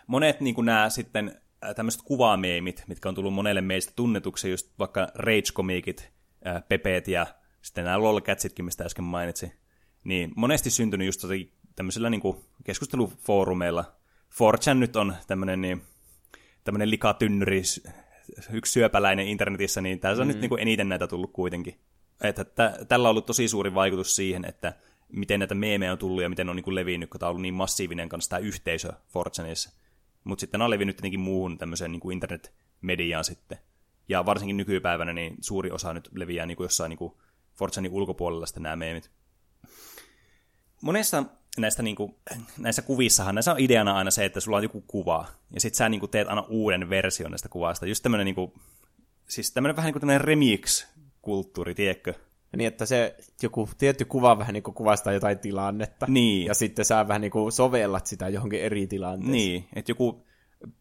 [0.06, 5.08] Monet niin nämä sitten äh, tämmöiset kuvameemit, mitkä on tullut monelle meistä tunnetuksi, just vaikka
[5.14, 6.08] rage-komiikit,
[6.46, 7.26] äh, pepeet ja
[7.62, 9.52] sitten nämä lolcatsitkin, mistä äsken mainitsin,
[10.04, 11.24] niin monesti syntynyt just
[11.76, 12.22] tämmöisillä niin
[12.64, 13.84] keskustelufoorumeilla.
[14.34, 15.82] 4chan nyt on tämmöinen niin,
[16.64, 17.62] tämmöinen likatynnyri,
[18.52, 20.32] yksi syöpäläinen internetissä, niin tässä on mm.
[20.32, 21.78] nyt niin kuin eniten näitä tullut kuitenkin.
[22.22, 24.72] Että tä, tällä on ollut tosi suuri vaikutus siihen, että
[25.12, 27.30] miten näitä meemejä on tullut ja miten ne on niin kuin levinnyt, kun tämä on
[27.30, 29.72] ollut niin massiivinen kanssa tämä yhteisö 4chanissa.
[30.24, 33.58] Mutta sitten nämä on levinnyt tietenkin muuhun tämmöiseen niin kuin internet-mediaan sitten.
[34.08, 37.12] Ja varsinkin nykypäivänä niin suuri osa nyt leviää niin kuin jossain niin kuin
[37.60, 39.10] 4chanin ulkopuolella sitten nämä meemit.
[40.82, 41.24] Monessa
[41.58, 42.14] näistä niin kuin,
[42.58, 45.88] näissä kuvissahan näissä on ideana aina se, että sulla on joku kuva, ja sitten sä
[45.88, 47.86] niin kuin teet aina uuden version näistä kuvasta.
[47.86, 48.52] Just tämmöinen, niin kuin,
[49.28, 52.14] siis vähän niin kuin tämmöinen remix-kulttuuri, tiedätkö?
[52.56, 56.06] Niin, että se joku tietty kuva vähän niin kuin kuvastaa jotain tilannetta.
[56.08, 56.46] Niin.
[56.46, 59.32] Ja sitten sä vähän niin kuin sovellat sitä johonkin eri tilanteeseen.
[59.32, 60.24] Niin, että joku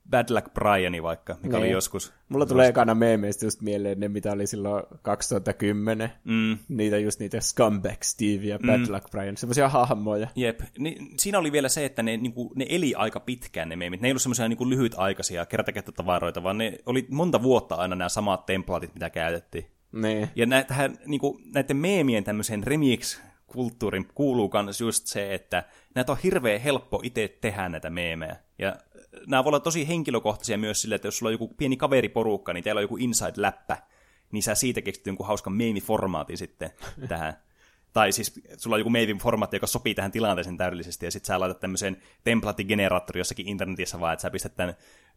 [0.09, 1.55] Bad Luck Briani vaikka, mikä niin.
[1.55, 2.13] oli joskus.
[2.29, 6.11] Mulla tulee ekana meemeistä just mieleen ne, mitä oli silloin 2010.
[6.23, 6.57] Mm.
[6.67, 8.93] Niitä just niitä Scumbag Steve ja Bad mm.
[8.93, 10.27] Luck Brian, semmoisia hahmoja.
[10.35, 10.59] Jep.
[10.77, 14.01] Ni, siinä oli vielä se, että ne, niinku, ne eli aika pitkään ne meemit.
[14.01, 18.45] Ne ei ollut semmoisia niinku, lyhytaikaisia kertakäyttötavaroita, vaan ne oli monta vuotta aina nämä samat
[18.45, 19.65] templaatit, mitä käytettiin.
[19.91, 20.29] Niin.
[20.35, 25.63] Ja nä, tähän, niinku, näiden meemien tämmöiseen remix-kulttuurin kuuluu myös just se, että
[25.95, 28.35] näitä on hirveän helppo itse tehdä näitä meemejä.
[28.59, 28.75] Ja
[29.27, 32.63] nämä voi olla tosi henkilökohtaisia myös sille, että jos sulla on joku pieni kaveriporukka, niin
[32.63, 33.77] teillä on joku inside-läppä,
[34.31, 36.71] niin sä siitä keksit jonkun hauskan meemiformaatin sitten
[37.09, 37.33] tähän.
[37.93, 41.59] Tai siis sulla on joku meemiformaatti, joka sopii tähän tilanteeseen täydellisesti, ja sitten sä laitat
[41.59, 44.75] tämmöisen templaattigeneraattori jossakin internetissä vaan, että sä pistät tämän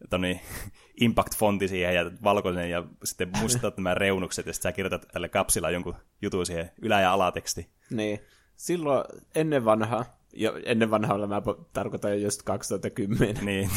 [0.09, 0.41] toni,
[1.03, 5.69] impact-fonti siihen ja valkoinen, ja sitten mustat nämä reunukset, ja sitten sä kirjoitat tälle kapsilla
[5.69, 7.69] jonkun jutun siihen ylä- ja alateksti.
[7.89, 8.19] Niin.
[8.55, 9.03] Silloin
[9.35, 11.41] ennen vanhaa, jo ennen vanhaa mä
[11.73, 13.45] tarkoitan just 2010.
[13.45, 13.69] Niin.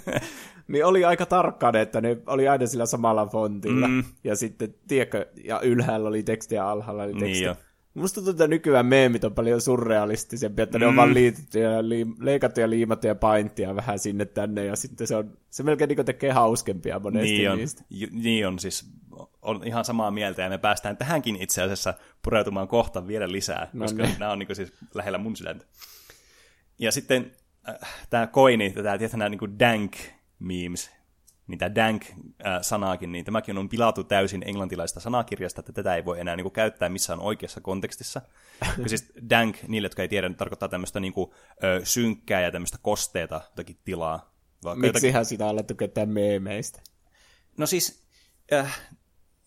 [0.68, 3.88] niin oli aika tarkkaan, että ne oli aina sillä samalla fontilla.
[3.88, 4.04] Mm.
[4.24, 7.32] Ja sitten, tiedätkö, ja ylhäällä oli tekstiä ja alhaalla oli tekstiä.
[7.32, 7.56] Niin jo.
[7.94, 10.82] Musta tuntuu, että nykyään meemit on paljon surrealistisempia, että mm.
[10.82, 14.76] ne on vaan liitetty ja liim- leikattu ja liimattu ja painttia vähän sinne tänne, ja
[14.76, 17.84] sitten se, on, se melkein niin tekee hauskempia monesti niin on, niistä.
[17.90, 18.90] J- niin on, siis
[19.42, 23.84] on ihan samaa mieltä, ja me päästään tähänkin itse asiassa pureutumaan kohta vielä lisää, no
[23.84, 24.18] koska niin.
[24.18, 25.64] nämä on niin siis lähellä mun sydäntä.
[26.78, 27.32] Ja sitten
[27.68, 29.96] äh, tämä koini, tämä tietää nämä niin dank
[30.38, 30.90] memes,
[31.46, 36.36] niin tämä dank-sanaakin, niin tämäkin on pilattu täysin englantilaista sanakirjasta, että tätä ei voi enää
[36.36, 38.22] niin kuin, käyttää missään oikeassa kontekstissa.
[38.82, 41.30] ja siis dank, niille, jotka ei tiedä, niin tarkoittaa tämmöistä niin kuin,
[41.64, 44.34] ö, synkkää ja tämmöistä kosteeta jotakin tilaa.
[44.74, 45.24] Miksihän jotakin...
[45.24, 46.80] sitä on alettu käyttää meemeistä?
[47.56, 48.02] No siis,
[48.52, 48.80] äh,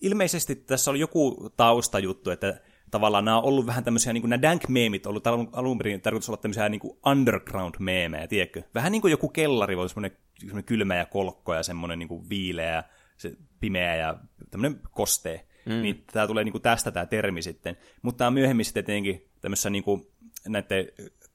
[0.01, 2.59] ilmeisesti tässä oli joku taustajuttu, että
[2.91, 6.01] tavallaan nämä on ollut vähän tämmöisiä, niin kuin nämä dank-meemit on ollut alun, alun perin
[6.01, 8.61] tarkoitus olla tämmöisiä niin kuin underground-meemejä, tiedätkö?
[8.75, 12.29] Vähän niin kuin joku kellari voi semmoinen, semmoinen kylmä ja kolkko ja semmoinen niin kuin
[12.29, 12.83] viileä,
[13.17, 14.17] se pimeä ja
[14.51, 15.47] tämmöinen kostee.
[15.65, 15.81] Mm.
[15.81, 17.77] Niin tämä tulee niin kuin tästä tämä termi sitten.
[18.01, 20.07] Mutta tämä on myöhemmin sitten tietenkin tämmöisessä niin kuin
[20.47, 20.87] näiden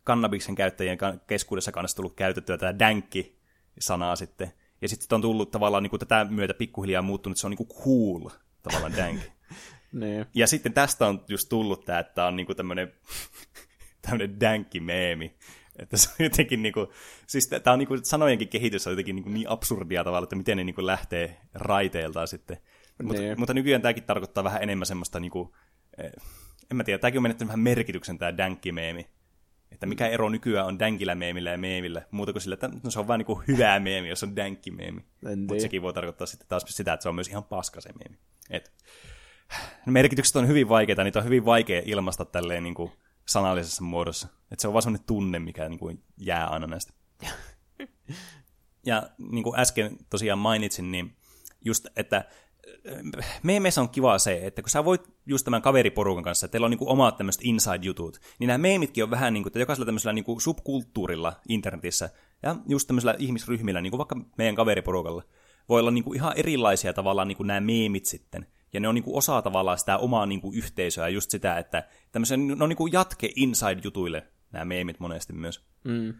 [0.04, 4.52] kannabiksen käyttäjien keskuudessa kanssa tullut käytettyä tämä dankki-sanaa sitten.
[4.82, 7.66] Ja sitten on tullut tavallaan niin kuin tätä myötä pikkuhiljaa muuttunut, että se on niin
[7.66, 8.30] kuin cool,
[8.62, 9.20] tavallaan dank.
[9.92, 10.26] niin.
[10.34, 12.92] Ja sitten tästä on just tullut tämä, että tämä on niinku tämmöinen
[14.02, 15.36] tämmöinen dankki-meemi.
[15.78, 16.92] Että se on jotenkin niinku,
[17.26, 20.64] siis tämä on niinku, sanojenkin kehitys on jotenkin niinku niin absurdia tavalla, että miten ne
[20.64, 22.56] niinku lähtee raiteiltaan sitten.
[23.02, 23.38] Mut, Niin.
[23.38, 25.54] mutta nykyään tämäkin tarkoittaa vähän enemmän semmoista niinku,
[25.98, 26.12] eh,
[26.70, 29.06] en mä tiedä, tämäkin on menettänyt vähän merkityksen tämä dankki-meemi.
[29.80, 32.98] Että mikä ero nykyään on dankillä meemillä ja meemillä, muuta kuin sillä, että no, se
[32.98, 35.04] on vaan niinku hyvää meemi, jos on dankki-meemi.
[35.26, 37.90] En Mutta sekin voi tarkoittaa sitten taas sitä, että se on myös ihan paska se
[37.92, 38.18] meemi.
[38.50, 38.72] Et,
[39.86, 42.92] merkitykset on hyvin vaikeita, niitä on hyvin vaikea ilmaista tälleen niin kuin
[43.28, 44.28] sanallisessa muodossa.
[44.52, 46.92] Että se on vaan sellainen tunne, mikä niin kuin jää aina näistä.
[48.86, 51.16] ja niin kuin äsken tosiaan mainitsin, niin
[51.64, 52.24] just, että
[53.42, 56.70] meemeissä on kiva se, että kun sä voit just tämän kaveriporukan kanssa, että teillä on
[56.70, 60.24] niin omat tämmöiset inside-jutut, niin nämä meemitkin on vähän niin kuin, että jokaisella tämmöisellä niin
[60.24, 62.10] kuin subkulttuurilla internetissä
[62.42, 65.22] ja just tämmöisellä ihmisryhmillä, niin kuin vaikka meidän kaveriporukalla,
[65.68, 68.46] voi olla niin kuin ihan erilaisia tavallaan niin kuin nämä meemit sitten.
[68.72, 71.88] Ja ne on niin kuin osa tavallaan sitä omaa niin kuin yhteisöä, just sitä, että
[72.12, 75.64] tämmöisen, ne on niin kuin jatke inside-jutuille nämä meemit monesti myös.
[75.84, 76.14] Mm.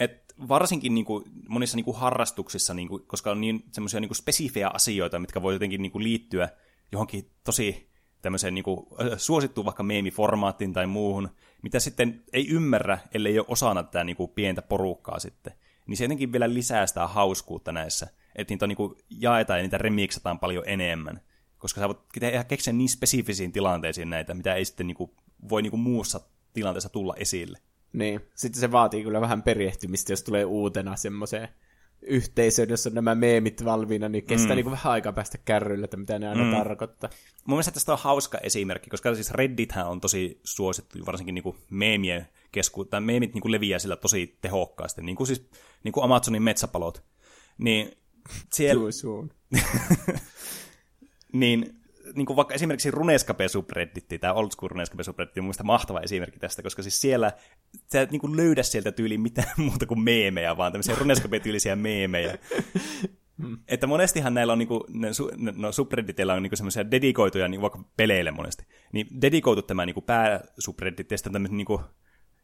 [0.00, 4.14] Et varsinkin niin kuin, monissa niin kuin harrastuksissa, niin kuin, koska on niin semmoisia niin
[4.14, 6.48] spesifejä asioita, mitkä voi jotenkin niin kuin, liittyä
[6.92, 7.90] johonkin tosi
[8.22, 11.28] tämmöiseen niin kuin, suosittuun vaikka meemiformaattiin tai muuhun,
[11.62, 15.52] mitä sitten ei ymmärrä, ellei ole osana tätä niin kuin, pientä porukkaa sitten.
[15.86, 18.06] Niin se jotenkin vielä lisää sitä hauskuutta näissä,
[18.36, 21.20] että niitä on, niin kuin, jaetaan ja niitä remiksataan paljon enemmän.
[21.58, 22.00] Koska sä voit
[22.48, 25.10] keksiä niin spesifisiin tilanteisiin näitä, mitä ei sitten niin kuin,
[25.48, 26.20] voi niin kuin, muussa
[26.52, 27.58] tilanteessa tulla esille.
[27.94, 31.48] Niin, sitten se vaatii kyllä vähän perehtymistä, jos tulee uutena semmoiseen
[32.02, 34.56] yhteisöön, jossa on nämä meemit valmiina, niin kestää mm.
[34.56, 36.50] niin kuin vähän aikaa päästä kärrylle, että mitä ne aina mm.
[36.50, 37.10] tarkoittaa.
[37.44, 41.56] Mun mielestä tästä on hauska esimerkki, koska siis Reddithän on tosi suosittu, varsinkin niin kuin
[41.70, 45.48] meemien kesku, tai meemit niin kuin leviää sillä tosi tehokkaasti, niin kuin siis
[45.84, 47.04] niin kuin Amazonin metsäpalot.
[47.58, 47.92] Niin
[48.52, 48.82] siellä...
[51.32, 51.83] niin
[52.14, 56.38] niin kuin vaikka esimerkiksi Runescape subredditti, tämä old school Runescape subredditti on mielestäni mahtava esimerkki
[56.38, 57.32] tästä, koska siis siellä
[57.92, 62.38] sä et niin kuin löydä sieltä tyyliin mitään muuta kuin meemejä, vaan tämmöisiä Runescape-tyylisiä meemejä.
[63.42, 63.58] Hmm.
[63.68, 65.08] Että monestihan näillä on, niinku, ne,
[65.56, 68.66] no subredditillä on niinku semmoisia dedikoituja niin vaikka peleille monesti.
[68.92, 71.80] Niin dedikoitu tämä niinku pääsubreddit ja sitten tämmöinen niinku,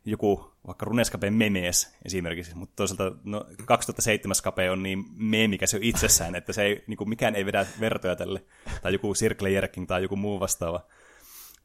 [0.05, 6.34] joku vaikka Runescape memes esimerkiksi, mutta toisaalta no, 2007 Scape on niin meemikäs jo itsessään,
[6.34, 8.44] että se ei, niin kuin mikään ei vedä vertoja tälle,
[8.82, 10.80] tai joku Circle Jerking tai joku muu vastaava.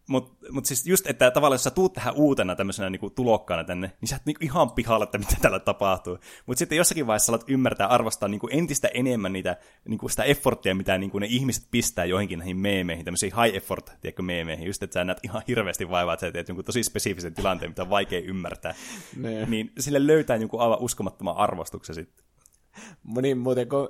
[0.08, 3.92] Mutta mut siis just, että tavallaan jos sä tuut tähän uutena tämmöisenä niinku tulokkaana tänne,
[4.02, 6.18] niin sä et niinku ihan pihalla, että mitä täällä tapahtuu.
[6.46, 10.98] Mutta sitten jossakin vaiheessa alat ymmärtää arvostaa niinku entistä enemmän niitä, niinku sitä efforttia, mitä
[10.98, 14.68] niinku ne ihmiset pistää joihinkin näihin meemeihin, tämmöisiin high effort, tiedätkö, meemeihin.
[14.68, 17.82] Just, että sä näet ihan hirveästi vaivaa, että sä teet jonkun tosi spesifisen tilanteen, mitä
[17.82, 18.76] on vaikea ymmärtää.
[19.18, 19.46] Ne.
[19.46, 22.26] Niin sille löytää jonkun aivan uskomattoman arvostuksen sitten.
[23.04, 23.90] Moni muuten, kun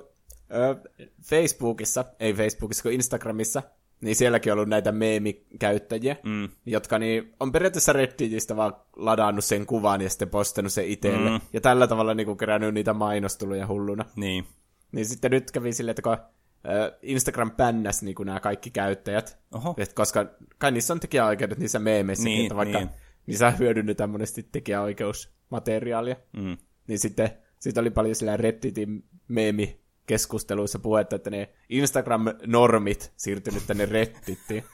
[1.22, 3.62] Facebookissa, ei Facebookissa, kun Instagramissa
[4.00, 6.48] niin sielläkin on ollut näitä meemikäyttäjiä, mm.
[6.66, 11.30] jotka niin, on periaatteessa Redditistä vaan ladannut sen kuvan ja sitten postannut sen itselle.
[11.30, 11.40] Mm.
[11.52, 14.04] Ja tällä tavalla niin kuin kerännyt niitä mainostuluja hulluna.
[14.16, 14.44] Niin.
[14.92, 16.16] Niin sitten nyt kävi silleen, että kun
[17.02, 19.74] Instagram pännäs niin nämä kaikki käyttäjät, Oho.
[19.78, 20.26] Et koska
[20.58, 22.90] kai niissä on tekijäoikeudet niissä meemeissä, niin, että vaikka niin.
[23.26, 26.56] niissä hyödynnetään monesti tekijäoikeusmateriaalia, mm.
[26.86, 27.30] niin sitten
[27.60, 34.64] siitä oli paljon sillä Redditin meemi keskusteluissa puhetta, että ne Instagram-normit siirtynyt tänne Reddittiin.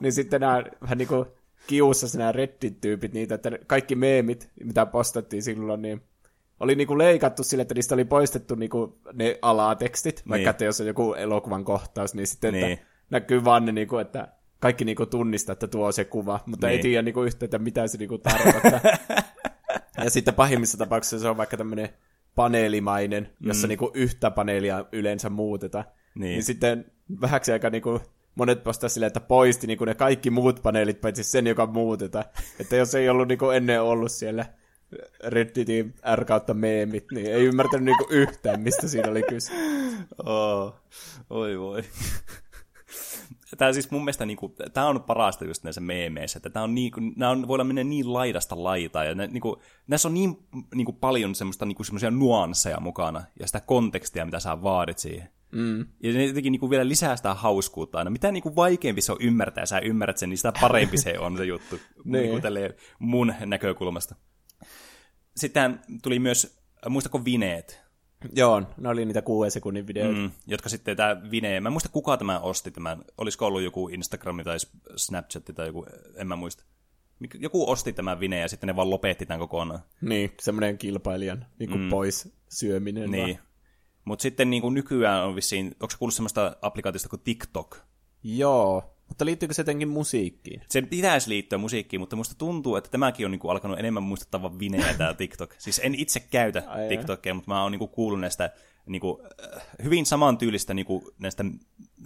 [0.00, 1.26] niin sitten nämä vähän niin kuin
[1.66, 6.02] kiusassa nämä Reddit-tyypit niitä, että kaikki meemit, mitä postattiin silloin, niin
[6.60, 10.30] oli niinku leikattu sille, että niistä oli poistettu niinku ne alatekstit, niin.
[10.30, 12.72] vaikka että jos on joku elokuvan kohtaus, niin sitten niin.
[12.72, 14.28] että näkyy vaan ne, niinku, että
[14.60, 16.76] kaikki niinku tunnistaa, että tuo on se kuva, mutta niin.
[16.76, 18.80] ei tiedä niinku yhtä, että mitä se niinku tarkoittaa.
[20.04, 21.88] ja sitten pahimmissa tapauksissa se on vaikka tämmöinen
[22.34, 23.68] paneelimainen, jossa mm.
[23.68, 25.84] niinku yhtä paneelia yleensä muutetaan.
[26.14, 26.30] Niin.
[26.30, 26.84] niin sitten
[27.20, 28.00] vähäksi aika niinku
[28.34, 32.24] monet postaa silleen, että poisti niinku ne kaikki muut paneelit, paitsi sen, joka muutetaan.
[32.60, 34.46] että jos ei ollut niinku ennen ollut siellä
[35.24, 39.52] Redditin R kautta meemit, niin ei ymmärtänyt niinku yhtään, mistä siinä oli kyse.
[40.26, 40.74] Oh,
[41.30, 41.82] oi voi
[43.56, 47.00] tämä siis mun mielestä niinku, tämä on parasta just näissä meemeissä, että tämä on niinku,
[47.16, 50.36] nämä on, voidaan mennä niin laidasta laitaa, ja ne, niinku, näissä on niin
[50.74, 55.28] niinku, paljon semmoista niinku, semmoisia nuansseja mukana, ja sitä kontekstia, mitä sä vaadit siihen.
[55.52, 55.86] Mm.
[56.02, 58.10] Ja ne jotenkin niinku, vielä lisää sitä hauskuutta aina.
[58.10, 61.36] Mitä niinku, vaikeampi se on ymmärtää, ja sä ymmärrät sen, niin sitä parempi se on
[61.36, 62.36] se juttu, niinku,
[62.98, 64.14] mun näkökulmasta.
[65.36, 67.82] Sitten tuli myös, muistako Vineet?
[68.36, 70.20] Joo, ne oli niitä kuuden sekunnin videoita.
[70.20, 73.88] Mm, jotka sitten tämä Vine, mä en muista kuka tämä osti tämän, olisiko ollut joku
[73.88, 74.56] Instagram tai
[74.96, 76.64] Snapchat tai joku, en mä muista.
[77.38, 79.80] Joku osti tämän Vine ja sitten ne vaan lopetti tämän kokonaan.
[80.00, 81.88] Niin, semmoinen kilpailijan niin kuin mm.
[81.88, 83.10] pois syöminen.
[83.10, 83.38] Niin.
[84.04, 87.76] Mutta sitten niin kuin nykyään on vissiin, onko kuullut semmoista applikaatiosta kuin TikTok?
[88.22, 90.62] Joo, mutta liittyykö se jotenkin musiikkiin?
[90.68, 94.94] Se pitäisi liittyä musiikkiin, mutta musta tuntuu, että tämäkin on niinku alkanut enemmän muistuttava vineä
[94.98, 95.54] tämä TikTok.
[95.58, 98.50] Siis en itse käytä Ai TikTokia, mutta mä oon niinku kuullut näistä
[98.86, 99.22] niinku,
[99.56, 101.44] äh, hyvin samantyylistä niinku, näistä,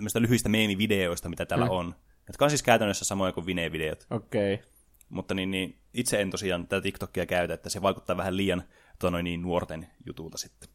[0.00, 1.74] näistä lyhyistä meemivideoista, mitä täällä hmm.
[1.74, 1.94] on.
[2.26, 4.06] Jotka on siis käytännössä samoja kuin Vine-videot.
[4.10, 4.54] Okei.
[4.54, 4.66] Okay.
[5.08, 8.62] Mutta niin, niin, itse en tosiaan tätä TikTokia käytä, että se vaikuttaa vähän liian
[8.98, 10.68] tono, niin, nuorten jutulta sitten.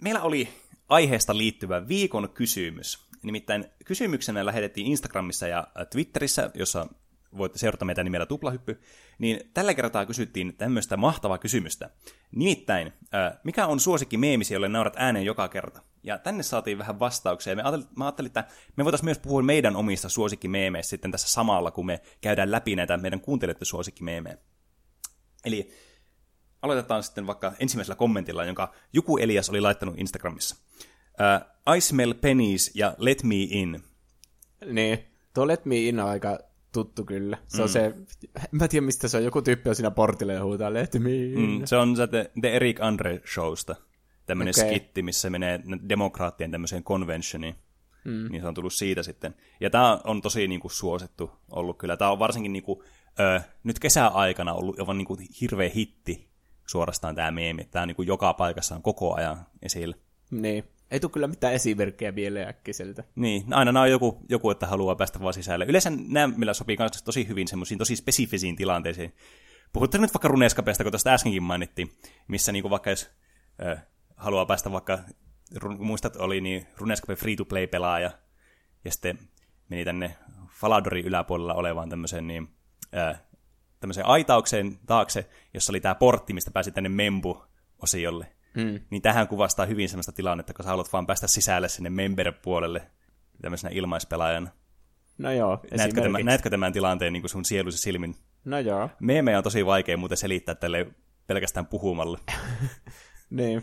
[0.00, 0.48] Meillä oli
[0.88, 3.11] aiheesta liittyvä viikon kysymys.
[3.22, 6.86] Nimittäin kysymyksenä lähetettiin Instagramissa ja Twitterissä, jossa
[7.36, 8.80] voitte seurata meitä nimellä Tuplahyppy,
[9.18, 11.90] niin tällä kertaa kysyttiin tämmöistä mahtavaa kysymystä.
[12.32, 12.92] Nimittäin,
[13.44, 15.82] mikä on suosikki meemisi, jolle naurat ääneen joka kerta?
[16.02, 17.56] Ja tänne saatiin vähän vastauksia.
[17.56, 18.44] Me ajattelin, mä ajattelin, että
[18.76, 22.96] me voitaisiin myös puhua meidän omista suosikkimeemeistä sitten tässä samalla, kun me käydään läpi näitä
[22.96, 24.38] meidän kuuntelijoiden suosikkimeemejä.
[25.44, 25.70] Eli
[26.62, 30.56] aloitetaan sitten vaikka ensimmäisellä kommentilla, jonka joku Elias oli laittanut Instagramissa.
[31.12, 33.82] Uh, I smell pennies ja let me in.
[34.66, 34.98] Niin,
[35.34, 36.38] tuo let me in on aika
[36.72, 37.38] tuttu kyllä.
[37.48, 37.62] Se mm.
[37.62, 40.72] on se, en mä tiedä mistä se on, joku tyyppi on siinä portille ja huutaa
[40.72, 41.38] lehtimiin.
[41.38, 43.76] Mm, se on se The, The Eric Andre Showsta,
[44.26, 44.70] tämmöinen okay.
[44.70, 47.54] skitti, missä menee demokraattien tämmöiseen conventioniin.
[48.04, 48.28] Mm.
[48.30, 49.34] Niin se on tullut siitä sitten.
[49.60, 51.96] Ja tämä on tosi niin kuin, suosittu ollut kyllä.
[51.96, 52.80] Tämä on varsinkin niin kuin,
[53.20, 56.28] ö, nyt kesäaikana ollut aivan niin kuin, hirveä hitti
[56.66, 57.64] suorastaan tämä meemi.
[57.64, 59.96] Tämä niin kuin, joka paikassa on koko ajan esillä.
[60.30, 60.64] Niin.
[60.92, 63.04] Ei tule kyllä mitään esimerkkejä vielä äkkiseltä.
[63.14, 65.64] Niin, aina nämä on joku, joku, että haluaa päästä vaan sisälle.
[65.64, 69.14] Yleensä nämä, millä sopii myös tosi hyvin semmoisiin tosi spesifisiin tilanteisiin.
[69.72, 71.92] Puhutaan nyt vaikka Runescapesta, kun tuosta äskenkin mainittiin,
[72.28, 73.10] missä niinku vaikka jos
[73.62, 73.78] ö,
[74.16, 74.98] haluaa päästä vaikka,
[75.78, 78.10] muistat, oli niin Runescape free-to-play-pelaaja,
[78.84, 79.18] ja sitten
[79.68, 80.16] meni tänne
[80.50, 82.48] Faladorin yläpuolella olevaan tämmöiseen niin,
[82.94, 83.14] ö,
[83.80, 88.26] tämmöiseen aitaukseen taakse, jossa oli tämä portti, mistä pääsi tänne Membu-osiolle.
[88.56, 88.80] Mm.
[88.90, 92.82] Niin tähän kuvastaa hyvin sellaista tilannetta, kun sä haluat vaan päästä sisälle sinne member-puolelle
[93.42, 94.50] tämmöisenä ilmaispelaajana.
[95.18, 98.16] No joo, näetkö tämän, näetkö tämän tilanteen niin kuin sun sielusi silmin?
[98.44, 98.90] No joo.
[99.00, 100.86] Meemejä on tosi vaikea muuten selittää tälle
[101.26, 102.18] pelkästään puhumalla.
[103.30, 103.62] niin.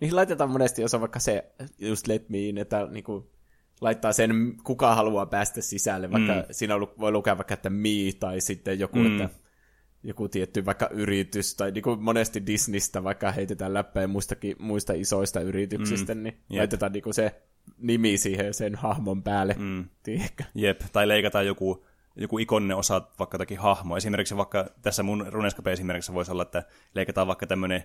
[0.00, 3.30] Niihin laitetaan monesti, jos on vaikka se just let me in, että niinku
[3.80, 6.42] laittaa sen, kuka haluaa päästä sisälle, vaikka mm.
[6.50, 7.88] siinä voi lukea vaikka, että me
[8.20, 9.06] tai sitten joku, mm.
[9.06, 9.38] että
[10.02, 15.40] joku tietty vaikka yritys, tai niin kuin monesti Disneystä vaikka heitetään läppää muistakin, muista isoista
[15.40, 16.22] yrityksistä, mm.
[16.22, 16.58] niin Jep.
[16.58, 17.42] laitetaan niin kuin se
[17.78, 19.54] nimi siihen sen hahmon päälle.
[19.58, 19.88] Mm.
[20.54, 21.86] Jep, tai leikataan joku,
[22.16, 23.96] joku ikoninen osa vaikka jotakin hahmo.
[23.96, 26.62] Esimerkiksi vaikka tässä mun Runescape esimerkiksi voisi olla, että
[26.94, 27.84] leikataan vaikka tämmöinen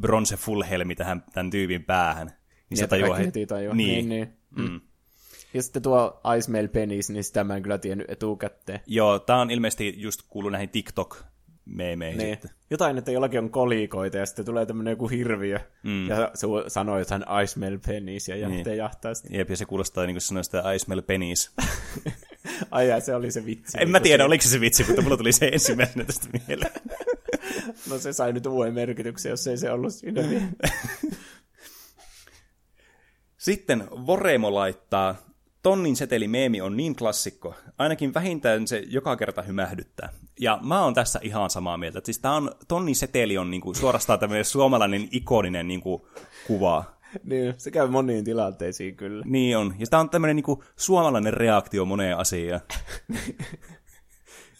[0.00, 2.26] bronze full helmi tähän tämän tyypin päähän.
[2.26, 2.36] Niin,
[2.70, 3.74] niin se tajuaa, heti tajua.
[3.74, 3.88] Niin.
[3.88, 4.36] niin, niin.
[4.56, 4.70] Mm.
[4.70, 4.80] Mm.
[5.54, 8.80] Ja sitten tuo Icemail Pennies, niin sitä mä en kyllä tiennyt etukäteen.
[8.86, 11.24] Joo, tää on ilmeisesti just kuullut näihin TikTok
[11.64, 12.34] meemeihin niin.
[12.34, 12.50] sitten.
[12.70, 16.08] Jotain, että jollakin on kolikoita ja sitten tulee tämmöinen joku hirviö mm.
[16.08, 18.76] ja se sanoo jotain I smell pennies ja niin.
[18.76, 19.28] jahtaa sitä.
[19.36, 21.50] Jep, ja se kuulostaa niin kuin sanoa sitä I smell pennies.
[22.70, 23.78] Ai ja, se oli se vitsi.
[23.80, 24.26] En mä tiedä, se...
[24.26, 26.72] oliko se se vitsi, mutta mulla tuli se ensimmäisenä tästä mieleen.
[27.90, 30.22] no se sai nyt uuden merkityksen, jos ei se ollut siinä.
[33.36, 35.29] Sitten Voremo laittaa
[35.62, 40.08] tonnin seteli meemi on niin klassikko, ainakin vähintään se joka kerta hymähdyttää.
[40.40, 41.98] Ja mä oon tässä ihan samaa mieltä.
[41.98, 46.08] Että siis tää on, tonnin seteli on niinku suorastaan tämmöinen suomalainen ikoninen niinku
[46.46, 46.84] kuva.
[47.24, 49.24] Niin, se käy moniin tilanteisiin kyllä.
[49.26, 49.74] Niin on.
[49.78, 52.60] Ja tämä on tämmöinen niinku suomalainen reaktio moneen asiaan.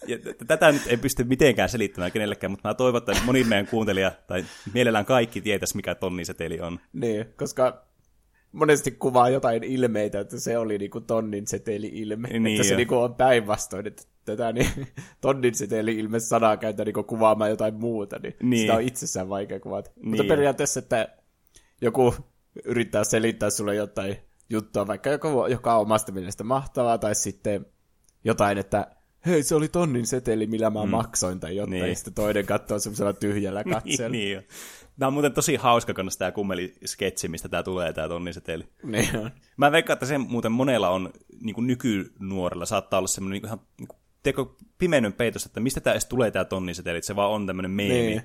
[0.06, 4.12] Ja tätä nyt ei pysty mitenkään selittämään kenellekään, mutta mä toivon, että moni meidän kuuntelija,
[4.26, 4.44] tai
[4.74, 6.80] mielellään kaikki tietäisi, mikä tonniseteli on.
[6.92, 7.89] Niin, koska
[8.52, 12.28] monesti kuvaa jotain ilmeitä, että se oli niinku tonnin seteli-ilme.
[12.28, 14.70] Niin että se niinku on päinvastoin, että tätä niin,
[15.20, 18.60] tonnin seteli-ilme sanaa käytä niinku kuvaamaan jotain muuta, niin, niin.
[18.60, 19.90] sitä on itsessään vaikea kuvata.
[19.96, 21.08] Niin Mutta periaatteessa, että
[21.80, 22.14] joku
[22.64, 24.16] yrittää selittää sulle jotain
[24.50, 27.66] juttua, vaikka joka, joka on omasta mielestä mahtavaa, tai sitten
[28.24, 28.86] jotain, että
[29.26, 30.90] hei, se oli tonnin seteli, millä mä mm.
[30.90, 31.88] maksoin tai jotain, niin.
[31.88, 34.12] ja sitten toinen katsoo semmoisella tyhjällä katseella.
[34.12, 34.48] niin, niin
[35.00, 38.64] Tämä on muuten tosi hauska, kun tämä kummeli-sketsi, mistä tämä tulee, tämä tonniseteli.
[38.82, 39.30] Niin on.
[39.56, 41.10] Mä veikkaan, että se muuten monella on
[41.40, 45.80] niin kuin nykynuorella, saattaa olla semmoinen niin ihan niin kuin, teko pimeinyn peitos, että mistä
[45.80, 48.06] tämä edes tulee tämä tonniseteli, että se vaan on tämmöinen meemi.
[48.06, 48.22] Niin.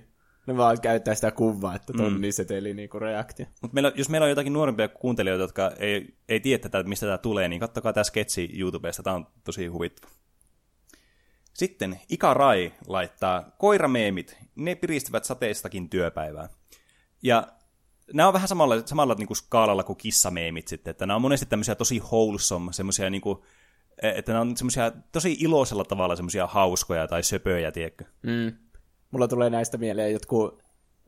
[0.47, 2.77] Ne vaan käyttää sitä kuvaa, että tonniseteli mm.
[2.77, 3.45] niinku reaktio.
[3.61, 7.17] Mutta meillä, jos meillä on jotakin nuorempia kuuntelijoita, jotka ei, ei tiedä tätä, mistä tämä
[7.17, 10.14] tulee, niin kattokaa tämä sketsi YouTubesta, tämä on tosi huvittava.
[11.55, 16.49] Sitten Ika Rai laittaa koirameemit, ne piristävät sateistakin työpäivää.
[17.23, 17.47] Ja
[18.13, 21.45] nämä on vähän samalla, samalla niin kuin skaalalla kuin kissameemit sitten, että nämä on monesti
[21.45, 23.39] tämmöisiä tosi wholesome, semmoisia niin kuin,
[24.01, 28.05] että nämä on semmoisia tosi iloisella tavalla semmoisia hauskoja tai söpöjä, tiedätkö?
[28.23, 28.53] Mm.
[29.11, 30.63] Mulla tulee näistä mieleen jotkut,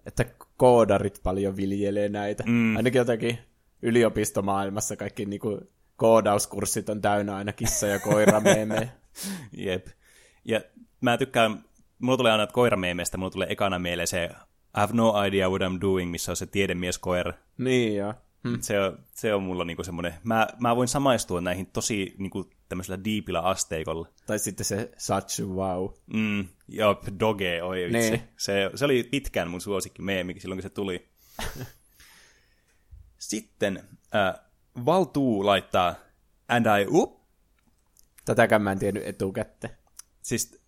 [0.06, 0.26] että
[0.58, 2.44] koodarit paljon viljelee näitä.
[2.48, 2.78] Mm.
[2.78, 3.40] Ainakin jotenkin
[3.82, 5.62] yliopistomaailmassa kaikki niin kuin,
[5.96, 8.88] koodauskurssit on täynnä aina kissa- ja koirameemejä.
[9.66, 9.88] Jep.
[10.48, 10.62] Ja
[11.02, 11.64] mä tykkään,
[12.00, 14.30] mulla tulee aina koirameemeistä, mulla tulee ekana mieleen se
[14.78, 17.34] I have no idea what I'm doing, missä on se tiedemieskoira.
[17.58, 18.14] Niin joo.
[18.44, 18.56] Hm.
[18.62, 23.04] Se, on, se on mulla niinku semmoinen, mä, mä voin samaistua näihin tosi niinku tämmöisellä
[23.04, 24.08] diipillä asteikolla.
[24.26, 25.90] Tai sitten se such wow.
[26.14, 28.10] Mm, joo, doge, oi vitsi.
[28.10, 28.22] Niin.
[28.38, 31.10] Se, se oli pitkään mun suosikki meemi silloin, kun se tuli.
[33.18, 33.84] sitten
[34.16, 34.48] äh,
[34.86, 35.96] Valtuu laittaa
[36.48, 37.22] And I up.
[38.26, 39.78] Tätäkään mä en tiennyt etukäteen.
[40.28, 40.62] Siis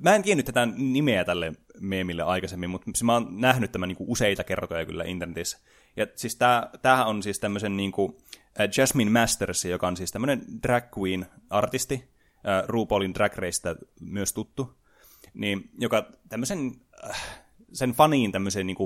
[0.00, 4.44] mä en tiennyt tätä nimeä tälle meemille aikaisemmin, mutta mä oon nähnyt tämän niinku useita
[4.44, 5.58] kertoja kyllä internetissä.
[5.96, 8.18] Ja siis tää, tämähän on siis tämmöisen niinku,
[8.78, 11.94] Jasmine Masters, joka on siis tämmöinen drag queen artisti,
[12.48, 14.78] äh, RuPaulin Drag Racestä myös tuttu,
[15.34, 16.72] niin, joka tämmöisen
[17.10, 17.42] äh,
[17.72, 18.76] sen faniin tämmöisen niin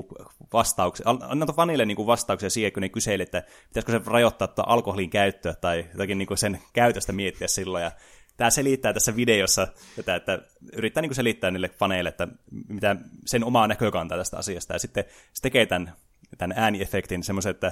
[0.53, 5.53] vastauksen, anna fanille niin vastauksia siihen, kun ne kyselee, että pitäisikö se rajoittaa alkoholin käyttöä
[5.53, 7.91] tai jotakin niin sen käytöstä miettiä silloin, ja
[8.37, 10.39] tämä selittää tässä videossa tätä, että
[10.73, 12.27] yrittää niin kuin selittää niille faneille, että
[12.67, 15.93] mitä sen omaa näkökantaa tästä asiasta, ja sitten se tekee tämän,
[16.37, 17.71] tämän ääniefektin semmoisen, että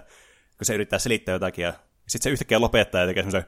[0.58, 1.74] kun se yrittää selittää jotakin, ja
[2.08, 3.46] sitten se yhtäkkiä lopettaa ja tekee semmoisen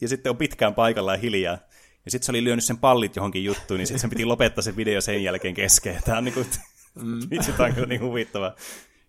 [0.00, 1.58] ja sitten on pitkään paikalla ja hiljaa.
[2.04, 4.76] Ja sitten se oli lyönyt sen pallit johonkin juttuun, niin sitten sen piti lopettaa se
[4.76, 6.00] video sen jälkeen kesken.
[6.04, 6.46] Tämä on niin kuin,
[6.94, 7.20] mm.
[7.30, 8.54] vitsi, tämä on kyllä niin huvittava.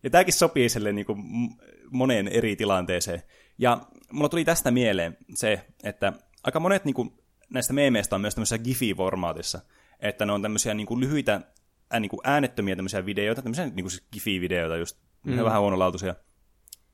[0.03, 1.23] Ja tämäkin sopii sille niin kuin
[1.91, 3.23] moneen eri tilanteeseen.
[3.57, 3.81] Ja
[4.11, 6.13] mulla tuli tästä mieleen se, että
[6.49, 7.11] aika monet niin kuin,
[7.49, 9.59] näistä meemeistä on myös tämmöisessä Gifi-formaatissa.
[9.99, 11.41] Että ne on tämmöisiä niin kuin lyhyitä
[11.91, 15.43] ää, niin kuin äänettömiä tämmöisiä videoita, tämmöisiä niin kuin Gifi-videoita just, mm.
[15.43, 16.15] vähän huonolautuisia.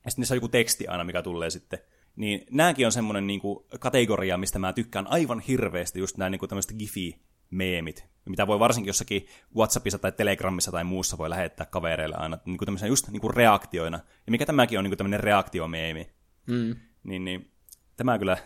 [0.04, 1.78] Ja sitten niissä on joku teksti aina, mikä tulee sitten
[2.16, 6.38] niin nämäkin on semmoinen niin kuin, kategoria, mistä mä tykkään aivan hirveästi, just nämä niin
[6.38, 9.26] kuin, tämmöiset gifi-meemit, mitä voi varsinkin jossakin
[9.56, 13.34] WhatsAppissa tai Telegramissa tai muussa voi lähettää kavereille aina, niin kuin tämmöisenä just niin kuin
[13.34, 14.00] reaktioina.
[14.26, 16.10] Ja mikä tämäkin on niin kuin tämmöinen reaktiomeemi.
[16.46, 16.76] Mm.
[17.04, 17.50] Niin, niin
[17.96, 18.36] tämä kyllä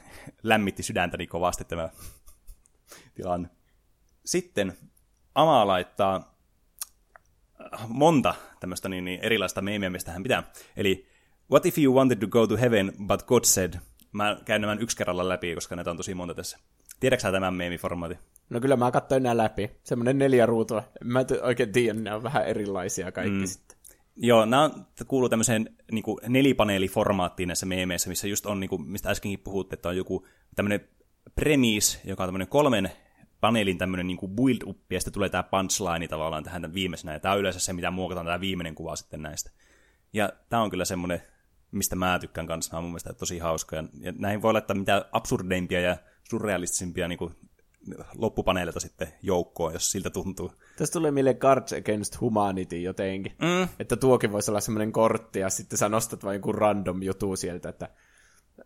[0.43, 1.89] lämmitti sydäntäni kovasti tämä
[3.15, 3.49] tilanne.
[4.25, 4.77] Sitten
[5.35, 6.35] Ama laittaa
[7.89, 10.43] monta tämmöistä niin, niin erilaista meemiä, mistä hän pitää.
[10.77, 11.11] Eli
[11.51, 13.75] What if you wanted to go to heaven, but God said?
[14.13, 16.59] Mä käyn nämä yksi kerralla läpi, koska näitä on tosi monta tässä.
[17.01, 18.19] Tiedätkö tämän meemiformaati?
[18.51, 19.71] No kyllä mä katsoin nämä läpi.
[19.83, 20.83] Semmoinen neljä ruutua.
[21.05, 23.47] Mä oikein tiedä, ne on vähän erilaisia kaikki mm.
[23.47, 23.79] sitten.
[24.17, 24.71] Joo, nämä
[25.07, 29.75] kuuluu tämmöiseen niin kuin nelipaneeliformaattiin näissä meemeissä, missä just on, niin kuin, mistä äskenkin puhutte,
[29.75, 30.89] että on joku tämmöinen
[31.35, 32.91] premise, joka on tämmöinen kolmen
[33.41, 37.35] paneelin tämmöinen niin kuin build-up, ja sitten tulee tämä punchline tavallaan tähän viimeisenä, ja tämä
[37.35, 39.51] on yleensä se, mitä muokataan tämä viimeinen kuva sitten näistä.
[40.13, 41.23] Ja tämä on kyllä semmoinen
[41.71, 43.77] mistä mä tykkään kanssa, on mun mielestä tosi hauska.
[43.77, 45.97] Ja, ja näihin voi laittaa mitä absurdeimpia ja
[46.31, 47.35] surrealistisimpia niin kuin,
[48.15, 50.53] loppupaneeleita sitten joukkoon, jos siltä tuntuu.
[50.77, 53.33] Tästä tulee mieleen Cards Against Humanity jotenkin.
[53.39, 53.69] Mm.
[53.79, 57.69] Että tuokin voisi olla semmoinen kortti, ja sitten sä nostat vain joku random jutu sieltä,
[57.69, 57.89] että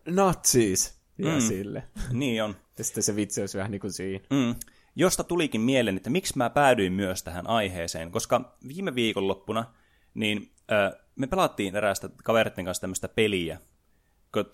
[0.07, 1.39] Nazis, ja mm.
[1.39, 1.83] sille.
[2.11, 2.55] Niin on.
[2.77, 4.25] Ja sitten se vitsi olisi vähän niin kuin siinä.
[4.29, 4.55] Mm.
[4.95, 9.73] Josta tulikin mieleen, että miksi mä päädyin myös tähän aiheeseen, koska viime viikonloppuna
[10.13, 13.59] niin ö, me pelattiin eräästä kaveritten kanssa tämmöistä peliä.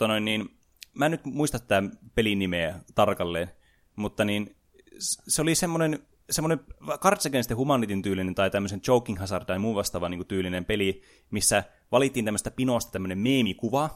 [0.07, 0.49] Noin, niin,
[0.93, 3.51] mä en nyt muista tämä pelin nimeä tarkalleen,
[3.95, 4.55] mutta niin,
[4.99, 6.59] se oli semmoinen semmoinen
[6.99, 11.63] Cards Against Humanitin tyylinen tai tämmöisen Joking Hazard tai muu vastaava niin tyylinen peli, missä
[11.91, 13.89] valittiin tämmöistä pinosta tämmöinen meemikuva,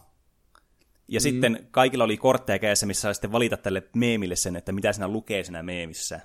[1.07, 1.21] ja mm.
[1.21, 5.07] sitten kaikilla oli kortteja kädessä, missä sai sitten valita tälle meemille sen, että mitä siinä
[5.07, 6.19] lukee siinä meemissä.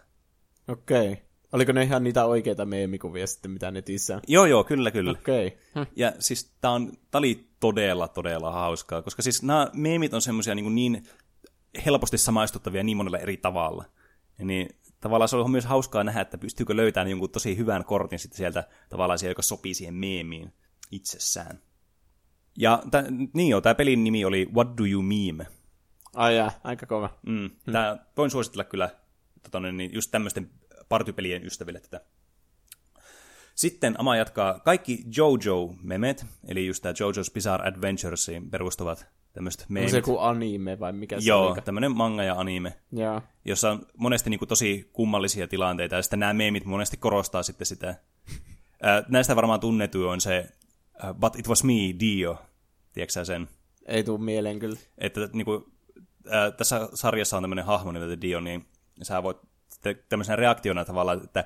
[0.69, 1.13] Okei.
[1.13, 1.25] Okay.
[1.53, 4.21] Oliko ne ihan niitä oikeita meemikuvia sitten, mitä netissä?
[4.29, 5.11] Joo, joo, kyllä, kyllä.
[5.11, 5.47] Okei.
[5.47, 5.87] Okay.
[5.97, 10.55] Ja siis tää, on, tää oli todella, todella hauskaa, koska siis nämä meemit on semmoisia
[10.55, 11.07] niin, niin
[11.87, 13.85] helposti samaistuttavia niin monella eri tavalla.
[14.39, 14.69] Ja niin
[15.01, 18.69] tavallaan se on myös hauskaa nähdä, että pystyykö löytämään jonkun tosi hyvän kortin sitten sieltä
[18.89, 20.53] tavallaan siellä, joka sopii siihen meemiin
[20.91, 21.63] itsessään.
[22.59, 25.47] Ja t- niin joo, tämä pelin nimi oli What Do You Meme?
[26.15, 27.19] Ai jää, aika kova.
[27.27, 28.91] Mm, tää, voin suositella kyllä
[29.43, 30.51] tota, niin just tämmöisten
[30.89, 32.01] partypelien ystäville tätä.
[33.55, 39.87] Sitten Ama jatkaa kaikki JoJo-memet, eli just tämä JoJo's Bizarre Adventuresiin perustuvat tämmöiset meemit.
[39.87, 43.23] On se joku anime vai mikä se Joo, tämmöinen manga ja anime, ja.
[43.45, 47.95] jossa on monesti niinku tosi kummallisia tilanteita, ja sitten nämä meemit monesti korostaa sitten sitä.
[49.09, 50.49] näistä varmaan tunnetu on se
[51.21, 52.39] But It Was Me, Dio.
[52.93, 53.49] Tiedätkö sen?
[53.87, 54.79] Ei tule mieleen kyllä.
[54.99, 55.73] Että niinku,
[56.33, 58.67] äh, tässä sarjassa on tämmöinen hahmo nimeltä Dio, niin
[59.03, 59.37] sä voit
[60.09, 61.45] tämmöisenä reaktiona tavallaan, että,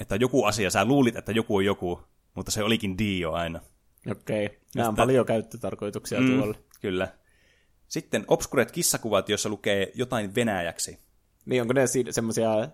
[0.00, 2.02] että joku asia, sä luulit, että joku on joku,
[2.34, 3.60] mutta se olikin Dio aina.
[4.10, 4.58] Okei, okay.
[4.74, 6.54] nämä on paljon käyttötarkoituksia mm, tuolla.
[6.80, 7.08] Kyllä.
[7.88, 10.98] Sitten obskuret kissakuvat, joissa lukee jotain venäjäksi.
[11.46, 12.68] Niin, onko ne semmoisia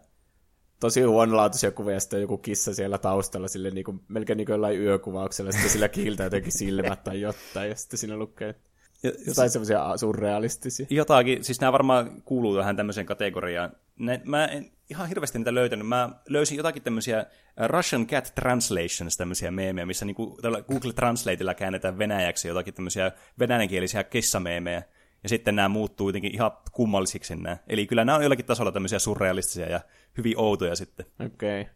[0.81, 4.55] tosi huonolaatuisia kuvia, ja sitten joku kissa siellä taustalla, sille niin kuin, melkein niin kuin
[4.55, 8.55] jollain yökuvauksella, sitten sillä kiiltää jotenkin silmät tai jotain, ja sitten siinä lukee
[9.27, 10.87] jotain semmoisia surrealistisia.
[10.91, 13.73] Jotakin, siis nämä varmaan kuuluu tähän tämmöiseen kategoriaan.
[13.99, 15.87] Ne, mä en ihan hirveästi niitä löytänyt.
[15.87, 17.27] Mä löysin jotakin tämmöisiä äh,
[17.67, 20.39] Russian Cat Translations, tämmöisiä meemejä, missä niinku
[20.69, 24.83] Google Translateilla käännetään venäjäksi jotakin tämmöisiä venäjänkielisiä kissameemejä.
[25.23, 27.57] Ja sitten nämä muuttuu jotenkin ihan kummallisiksi nämä.
[27.69, 29.81] Eli kyllä nämä on jollakin tasolla tämmöisiä surrealistisia ja
[30.17, 31.07] hyvin outoja sitten.
[31.27, 31.61] Okei.
[31.61, 31.75] Okay.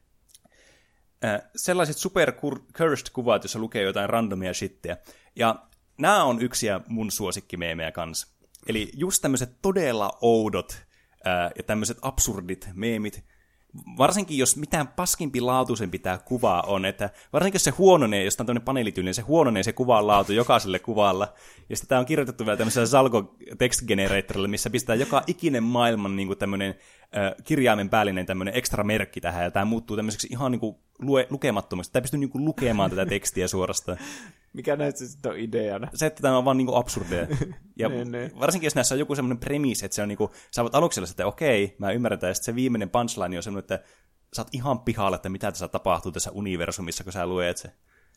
[1.24, 2.32] Äh, sellaiset super
[2.72, 4.96] cursed kuvat, jossa lukee jotain randomia shittiä.
[5.36, 5.65] Ja
[5.98, 8.28] nämä on yksiä mun suosikkimeemejä kanssa.
[8.68, 10.82] Eli just tämmöiset todella oudot
[11.24, 13.24] ää, ja tämmöiset absurdit meemit,
[13.98, 18.46] varsinkin jos mitään paskimpi laatuisempi tämä kuva on, että varsinkin jos se huononee, jos on
[18.46, 21.34] tämmöinen paneelityylinen, se huononee se kuvan laatu jokaiselle kuvalla.
[21.68, 22.86] Ja sitten tämä on kirjoitettu vielä tämmöisellä
[23.86, 26.74] generatorilla, missä pistää joka ikinen maailman niin kuin tämmöinen
[27.44, 31.92] kirjaimen päällinen tämmöinen ekstra merkki tähän, ja tämä muuttuu tämmöiseksi ihan niin kuin lue, lukemattomaksi.
[31.92, 33.98] Tämä pystyy niin kuin lukemaan tätä tekstiä suorastaan.
[34.52, 35.88] Mikä näissä sitten on ideana?
[35.94, 37.26] Se, että tämä on vaan niinku absurdeja.
[37.78, 38.40] Ja Niin, niin.
[38.40, 41.08] varsinkin jos näissä on joku semmoinen premissi, että se on niinku, sä voit aluksi olla,
[41.10, 43.88] että okei, mä ymmärrän, ja sitten se viimeinen punchline on semmoinen, että
[44.36, 47.70] sä oot ihan pihalla, että mitä tässä tapahtuu tässä universumissa, kun sä luet se.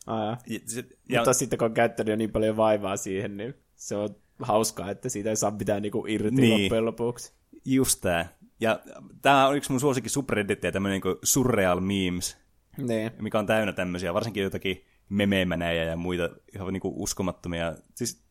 [0.06, 0.36] Ja,
[0.66, 4.08] se- ja, Mutta sitten kun on käyttänyt jo niin paljon vaivaa siihen, niin se on
[4.42, 6.40] hauskaa, että siitä ei saa mitään niinku irti Niin.
[6.40, 6.62] niin.
[6.62, 7.32] loppujen lopuksi.
[7.64, 8.28] just tää.
[8.60, 8.80] Ja
[9.22, 12.36] tää on yksi mun suosikin subreddittiä, tämmöinen niin surreal memes,
[12.76, 13.10] Niin.
[13.20, 17.76] mikä on täynnä tämmöisiä, varsinkin jotakin memeemänejä ja muita ihan niin kuin uskomattomia.
[17.94, 18.24] Siis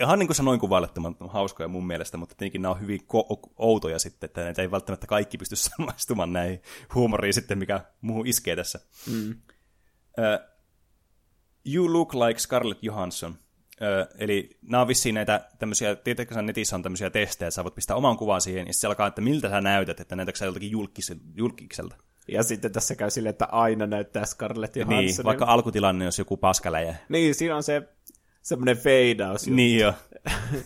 [0.00, 3.98] ihan niin kuin sanoin kuvailettoman hauskoja mun mielestä, mutta tietenkin nämä on hyvin ko- outoja
[3.98, 6.62] sitten, että näitä ei välttämättä kaikki pysty samaistumaan näihin
[6.94, 8.80] huumoriin sitten, mikä muuhun iskee tässä.
[9.12, 9.30] Mm.
[9.30, 10.56] Uh,
[11.74, 13.38] you look like Scarlett Johansson.
[13.80, 17.74] Uh, eli nämä on vissiin näitä tämmöisiä, tietenkin netissä on tämmöisiä testejä, että sä voit
[17.74, 20.44] pistää oman kuvan siihen, ja sitten se alkaa, että miltä sä näytät, että näytätkö sä
[20.44, 20.70] joltakin
[21.34, 21.96] julkikselta.
[22.28, 25.04] Ja sitten tässä käy silleen, että aina näyttää Scarlett Johansson.
[25.04, 26.96] Niin, vaikka alkutilanne olisi joku paskaläjä.
[27.08, 27.82] niin, siinä on se
[28.42, 29.46] semmoinen fade-out.
[29.46, 29.94] Niin jo.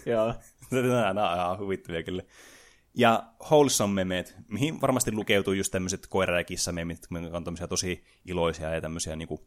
[0.06, 0.34] Joo.
[1.14, 2.22] Nämä on ihan huvittavia kyllä.
[2.94, 8.74] Ja wholesome memet, mihin varmasti lukeutuu just tämmöiset koira- ja kissamemit, mitkä on tosi iloisia
[8.74, 9.46] ja tämmöisiä niinku,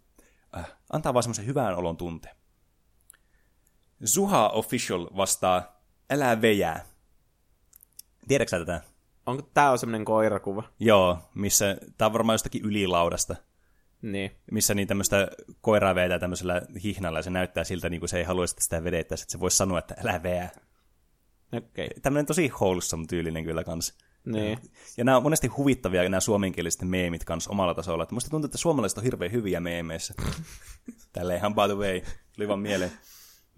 [0.58, 2.36] äh, antaa vaan semmoisen hyvän olon tunteen.
[4.06, 6.86] Zuha Official vastaa, älä vejää.
[8.28, 8.82] Tiedätkö sä tätä?
[9.26, 10.64] Onko tää on semmoinen koirakuva?
[10.80, 13.36] Joo, missä, tää on varmaan jostakin ylilaudasta,
[14.02, 14.32] Niin.
[14.52, 15.28] missä niin tämmöistä
[15.62, 19.24] koiraa vedetään tämmöisellä hihnalla, ja se näyttää siltä, niin kuin se ei haluaisi sitä vedettäisi,
[19.24, 20.50] että se voisi sanoa, että älä veä.
[21.54, 21.86] Okei.
[21.86, 22.00] Okay.
[22.02, 23.98] Tämmöinen tosi wholesome tyylinen kyllä kans.
[24.26, 24.60] Niin.
[24.98, 28.04] Ja nämä on monesti huvittavia nämä suomenkieliset meemit kanssa omalla tasolla.
[28.04, 30.14] Että musta tuntuu, että suomalaiset on hirveän hyviä meemeissä.
[31.14, 32.02] Tälleen ihan by the way.
[32.36, 32.92] Tuli vaan mieleen.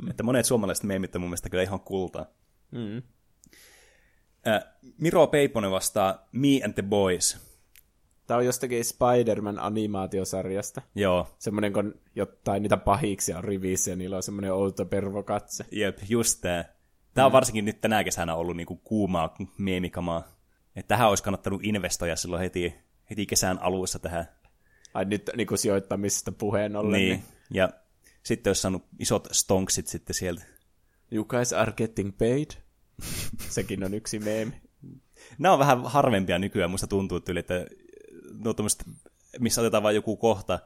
[0.09, 2.25] Että monet suomalaiset meemit on mun mielestä kyllä ihan kultaa.
[2.71, 2.97] Mm.
[4.47, 4.63] Äh,
[4.97, 7.37] Miro Peiponen vastaa Me and the Boys.
[8.27, 10.81] Tää on jostakin Spider-Man animaatiosarjasta.
[10.95, 15.65] Joo, Semmoinen, kun jotain niitä pahiksia on rivissä ja niillä on semmoinen outo pervokatse.
[15.71, 16.75] jep, just tää.
[17.13, 20.23] Tää on varsinkin nyt tänä kesänä ollut niinku kuumaa meemikamaa.
[20.75, 22.75] Että tähän olisi kannattanut investoida silloin heti,
[23.09, 24.25] heti kesän alussa tähän.
[24.93, 26.91] Ai nyt niin kuin sijoittamisesta puheen ollen.
[26.91, 27.09] Niin.
[27.09, 27.23] Niin.
[27.53, 27.69] Ja
[28.25, 30.43] sitten olisi saanut isot stonksit sitten sieltä.
[31.11, 32.51] You guys are getting paid.
[33.49, 34.61] Sekin on yksi meemi.
[35.37, 37.65] Nämä on vähän harvempia nykyään, musta tuntuu tyyli, että
[38.43, 38.83] no tommoset,
[39.39, 40.59] missä otetaan vain joku kohta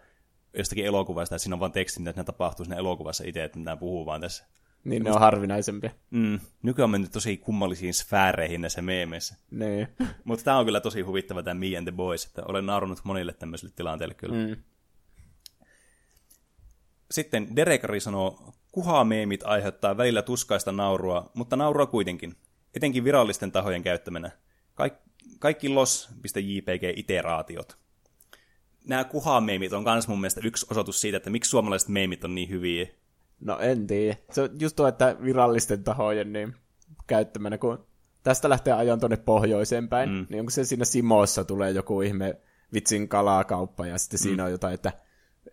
[0.58, 4.06] jostakin elokuvasta, että siinä on vain teksti, mitä tapahtuu siinä elokuvassa itse, että mitä puhuu
[4.06, 4.46] vaan tässä.
[4.84, 5.92] Niin ne on harvinaisempia.
[6.10, 9.36] Mm, nykyään on mennyt tosi kummallisiin sfääreihin näissä meemeissä.
[9.52, 9.88] Niin.
[10.24, 13.34] Mutta tämä on kyllä tosi huvittava tämä Me and the Boys, että olen naurunut monille
[13.34, 14.48] tämmöisille tilanteille kyllä.
[14.48, 14.64] Mm.
[17.12, 22.36] Sitten Derekari sanoo, kuha-meemit aiheuttaa välillä tuskaista naurua, mutta naurua kuitenkin,
[22.76, 24.32] etenkin virallisten tahojen käyttämänä.
[24.76, 27.78] Kaik- kaikki los.jpg-iteraatiot.
[28.88, 32.50] Nämä kuha-meemit on myös mun mielestä yksi osoitus siitä, että miksi suomalaiset meemit on niin
[32.50, 32.88] hyviä.
[33.40, 34.16] No en tiedä.
[34.32, 36.56] Se on just tuo, että virallisten tahojen niin
[37.08, 37.86] käyttämänä, kun
[38.24, 40.26] tästä lähtee ajan tuonne pohjoiseen päin, mm.
[40.30, 42.36] niin onko se siinä Simossa tulee joku ihme
[42.74, 44.24] vitsin kalakauppa ja sitten mm.
[44.24, 44.92] siinä on jotain, että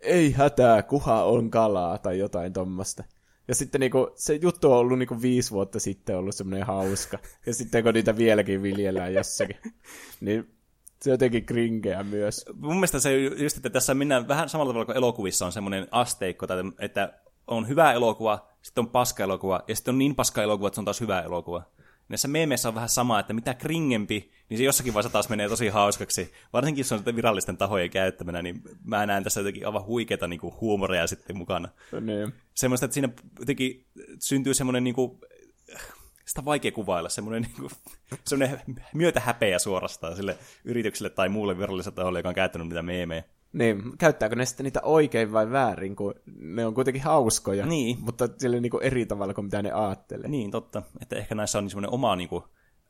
[0.00, 3.04] ei hätää, kuha on kalaa tai jotain tommosta.
[3.48, 7.18] Ja sitten niinku, se juttu on ollut niinku viisi vuotta sitten ollut semmoinen hauska.
[7.46, 9.56] Ja sitten kun niitä vieläkin viljellään jossakin,
[10.20, 10.56] niin
[11.02, 12.44] se jotenkin krinkeä myös.
[12.54, 16.46] Mun mielestä se just, että tässä mennään vähän samalla tavalla kuin elokuvissa on semmoinen asteikko,
[16.78, 17.12] että
[17.46, 20.80] on hyvä elokuva, sitten on paska elokuva, ja sitten on niin paska elokuva, että se
[20.80, 21.62] on taas hyvä elokuva.
[22.08, 25.68] Näissä meemeissä on vähän sama, että mitä kringempi, niin se jossakin vaiheessa taas menee tosi
[25.68, 26.32] hauskaksi.
[26.52, 30.40] Varsinkin jos on sitten virallisten tahojen käyttämänä, niin mä näen tässä jotenkin aivan huikeita niin
[30.40, 31.68] kuin, huumoreja sitten mukana.
[32.00, 32.32] Niin.
[32.54, 33.86] Semmoista, että siinä jotenkin
[34.18, 35.20] syntyy semmoinen niin kuin,
[36.26, 37.70] sitä on vaikea kuvailla, semmoinen, niin kuin,
[38.24, 38.60] semmoinen
[38.94, 43.24] myötähäpeä suorastaan sille yritykselle tai muulle viralliselle taholle, joka on käyttänyt niitä meemejä.
[43.56, 47.98] Niin, käyttääkö ne sitten niitä oikein vai väärin, kun ne on kuitenkin hauskoja, Niin.
[48.00, 50.28] mutta sille niinku eri tavalla kuin mitä ne aattelee.
[50.28, 50.82] Niin, totta.
[51.02, 52.44] Että ehkä näissä on niin semmoinen oma niin kuin,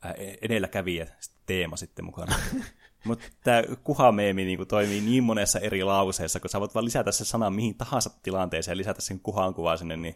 [0.05, 1.07] äh, edelläkävijä
[1.45, 2.35] teema sitten mukana.
[3.05, 7.11] Mutta tämä kuhameemi niin kuin, toimii niin monessa eri lauseessa, kun sä voit vaan lisätä
[7.11, 10.15] se sana mihin tahansa tilanteeseen ja lisätä sen kuhan kuvaa sinne, niin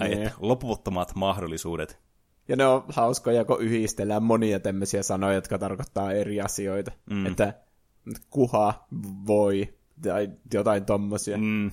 [0.00, 0.22] ai, Niin.
[0.22, 1.98] että, loputtomat mahdollisuudet.
[2.48, 6.92] Ja ne on hauskoja, kun yhdistellään monia tämmöisiä sanoja, jotka tarkoittaa eri asioita.
[7.10, 7.26] Mm.
[7.26, 7.54] Että
[8.30, 8.86] kuha,
[9.26, 11.38] voi, tai jotain tommosia.
[11.38, 11.70] Mm.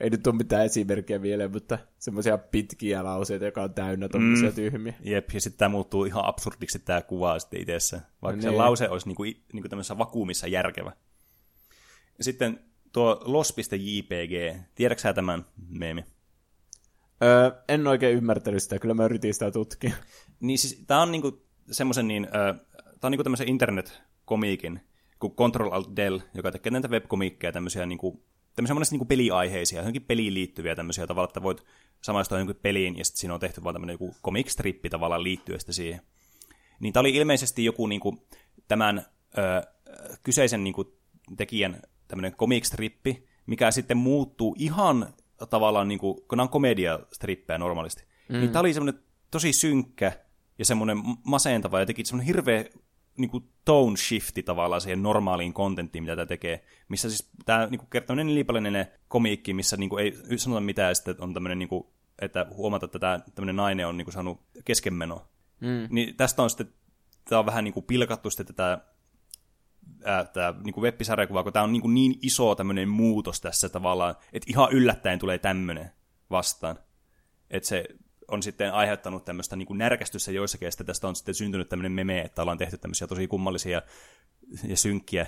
[0.00, 4.54] Ei nyt ole mitään esimerkkejä vielä, mutta semmoisia pitkiä lauseita, joka on täynnä tommosia mm.
[4.54, 4.94] tyhmiä.
[5.00, 8.58] jep, ja sitten tämä muuttuu ihan absurdiksi tämä kuva sitten itsessä, vaikka No se niin.
[8.58, 10.92] lause olisi niin kuin, niin kuin tämmöisessä vakuumissa järkevä.
[12.20, 12.60] Sitten
[12.92, 16.04] tuo los.jpg, tiedätkö sä tämän meemi?
[17.22, 19.94] Öö, en oikein ymmärtänyt sitä, kyllä mä yritin sitä tutkia.
[20.40, 22.60] Niin siis tää on niinku semmoisen niin, äh,
[23.00, 24.80] tää on niinku tämmöisen internet-komiikin,
[25.28, 28.24] kuin Control Alt Del, joka tekee näitä webkomiikkeja, tämmöisiä niinku
[28.56, 31.64] tämmöisiä monesti niin peliaiheisia, johonkin peliin liittyviä tämmöisiä tavalla, että voit
[32.00, 35.60] samaistua johonkin peliin, ja sitten siinä on tehty vaan tämmöinen joku comic strippi tavallaan liittyen
[35.70, 36.00] siihen.
[36.80, 38.22] Niin tämä oli ilmeisesti joku niin kuin,
[38.68, 39.06] tämän
[39.38, 39.62] ö,
[40.22, 40.88] kyseisen niin kuin,
[41.36, 45.14] tekijän tämmöinen comic strippi, mikä sitten muuttuu ihan
[45.50, 48.04] tavallaan, niin kuin, kun nämä on komediastrippejä normaalisti.
[48.28, 48.38] Mm.
[48.38, 50.12] Niin tämä oli semmoinen tosi synkkä
[50.58, 52.64] ja semmoinen masentava ja teki semmoinen hirveä
[53.16, 56.64] niin kuin tone shifti tavallaan siihen normaaliin kontenttiin, mitä tämä tekee.
[56.88, 60.94] Missä siis tämä niin kuin, kertoo nelipalinen komiikki, missä niin kuin, ei sanota mitään, ja
[60.94, 61.86] sitten on tämmöinen, niin kuin,
[62.18, 65.28] että huomata, että tämä tämmöinen nainen on niin kuin, saanut keskenmeno.
[65.60, 65.88] Mm.
[65.90, 66.72] Niin tästä on sitten,
[67.24, 68.78] tämä on vähän niin kuin pilkattu sitten tätä
[70.04, 74.14] ää, tämä niin web-sarjakuva, kun tämä on niin, kuin niin iso tämmöinen muutos tässä tavallaan,
[74.32, 75.90] että ihan yllättäen tulee tämmöinen
[76.30, 76.78] vastaan.
[77.50, 77.84] Että se
[78.28, 82.42] on sitten aiheuttanut tämmöistä niin närkästyssä joissakin, ja tästä on sitten syntynyt tämmöinen meme, että
[82.42, 83.82] ollaan tehty tämmöisiä tosi kummallisia
[84.68, 85.26] ja synkkiä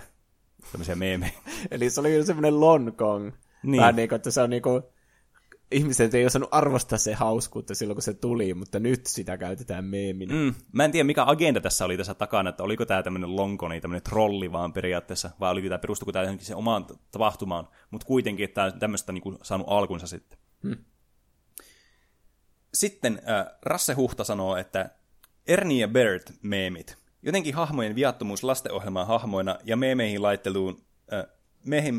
[0.73, 1.33] tämmöisiä meemejä.
[1.71, 3.33] Eli se oli semmoinen Long Kong.
[3.63, 3.81] Niin.
[3.81, 4.83] Vähän niin kuin, että se on niin kuin,
[5.71, 10.35] ihmiset ei osannut arvostaa se hauskuutta silloin, kun se tuli, mutta nyt sitä käytetään meeminä.
[10.35, 10.55] Mm.
[10.73, 14.03] Mä en tiedä, mikä agenda tässä oli tässä takana, että oliko tämä tämmöinen lonkoni, tämmöinen
[14.03, 18.55] trolli vaan periaatteessa, vai oliko tämä, perustuko tämä johonkin sen omaan tapahtumaan, mutta kuitenkin, että
[18.55, 20.39] tämä on tämmöistä niin kuin, saanut alkunsa sitten.
[20.63, 20.77] Hmm.
[22.77, 24.91] Sitten äh, Rasse Huhta sanoo, että
[25.47, 26.97] Ernie ja Bert meemit.
[27.23, 31.25] Jotenkin hahmojen viattomuus lastenohjelman hahmoina ja meemeihin laitteluun äh,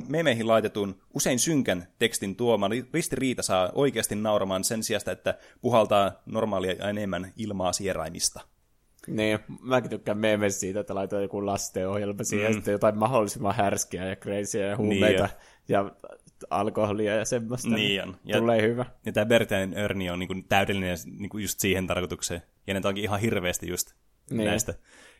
[0.07, 6.73] memeihin laitetun usein synkän tekstin tuoma ristiriita saa oikeasti nauramaan sen sijasta, että puhaltaa normaalia
[6.73, 8.41] ja enemmän ilmaa sieraimista.
[9.07, 12.53] Niin, mäkin tykkään meemeistä siitä, että laitetaan joku lastenohjelma siihen, mm.
[12.53, 15.91] sitten jotain mahdollisimman härskiä ja crazyä ja huumeita niin ja
[16.49, 17.69] alkoholia ja semmoista.
[17.69, 18.17] Niin on.
[18.25, 18.85] Ja, tulee hyvä.
[19.05, 22.41] Ja tämä Bertian Örni on niinku täydellinen niinku just siihen tarkoitukseen.
[22.67, 23.93] Ja ne onkin ihan hirveästi just
[24.29, 24.45] niin.
[24.45, 24.73] näistä.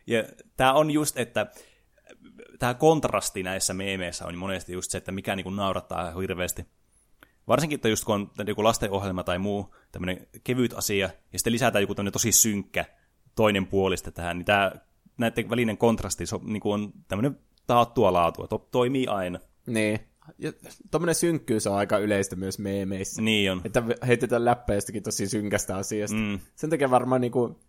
[0.06, 0.24] Ja
[0.56, 1.46] tämä on just, että
[2.58, 6.66] tämä kontrasti näissä meemeissä on monesti just se, että mikä niinku naurattaa hirveästi.
[7.48, 11.82] Varsinkin, että just kun on joku lastenohjelma tai muu tämmöinen kevyt asia, ja sitten lisätään
[11.82, 12.84] joku tämmöinen tosi synkkä
[13.34, 14.72] toinen puolista tähän, niin tämä
[15.18, 19.38] näiden välinen kontrasti so, niin on tämmöinen taattua laatua, to, toimii aina.
[19.66, 20.00] Niin.
[20.38, 20.52] Ja
[20.90, 23.22] tommonen synkkyys on aika yleistä myös meemeissä.
[23.22, 23.60] Niin on.
[23.64, 26.16] Että heitetään läppä jostakin tosi synkästä asiasta.
[26.16, 26.40] Mm.
[26.56, 27.60] Sen takia varmaan niinku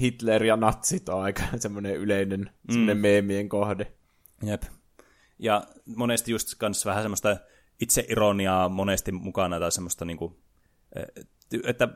[0.00, 2.72] Hitler ja natsit on aika semmoinen yleinen mm.
[2.72, 3.92] semmoinen meemien kohde.
[4.42, 4.62] Jep.
[5.38, 5.64] Ja
[5.96, 7.36] monesti just kanssa vähän semmoista
[7.80, 10.40] itseironiaa monesti mukana tai semmoista niinku,
[10.96, 11.24] eh,
[11.64, 11.88] että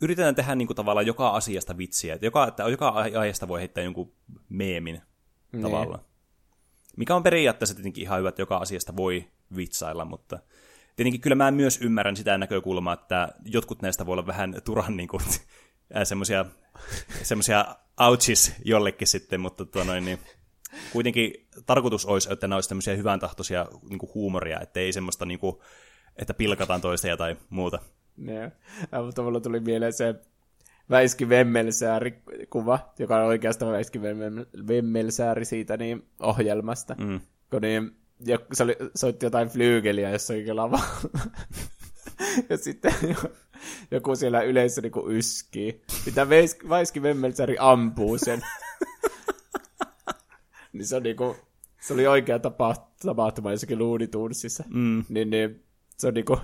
[0.00, 2.14] yritetään tehdä niinku tavallaan joka asiasta vitsiä.
[2.14, 4.12] Että joka, että joka aiheesta voi heittää jonkun
[4.48, 5.00] meemin
[5.52, 5.62] niin.
[5.62, 6.04] tavallaan.
[6.96, 9.24] Mikä on periaatteessa tietenkin ihan hyvä, että joka asiasta voi
[9.56, 10.38] vitsailla, mutta
[10.96, 15.08] tietenkin kyllä mä myös ymmärrän sitä näkökulmaa, että jotkut näistä voi olla vähän turhan niin
[15.08, 15.22] kuin,
[16.04, 16.44] semmoisia
[17.22, 20.18] semmoisia ouchis jollekin sitten, mutta tuo noin, niin
[20.92, 25.26] kuitenkin tarkoitus olisi, että nämä olisi tämmöisiä hyvän tahtoisia niin kuin huumoria, että ei semmoista,
[25.26, 25.56] niin kuin,
[26.16, 27.78] että pilkataan toista tai muuta.
[28.16, 28.52] Ne,
[29.06, 30.14] mutta mulla tuli mieleen se
[30.90, 34.00] Väiski Vemmelsääri kuva, joka on oikeastaan Väiski
[34.68, 36.96] Vemmelsääri siitä niin ohjelmasta.
[36.98, 37.20] Mm.
[37.50, 37.96] Kun niin,
[38.52, 40.84] se oli, soitti jotain flyygeliä jossakin lavalla.
[42.50, 42.94] ja sitten
[43.90, 45.82] joku siellä yleisössä niin yskii.
[46.06, 46.28] Mitä
[46.68, 48.40] Väiski Vemmelsääri ampuu sen.
[50.72, 51.36] niin se on niinku,
[51.80, 54.64] se oli oikea tapa, tapahtuma jossakin luunituunsissa.
[54.68, 55.04] Mm.
[55.08, 55.64] Niin, niin,
[55.96, 56.38] se on niinku,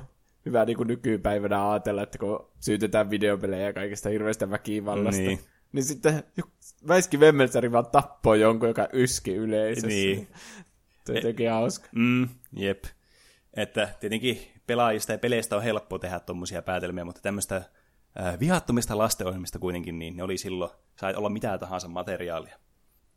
[0.47, 5.41] hyvä niin kuin nykypäivänä ajatella, että kun syytetään videopelejä ja kaikesta hirveästä väkivallasta, niin,
[5.73, 6.23] niin sitten
[6.89, 9.89] Väiski Vemmelsari vaan tappoi jonkun, joka yski yleisössä.
[9.89, 10.29] Niin.
[11.07, 11.89] Tuo jotenkin hauska.
[11.95, 12.85] Mm, jep.
[13.55, 17.57] Että tietenkin pelaajista ja peleistä on helppo tehdä tuommoisia päätelmiä, mutta tämmöistä
[18.21, 20.71] äh, vihattomista lastenohjelmista kuitenkin, niin ne oli silloin,
[21.01, 22.59] sai olla mitä tahansa materiaalia.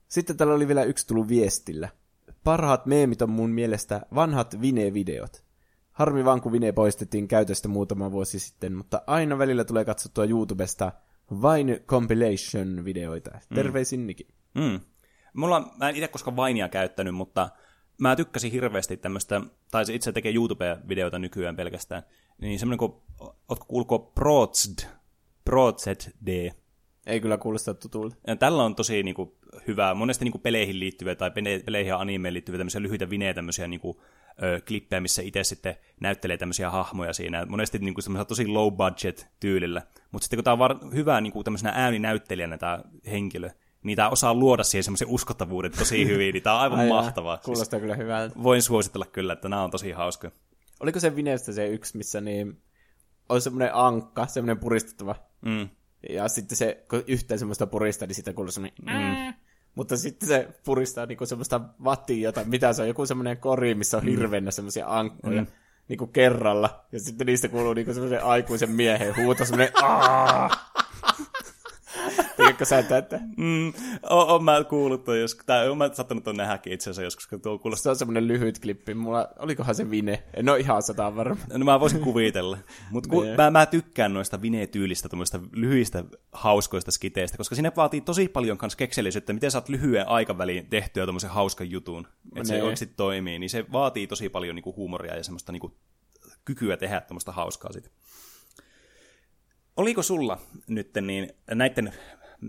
[0.07, 1.89] Sitten täällä oli vielä yksi tullut viestillä.
[2.43, 5.48] Parhaat meemit on mun mielestä vanhat Vine-videot.
[5.99, 10.91] Harmi vaan, kun Vine poistettiin käytöstä muutama vuosi sitten, mutta aina välillä tulee katsottua YouTubesta
[11.41, 13.31] vain compilation-videoita.
[13.31, 13.55] Mm.
[13.55, 14.05] Terveisin mm.
[14.05, 14.27] Niki.
[14.55, 14.79] Mm.
[15.33, 17.49] Mulla, mä en itse koskaan Vainia käyttänyt, mutta
[17.97, 22.03] mä tykkäsin hirveästi tämmöistä, tai se itse tekee YouTube-videoita nykyään pelkästään,
[22.41, 22.93] niin semmoinen kuin,
[23.49, 24.79] ootko kuulko Prozd,
[25.45, 26.51] ProZD?
[27.05, 28.15] Ei kyllä kuulosta tutulta.
[28.27, 29.31] Ja tällä on tosi niin kuin,
[29.67, 31.31] hyvää, monesti niin kuin, peleihin liittyviä tai
[31.65, 33.97] peleihin ja animeen liittyviä tämmöisiä lyhyitä vinejä, tämmöisiä niin kuin,
[34.43, 37.45] ö, klippejä, missä itse sitten näyttelee tämmöisiä hahmoja siinä.
[37.45, 39.81] Monesti niin kuin tosi low budget tyylillä.
[40.11, 42.79] Mutta sitten kun tämä on var- hyvä niin kuin tämmöisenä ääninäyttelijänä tämä
[43.11, 43.49] henkilö,
[43.83, 47.37] niin tämä osaa luoda siihen semmoisen uskottavuuden tosi hyvin, niin tämä on aivan Ai mahtavaa.
[47.37, 48.43] Kuulostaa siis, kyllä hyvältä.
[48.43, 50.31] Voin suositella kyllä, että nämä on tosi hauska.
[50.79, 52.61] Oliko se Vinestä se yksi, missä niin
[53.29, 55.15] on semmoinen ankka, semmoinen puristettava.
[55.41, 55.69] Mm.
[56.09, 58.77] Ja sitten se, kun yhteen semmoista purista, niin sitten kuuluu semmoinen...
[58.85, 59.33] Mm.
[59.79, 61.61] Mutta sitten se puristaa niinku semmoista
[62.09, 65.41] jota mitä se on, joku semmoinen kori, missä on hirveänä semmoisia ankkoja.
[65.41, 65.47] Mm
[65.89, 66.85] niinku kerralla.
[66.91, 69.73] Ja sitten niistä kuuluu niinku semmoisen aikuisen miehen huuto, semmoinen
[72.39, 73.19] Tiedätkö sä tätä?
[73.37, 73.73] Mm,
[74.09, 77.27] oon, oon mä kuullut toi joskus, tai oon mä sattanut ton nähäkin itse asiassa joskus,
[77.27, 77.83] kun tuo kuulostaa.
[77.83, 80.23] Se on semmoinen lyhyt klippi, mulla, olikohan se Vine?
[80.33, 81.41] En ole ihan sataan varma.
[81.53, 82.57] No mä voisin kuvitella.
[82.91, 88.27] Mutta ku, mä, mä, tykkään noista Vine-tyylistä, tuommoista lyhyistä, hauskoista skiteistä, koska sinne vaatii tosi
[88.27, 93.39] paljon kans keksellisyyttä, miten saat lyhyen aikaväliin tehtyä tuommoisen hauskan jutun, että se oikeasti toimii,
[93.39, 95.77] niin se vaatii tosi paljon niinku huumoria ja semmoista niinku
[96.45, 97.91] kykyä tehdä tuommoista hauskaa sitten.
[99.77, 101.93] Oliko sulla nyt niin, näiden,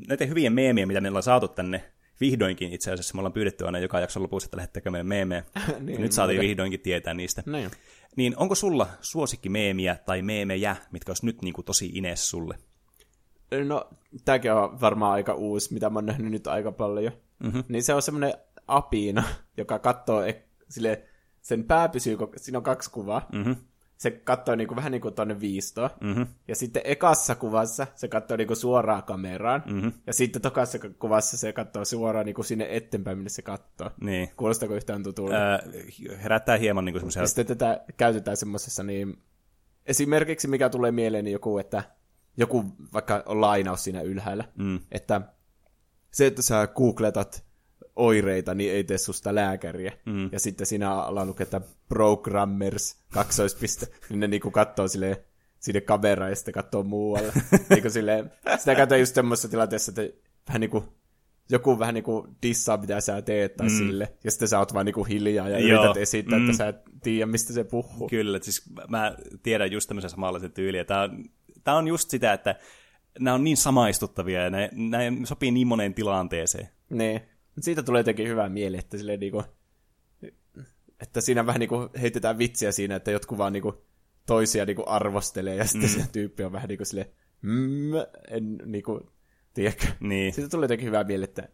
[0.08, 3.78] näiden hyvien meemien, mitä meillä on saatu tänne, vihdoinkin itse asiassa, me ollaan pyydetty aina
[3.78, 5.44] joka jakson lopussa, että lähettäkää meille meemejä,
[5.80, 7.42] niin, nyt saatiin vihdoinkin tietää niistä.
[7.46, 7.70] Niin.
[8.16, 8.86] niin onko sulla
[9.48, 12.58] meemiä tai meemejä, mitkä olisi nyt niin kuin tosi ines sulle?
[13.64, 13.90] No,
[14.24, 17.12] tämäkin on varmaan aika uusi, mitä mä oon nähnyt nyt aika paljon.
[17.38, 17.64] Mm-hmm.
[17.68, 18.34] Niin se on semmoinen
[18.66, 19.24] apina,
[19.56, 20.22] joka katsoo,
[20.68, 21.02] sille,
[21.40, 23.56] sen pää pysyy, siinä on kaksi kuvaa, mm-hmm
[24.00, 25.90] se katsoi niinku, vähän niin kuin tuonne viistoon.
[26.00, 26.26] Mm-hmm.
[26.48, 29.62] Ja sitten ekassa kuvassa se katsoi niinku suoraan kameraan.
[29.66, 29.92] Mm-hmm.
[30.06, 33.90] Ja sitten tokassa kuvassa se katsoo suoraan niinku sinne eteenpäin, minne se katsoo.
[34.00, 34.28] Niin.
[34.36, 35.34] Kuulostaako yhtään tutulta?
[35.34, 35.58] Öö,
[36.22, 37.26] herättää hieman niinku semmoisia...
[37.26, 39.22] sitten tätä käytetään semmoisessa niin...
[39.86, 41.82] Esimerkiksi mikä tulee mieleen, niin joku, että
[42.36, 44.44] joku vaikka on lainaus siinä ylhäällä.
[44.54, 44.80] Mm.
[44.92, 45.20] Että
[46.10, 47.44] se, että sä googletat
[47.96, 49.92] oireita, niin ei tee susta lääkäriä.
[50.06, 50.28] Mm.
[50.32, 55.16] Ja sitten siinä alaa lukea programmers, kaksoispiste, niin ne niinku katsoo silleen
[55.60, 57.32] sinne kameraan ja sitten katsoo muualle.
[57.70, 60.84] niinku silleen, sitä katsoo just semmoisessa tilanteessa, että vähän niinku
[61.50, 63.76] joku vähän niinku dissaa, mitä sä teet tai mm.
[63.76, 65.82] sille, ja sitten sä oot vaan niinku hiljaa ja Joo.
[65.82, 66.44] yrität esittää, mm.
[66.44, 68.08] että sä et tiedä, mistä se puhuu.
[68.08, 70.84] Kyllä, siis mä tiedän just tämmöisen samanlaisen tyyliä.
[70.84, 71.24] Tää on,
[71.64, 72.54] tää on just sitä, että
[73.20, 76.68] nämä on niin samaistuttavia ja ne, ne sopii niin moneen tilanteeseen.
[76.90, 77.20] Niin.
[77.60, 79.42] Siitä tulee jotenkin hyvä mieli, että, silleen niinku,
[81.00, 83.84] että siinä vähän niinku heitetään vitsiä siinä, että jotkut vaan niinku
[84.26, 86.00] toisia niinku arvostelee, ja sitten mm.
[86.00, 87.10] se tyyppi on vähän niinku silleen,
[87.42, 87.92] mm,
[88.30, 89.12] en niinku,
[89.54, 89.86] tiedäkö.
[90.00, 90.32] Niin.
[90.32, 91.48] Siitä tulee jotenkin hyvä mieli, että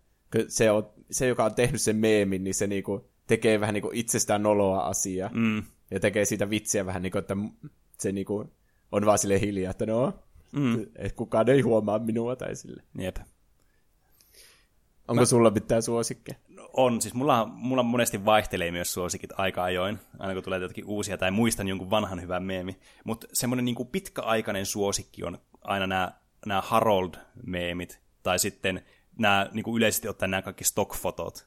[0.49, 4.43] se, on, se, joka on tehnyt sen meemin, niin se niinku tekee vähän niinku itsestään
[4.43, 5.31] noloa asiaa.
[5.35, 5.63] Mm.
[5.91, 7.37] Ja tekee siitä vitsiä vähän niinku, että
[7.99, 8.53] se niinku
[8.93, 10.13] on vaan sille hiljaa, että no,
[10.53, 10.83] mm.
[10.83, 12.83] että kukaan ei huomaa minua tai sille.
[12.99, 13.17] Jep.
[15.09, 15.27] Onko mä...
[15.27, 16.39] sulla mitään suosikkeja?
[16.49, 20.85] No, on, siis mulla, mulla monesti vaihtelee myös suosikit aika ajoin, aina kun tulee jotakin
[20.85, 22.81] uusia tai muistan jonkun vanhan hyvän meemi.
[23.05, 26.13] Mutta semmoinen niin pitkäaikainen suosikki on aina nämä,
[26.47, 28.83] nämä Harold-meemit, tai sitten
[29.19, 31.47] nämä niin kuin yleisesti ottaen nämä kaikki stock-fotot,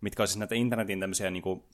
[0.00, 1.64] mitkä on siis näitä internetin tämmöisiä niin kuin,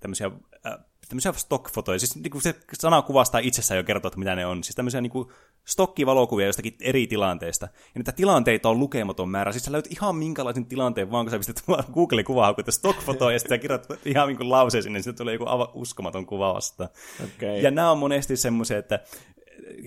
[0.00, 0.30] tämmöisiä,
[0.66, 1.98] äh, tämmöisiä stock-fotoja.
[1.98, 4.64] Siis niin kuin se sana kuvastaa itsessään jo kertoo, että mitä ne on.
[4.64, 5.28] Siis tämmöisiä niin kuin
[5.64, 7.66] stokkivalokuvia jostakin eri tilanteista.
[7.66, 9.52] Ja niitä tilanteita on lukematon määrä.
[9.52, 11.62] Siis sä löyt ihan minkälaisen tilanteen vaan, kun sä pistät
[11.94, 15.46] Google kuvaa stock-fotoa ja sitten kirjoitat ihan niin kuin lauseen sinne, niin sitten tulee joku
[15.46, 16.88] aivan uskomaton kuva vasta.
[17.24, 17.56] Okay.
[17.56, 19.00] Ja nämä on monesti semmoisia, että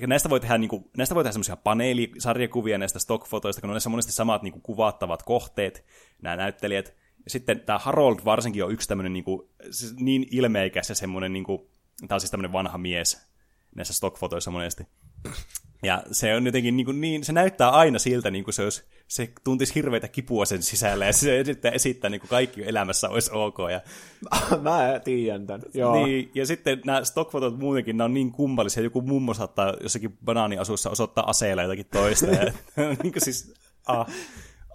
[0.01, 3.73] ja näistä voi tehdä, niin kuin, näistä voi tehdä semmoisia paneelisarjakuvia näistä stockfotoista, kun on
[3.73, 5.85] näissä monesti samat niin kuin, kuvattavat kohteet,
[6.21, 7.00] nämä näyttelijät.
[7.27, 11.43] Sitten tämä Harold varsinkin on yksi tämmöinen niin, kuin, siis niin ilmeikäs ja semmoinen, niin
[11.43, 11.61] kuin,
[12.07, 13.27] tämä on siis tämmöinen vanha mies
[13.75, 14.83] näissä stockfotoissa monesti.
[15.83, 18.83] Ja se on jotenkin niin, kuin niin se näyttää aina siltä, niin kuin se, olisi,
[19.07, 23.31] se tuntisi hirveitä kipua sen sisällä, ja se esittää, esittää niin kuin kaikki elämässä olisi
[23.33, 23.57] ok.
[23.71, 23.81] Ja...
[24.61, 26.05] Mä tiedän tämän, joo.
[26.05, 30.89] Niin, ja sitten nämä stockfotot muutenkin, nämä on niin kummallisia, joku mummo saattaa jossakin banaaniasussa
[30.89, 32.53] osoittaa aseella jotakin toista, ja
[33.03, 33.53] niin kuin siis,
[33.85, 34.07] ah,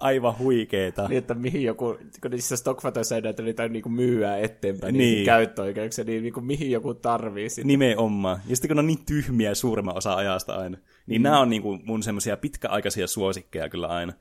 [0.00, 1.08] aivan huikeeta.
[1.08, 5.26] Niin, että mihin joku, kun niissä stockfotoissa ei näitä niitä niin myyä eteenpäin, niin, niin
[5.26, 7.66] käyttöoikeuksia, niin, niin kuin, mihin joku tarvii sitä.
[7.66, 8.40] Nimenomaan.
[8.46, 11.22] Ja sitten kun ne on niin tyhmiä suurimman osa ajasta aina, niin mm.
[11.22, 14.12] nämä on niin kuin mun semmoisia pitkäaikaisia suosikkeja kyllä aina.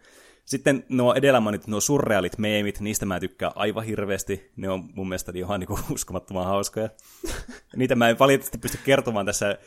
[0.46, 4.52] Sitten nuo edellä mainitut, nuo surrealit meemit, niistä mä tykkään aivan hirveästi.
[4.56, 6.90] Ne on mun mielestä ihan niin uskomattoman hauskoja.
[7.76, 9.58] Niitä mä en valitettavasti pysty kertomaan tässä,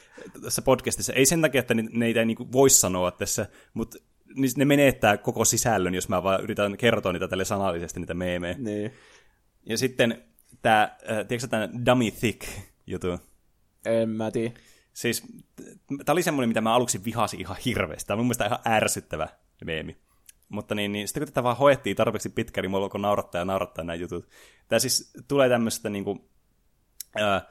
[0.42, 1.12] tässä podcastissa.
[1.12, 3.98] Ei sen takia, että niitä ei niin voi sanoa tässä, mutta
[4.38, 8.54] niin ne menettää koko sisällön, jos mä vaan yritän kertoa niitä tälle sanallisesti, niitä meemejä.
[8.58, 8.92] Niin.
[9.66, 10.24] Ja sitten
[10.62, 12.48] tämä, äh, tiedätkö tämä Dummy Thick
[12.86, 13.18] jutu?
[13.84, 14.54] En mä tiedä.
[14.92, 15.22] Siis,
[15.86, 18.06] tämä oli semmoinen, mitä mä aluksi vihasin ihan hirveästi.
[18.06, 19.28] Tämä on mun mielestä ihan ärsyttävä
[19.64, 19.96] meemi.
[20.48, 23.44] Mutta niin, niin sitten kun tätä vaan hoettiin tarpeeksi pitkään, niin mulla alkoi naurattaa ja
[23.44, 24.28] naurattaa nämä jutut.
[24.68, 26.30] Tämä siis tulee tämmöistä niinku,
[27.20, 27.42] äh,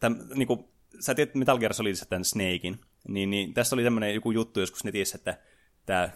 [0.00, 4.30] täm, niinku, sä tiedät Metal Gear Solidissa tämän Snakein, niin, niin tässä oli tämmöinen joku
[4.30, 5.38] juttu joskus netissä, että
[5.86, 6.10] tämä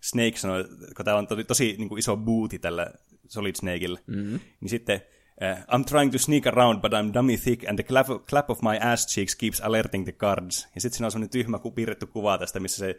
[0.00, 0.64] Snake sanoi,
[0.96, 2.90] kun täällä on tosi, tosi niin kuin iso booty tällä
[3.28, 4.40] Solid Snakeilla, mm-hmm.
[4.60, 5.00] niin sitten
[5.42, 8.62] uh, I'm trying to sneak around, but I'm dummy thick, and the clap, clap of
[8.62, 10.68] my ass cheeks keeps alerting the guards.
[10.74, 12.98] Ja sitten siinä on semmoinen tyhmä piirretty kuva tästä, missä se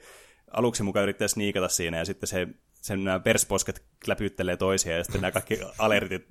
[0.51, 2.47] aluksi mukaan yrittää sniikata siinä, ja sitten se
[2.87, 6.25] sen nämä persposket läpyttelee toisiaan, ja sitten nämä kaikki alertit,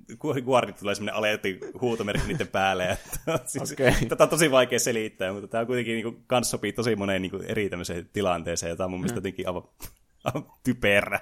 [0.45, 2.91] kuorit tulee semmoinen alertti huutomerkki niiden päälle.
[2.91, 3.93] Että, siis, okay.
[4.09, 7.31] Tätä on tosi vaikea selittää, mutta tämä kuitenkin niin kuin, kans sopii tosi moneen niin
[7.31, 9.62] kuin, eri tämmöiseen tilanteeseen, ja tämä on mun mielestä jotenkin aivan,
[10.24, 11.20] aivan typerä.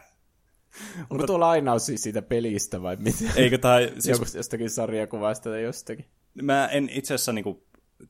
[1.00, 3.18] Onko mutta, tuo lainaus siis siitä pelistä vai mitä?
[3.36, 3.92] Eikö tai...
[3.98, 6.04] Siis, Joku jostakin sarjakuvasta tai jostakin?
[6.42, 7.62] Mä en itse asiassa niin kuin,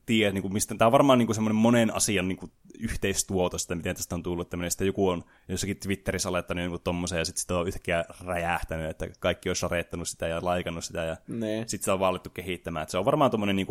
[0.05, 3.75] tiedä, niin kuin, mistä, tämä on varmaan niin kuin semmoinen monen asian niin kuin, yhteistuotosta,
[3.75, 7.41] miten tästä on tullut tämmöinen, sitten joku on jossakin Twitterissä laittanut jonkun tommosen, ja sitten
[7.41, 11.93] sitä on yhtäkkiä räjähtänyt, että kaikki on sareettanut sitä ja laikannut sitä, ja sitten sitä
[11.93, 12.83] on vaan kehittämään.
[12.83, 13.67] Että se on varmaan tuommoinen niin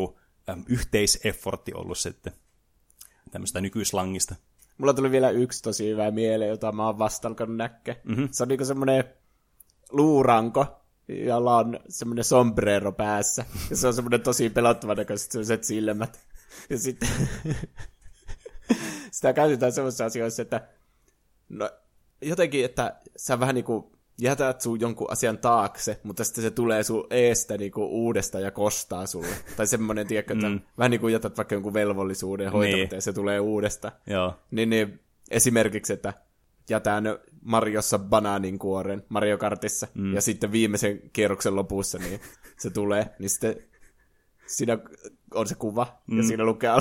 [0.67, 2.33] yhteiseffortti ollut sitten
[3.31, 4.35] tämmöistä nykyislangista.
[4.77, 7.57] Mulla tuli vielä yksi tosi hyvä mieleen, jota mä oon vasta alkanut.
[8.03, 8.27] Mm-hmm.
[8.31, 9.03] Se on niinku semmoinen
[9.91, 13.45] luuranko, jolla on semmoinen sombrero päässä.
[13.69, 16.19] Ja se on semmoinen tosi pelottava näköiset sellaiset silmät.
[16.69, 17.09] Ja sitten
[19.11, 20.67] sitä käytetään semmoisissa asioissa, että
[21.49, 21.69] no,
[22.21, 23.85] jotenkin, että sä vähän niin kuin
[24.21, 28.51] jätät sun jonkun asian taakse, mutta sitten se tulee sun eestä niin kuin uudestaan ja
[28.51, 29.35] kostaa sulle.
[29.57, 30.59] tai semmoinen, tiedätkö, että mm.
[30.77, 32.97] vähän niin kuin jätät vaikka jonkun velvollisuuden hoitamatta niin.
[32.97, 33.93] ja se tulee uudestaan.
[34.07, 34.35] Joo.
[34.51, 34.99] Niin, niin
[35.31, 36.13] esimerkiksi, että
[36.69, 37.03] jätän
[37.45, 40.13] Mariossa banaaninkuoren Mario Kartissa, mm.
[40.13, 42.19] ja sitten viimeisen kierroksen lopussa niin
[42.57, 43.55] se tulee, niin sitten
[44.47, 44.77] siinä
[45.33, 46.17] on se kuva, mm.
[46.17, 46.71] ja siinä lukee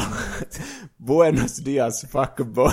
[1.07, 2.73] Buenos dias, fuck boy.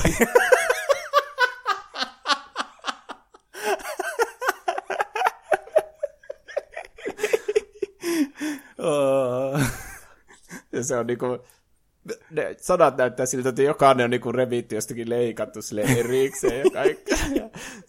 [10.72, 11.26] ja se on niinku,
[12.32, 17.41] ne sanat näyttää siltä, että jokainen on niinku revitty jostakin leikattu sille erikseen ja kaikkea.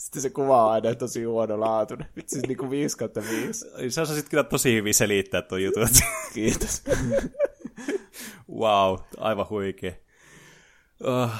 [0.03, 2.09] Sitten se kuva on aina tosi huonolaatuinen.
[2.17, 3.67] Vitsi, siis niinku 5 kautta 5.
[3.89, 5.89] Sä osasit kyllä tosi hyvin selittää tuon jutun.
[6.35, 6.83] Kiitos.
[8.61, 9.93] wow, aivan huikea.
[11.01, 11.31] Uh,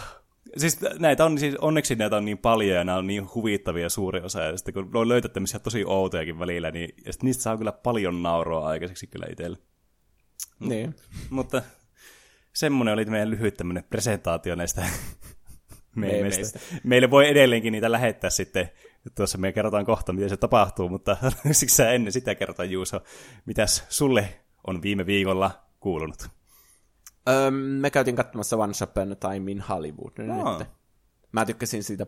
[0.57, 4.21] siis näitä on, siis onneksi näitä on niin paljon ja nämä on niin huvittavia suuri
[4.21, 4.43] osa.
[4.43, 8.23] Ja sitten kun on löytää tämmöisiä tosi outojakin välillä, niin ja niistä saa kyllä paljon
[8.23, 9.59] nauroa aikaiseksi kyllä itselle.
[10.61, 10.95] Niin.
[11.31, 11.63] Mutta
[12.53, 14.87] semmoinen oli meidän lyhyt tämmöinen presentaatio näistä
[15.97, 16.59] meemeistä.
[16.85, 18.71] Meille voi edelleenkin niitä lähettää sitten.
[19.15, 21.17] Tuossa me kerrotaan kohta, miten se tapahtuu, mutta
[21.53, 23.01] siksi sä ennen sitä kertaa, Juuso,
[23.47, 24.29] mitäs sulle
[24.67, 25.51] on viime viikolla
[25.81, 26.29] kuulunut?
[27.29, 30.13] Öö, me käytiin katsomassa Once Upon a Time in Hollywood.
[30.19, 30.59] No.
[30.59, 30.69] Nyt.
[31.33, 32.07] Mä tykkäsin siitä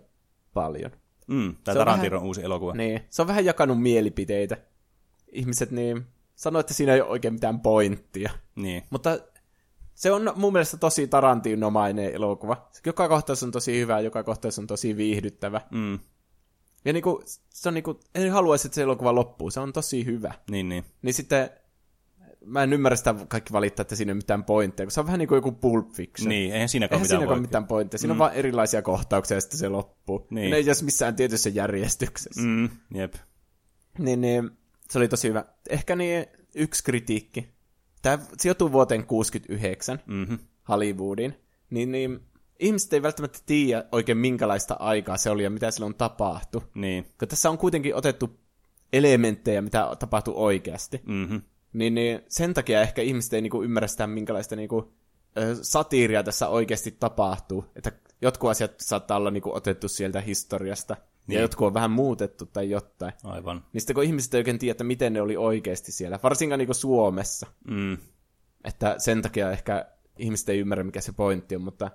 [0.55, 0.90] paljon.
[1.27, 2.73] Mm, tämä Tarantinon vähän, uusi elokuva.
[2.73, 4.56] Niin, se on vähän jakanut mielipiteitä.
[5.32, 8.32] Ihmiset niin sanoo, että siinä ei ole oikein mitään pointtia.
[8.55, 8.82] Niin.
[8.90, 9.19] Mutta
[9.94, 12.68] se on mun mielestä tosi Tarantinomainen elokuva.
[12.86, 15.60] Joka kohtaus on tosi hyvä, joka kohtaus on tosi viihdyttävä.
[15.70, 15.98] Mm.
[16.84, 19.50] Ja niinku, se on niinku, en haluaisi, että se elokuva loppuu.
[19.50, 20.34] Se on tosi hyvä.
[20.50, 20.84] Niin, niin.
[21.02, 21.50] Niin sitten,
[22.44, 25.06] mä en ymmärrä sitä kaikki valittaa, että siinä ei ole mitään pointteja, kun se on
[25.06, 26.28] vähän niin kuin joku Pulp Fiction.
[26.28, 27.98] Niin, eihän siinäkään eihän mitään, mitään pointteja.
[27.98, 28.20] Siinä mm.
[28.20, 30.26] on vaan erilaisia kohtauksia ja sitten se loppuu.
[30.30, 30.50] Niin.
[30.50, 32.42] Ne ei jos missään tietyssä järjestyksessä.
[32.42, 33.14] Mm, jep.
[33.98, 34.50] Niin, niin,
[34.90, 35.44] se oli tosi hyvä.
[35.70, 37.53] Ehkä niin yksi kritiikki
[38.05, 40.39] tämä sijoittuu vuoteen 69 mm-hmm.
[40.68, 41.35] Hollywoodin,
[41.70, 42.20] niin, niin
[42.59, 46.62] ihmiset ei välttämättä tiedä oikein minkälaista aikaa se oli ja mitä silloin tapahtui.
[46.74, 47.06] Niin.
[47.18, 48.40] Kun tässä on kuitenkin otettu
[48.93, 51.01] elementtejä, mitä tapahtui oikeasti.
[51.06, 51.43] Mm-hmm.
[51.72, 54.93] Niin, niin sen takia ehkä ihmiset ei niinku ymmärrä sitä, minkälaista niinku,
[55.39, 57.64] ö, satiiria tässä oikeasti tapahtuu.
[57.76, 60.97] Että jotkut asiat saattaa olla niinku otettu sieltä historiasta.
[61.26, 61.34] Niin.
[61.34, 63.12] Ja jotkut on vähän muutettu tai jotain.
[63.24, 63.64] Aivan.
[63.78, 67.46] Sitten kun ihmiset ei oikein tiedä, että miten ne oli oikeasti siellä, varsinkaan niin Suomessa.
[67.68, 67.98] Mm.
[68.64, 69.86] Että sen takia ehkä
[70.18, 71.90] ihmiset ei ymmärrä, mikä se pointti on, mutta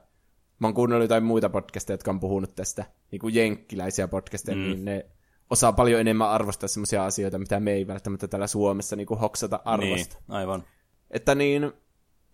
[0.59, 4.63] mä oon kuunnellut jotain muita podcasteja, jotka on puhunut tästä, niin kuin jenkkiläisiä podcasteja, mm.
[4.63, 5.05] niin ne
[5.49, 9.59] osaa paljon enemmän arvostaa sellaisia asioita, mitä me ei välttämättä täällä Suomessa niin kuin hoksata
[9.65, 10.15] arvosta.
[10.15, 10.63] Niin, aivan.
[11.11, 11.71] Että niin,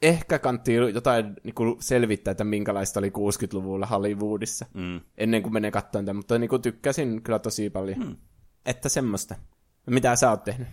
[0.01, 5.01] ehkä kantti jotain niin kuin selvittää, että minkälaista oli 60-luvulla Hollywoodissa, mm.
[5.17, 7.99] ennen kuin menee katsomaan tämän, mutta niin kuin tykkäsin kyllä tosi paljon.
[7.99, 8.15] Mm.
[8.65, 9.35] Että semmoista.
[9.89, 10.67] Mitä sä oot tehnyt?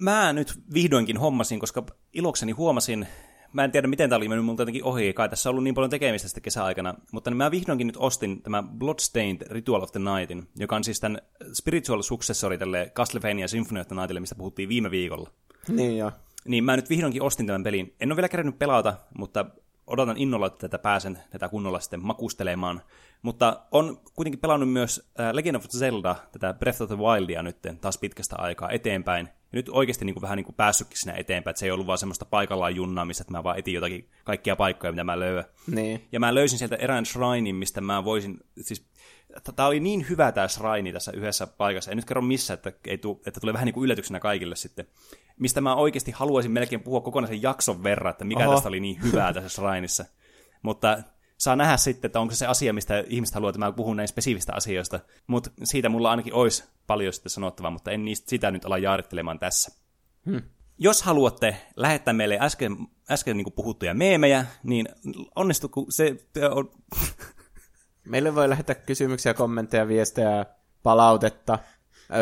[0.00, 3.06] Mä nyt vihdoinkin hommasin, koska ilokseni huomasin,
[3.52, 5.74] mä en tiedä miten tämä oli mennyt multa jotenkin ohi, kai tässä on ollut niin
[5.74, 10.00] paljon tekemistä sitten kesäaikana, mutta niin mä vihdoinkin nyt ostin tämä Bloodstained Ritual of the
[10.00, 11.18] Nightin, joka on siis tämän
[11.52, 15.30] spiritual successori tälle Castlevania Symphony of the Nightille, mistä puhuttiin viime viikolla.
[15.68, 16.12] Niin joo.
[16.48, 17.94] Niin mä nyt vihdoinkin ostin tämän pelin.
[18.00, 19.44] En ole vielä kerännyt pelata, mutta
[19.86, 22.82] odotan innolla, että tätä pääsen tätä kunnolla sitten makustelemaan.
[23.22, 27.56] Mutta on kuitenkin pelannut myös äh, Legend of Zelda, tätä Breath of the Wildia nyt
[27.80, 29.26] taas pitkästä aikaa eteenpäin.
[29.26, 31.86] Ja nyt oikeasti niin kuin, vähän niin kuin päässytkin sinne eteenpäin, että se ei ollut
[31.86, 35.44] vaan semmoista paikallaan junnaamista, että mä vaan etin jotakin kaikkia paikkoja, mitä mä löydän.
[35.66, 36.08] Niin.
[36.12, 38.91] Ja mä löysin sieltä erään shrinin, mistä mä voisin, siis
[39.56, 42.98] tämä oli niin hyvä tämä shrine tässä yhdessä paikassa, en nyt kerro missä, että, ei
[42.98, 44.86] tuu, että tulee vähän niin kuin yllätyksenä kaikille sitten,
[45.38, 48.54] mistä mä oikeasti haluaisin melkein puhua kokonaisen jakson verran, että mikä Oho.
[48.54, 50.04] tästä oli niin hyvää tässä shrineissa.
[50.62, 51.02] Mutta
[51.38, 54.52] saa nähdä sitten, että onko se asia, mistä ihmiset haluaa, että mä puhun näin spesifistä
[54.54, 55.00] asioista.
[55.26, 59.38] Mutta siitä mulla ainakin olisi paljon sitten sanottavaa, mutta en niistä sitä nyt ala jaarittelemaan
[59.38, 59.72] tässä.
[60.26, 60.42] Hmm.
[60.78, 62.76] Jos haluatte lähettää meille äsken,
[63.10, 64.88] äsken niin puhuttuja meemejä, niin
[65.34, 66.16] onnistuko se...
[66.50, 66.70] On...
[68.04, 70.46] Meille voi lähettää kysymyksiä, kommentteja, viestejä,
[70.82, 71.58] palautetta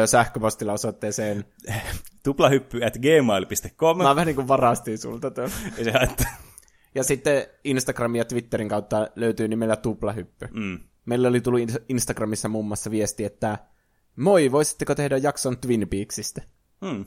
[0.06, 1.44] sähköpostilla osoitteeseen
[2.24, 3.98] tuplahyppy at gmail.com.
[3.98, 5.50] Mä vähän niin kuin varastin sulta tuon.
[5.50, 5.92] se
[6.94, 10.48] Ja sitten Instagramin ja Twitterin kautta löytyy nimellä tuplahyppy.
[10.52, 10.78] Mm.
[11.06, 13.58] Meillä oli tullut Instagramissa muun muassa viesti, että
[14.16, 16.40] moi, voisitteko tehdä jakson Twin Peaksista?
[16.80, 17.04] Mm.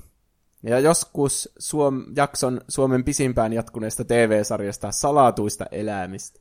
[0.63, 6.39] Ja joskus Suom- jakson Suomen pisimpään jatkuneesta TV-sarjasta Salatuista elämistä.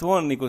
[0.00, 0.44] Tuo on niinku,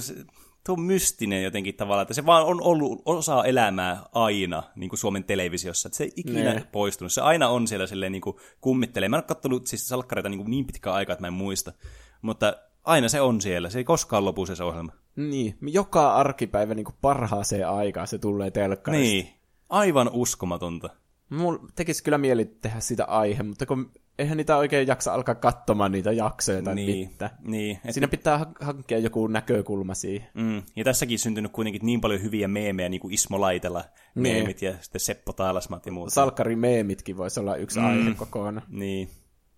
[0.65, 5.23] tuo mystinen jotenkin tavallaan, että se vaan on ollut osa elämää aina niin kuin Suomen
[5.23, 6.67] televisiossa, että se ei ikinä ne.
[6.71, 7.11] poistunut.
[7.11, 9.09] Se aina on siellä silleen niin kuin kummittelee.
[9.09, 11.73] Mä en ole katsonut siis salkkareita niin, kuin niin pitkään aikaa, että mä en muista,
[12.21, 12.53] mutta
[12.83, 13.69] aina se on siellä.
[13.69, 14.91] Se ei koskaan lopu se ohjelma.
[15.15, 19.03] Niin, joka arkipäivä niin kuin parhaaseen aikaan se tulee telkkarista.
[19.03, 19.29] Niin,
[19.69, 20.89] aivan uskomatonta.
[21.29, 25.91] Mulla tekisi kyllä mieli tehdä sitä aihe, mutta kun eihän niitä oikein jaksa alkaa katsomaan
[25.91, 27.31] niitä jaksoja tai niin, mitään.
[27.43, 27.93] Niin, et...
[27.93, 30.27] Siinä pitää ha- hankkia joku näkökulma siihen.
[30.33, 33.83] Mm, ja tässäkin syntynyt kuitenkin niin paljon hyviä meemejä, niin kuin Ismo Laitela
[34.15, 34.21] niin.
[34.21, 36.13] meemit ja sitten Seppo Taalasmat ja muuta.
[36.13, 38.67] Salkkari meemitkin voisi olla yksi mm, aihe kokonaan.
[38.67, 39.09] Niin.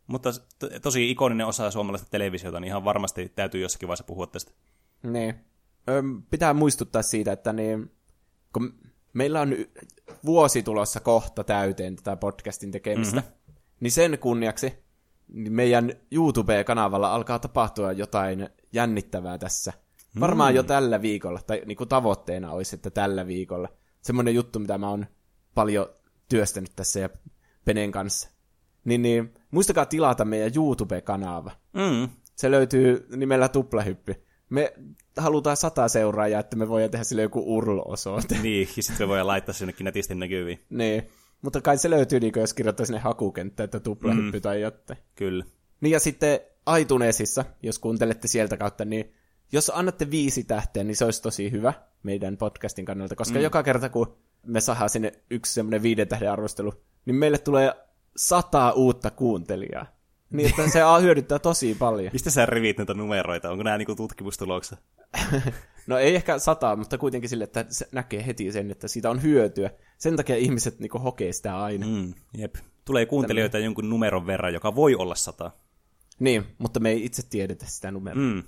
[0.08, 0.30] Mutta
[0.60, 4.52] to- tosi ikoninen osa suomalaista televisiota, niin ihan varmasti täytyy jossakin vaiheessa puhua tästä.
[5.04, 5.36] Niin.
[5.90, 7.92] Öm, pitää muistuttaa siitä, että niin,
[8.54, 8.74] kun
[9.14, 9.56] meillä on
[10.26, 13.45] vuosi tulossa kohta täyteen tätä podcastin tekemistä, mm-hmm
[13.80, 14.74] niin sen kunniaksi
[15.34, 19.74] meidän YouTube-kanavalla alkaa tapahtua jotain jännittävää tässä.
[20.20, 20.56] Varmaan mm.
[20.56, 23.70] jo tällä viikolla, tai niin kuin tavoitteena olisi, että tällä viikolla.
[24.02, 25.06] Semmoinen juttu, mitä mä oon
[25.56, 25.90] paljon
[26.30, 27.10] työstänyt tässä ja
[27.66, 28.30] Penen kanssa.
[28.86, 31.52] Niin, niin muistakaa tilata meidän YouTube-kanava.
[31.74, 32.10] Mm.
[32.36, 34.26] Se löytyy nimellä Tuplahyppy.
[34.50, 34.74] Me
[35.18, 38.38] halutaan sata seuraajaa, että me voidaan tehdä sille joku urlo-osoite.
[38.42, 40.66] Niin, ja sitten me voidaan laittaa sinnekin netisti näkyviin.
[40.70, 41.10] Niin.
[41.42, 44.42] Mutta kai se löytyy, niin jos kirjoittaa sinne hakukenttä, että tuplahyppy mm.
[44.42, 45.00] tai jotain.
[45.16, 45.46] Kyllä.
[45.82, 46.40] Niin ja sitten
[46.80, 49.14] iTunesissa, jos kuuntelette sieltä kautta, niin
[49.52, 53.44] jos annatte viisi tähteä, niin se olisi tosi hyvä meidän podcastin kannalta, koska mm.
[53.44, 56.74] joka kerta kun me saadaan sinne yksi semmoinen viiden tähden arvostelu,
[57.06, 57.74] niin meille tulee
[58.18, 59.95] sata uutta kuuntelijaa.
[60.36, 62.10] Niin, että se hyödyttää tosi paljon.
[62.14, 63.52] Mistä sä rivit näitä numeroita?
[63.52, 64.78] Onko nämä niinku tutkimustuloksia?
[65.88, 69.24] no ei ehkä sata, mutta kuitenkin sille, että se näkee heti sen, että siitä on
[69.24, 69.72] hyötyä.
[69.98, 71.88] Sen takia ihmiset niinku hokee sitä aina.
[71.88, 72.56] Mm, jep.
[72.86, 73.66] Tulee kuuntelijoita Tällainen.
[73.66, 75.52] jonkun numeron verran, joka voi olla sata.
[76.20, 78.24] Niin, mutta me ei itse tiedetä sitä numeroa.
[78.24, 78.44] Mm.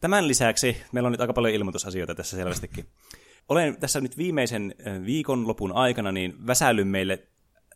[0.00, 2.86] Tämän lisäksi meillä on nyt aika paljon ilmoitusasioita tässä selvästikin.
[3.48, 4.74] Olen tässä nyt viimeisen
[5.06, 7.28] viikonlopun aikana niin väsäillyt meille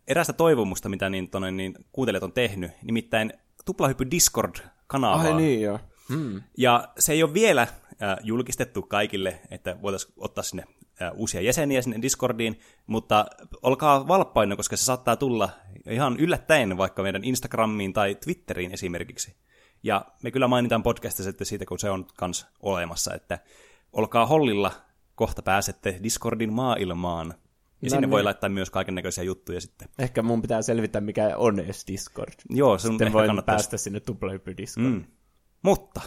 [0.09, 3.33] erästä toivomusta, mitä niin, tonne, niin kuuntelijat on tehnyt, nimittäin
[3.67, 5.21] Tuplahyppy Discord-kanavaa.
[5.21, 5.79] Ai niin, joo.
[6.09, 6.43] Hmm.
[6.59, 10.65] Ja se ei ole vielä äh, julkistettu kaikille, että voitaisiin ottaa sinne
[11.03, 13.27] äh, uusia jäseniä sinne Discordiin, mutta
[13.63, 15.49] olkaa valppaina, koska se saattaa tulla
[15.91, 19.37] ihan yllättäen vaikka meidän Instagramiin tai Twitteriin esimerkiksi.
[19.83, 23.39] Ja me kyllä mainitaan podcastissa sitten siitä, kun se on kans olemassa, että
[23.93, 24.73] olkaa hollilla,
[25.15, 27.35] kohta pääsette Discordin maailmaan.
[27.83, 28.11] Ja no sinne niin.
[28.11, 29.89] voi laittaa myös kaiken näköisiä juttuja sitten.
[29.99, 32.33] Ehkä mun pitää selvittää, mikä on edes Discord.
[32.51, 33.55] Joo, se sitten voin kannattaa...
[33.55, 34.87] päästä sinne tuplahyppy Discord.
[34.87, 35.05] Mm.
[35.63, 36.01] Mutta,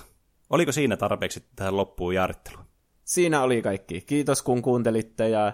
[0.50, 2.66] oliko siinä tarpeeksi tähän loppuun jaaritteluun?
[3.04, 4.02] Siinä oli kaikki.
[4.02, 5.54] Kiitos kun kuuntelitte ja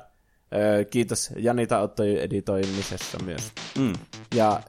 [0.53, 3.51] ö, kiitos Janita Ottoi editoimisessa myös.
[3.77, 3.93] Mm.
[4.35, 4.61] Ja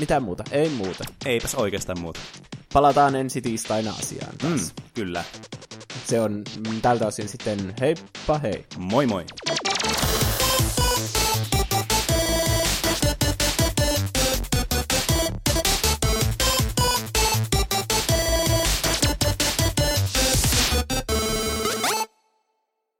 [0.00, 0.44] mitä muuta?
[0.50, 1.04] Ei muuta.
[1.26, 2.20] Eipäs oikeastaan muuta.
[2.72, 4.60] Palataan ensi tiistaina asiaan taas.
[4.60, 5.24] Mm, kyllä.
[6.04, 6.44] Se on
[6.82, 8.66] tältä osin sitten heippa hei.
[8.78, 9.26] Moi moi.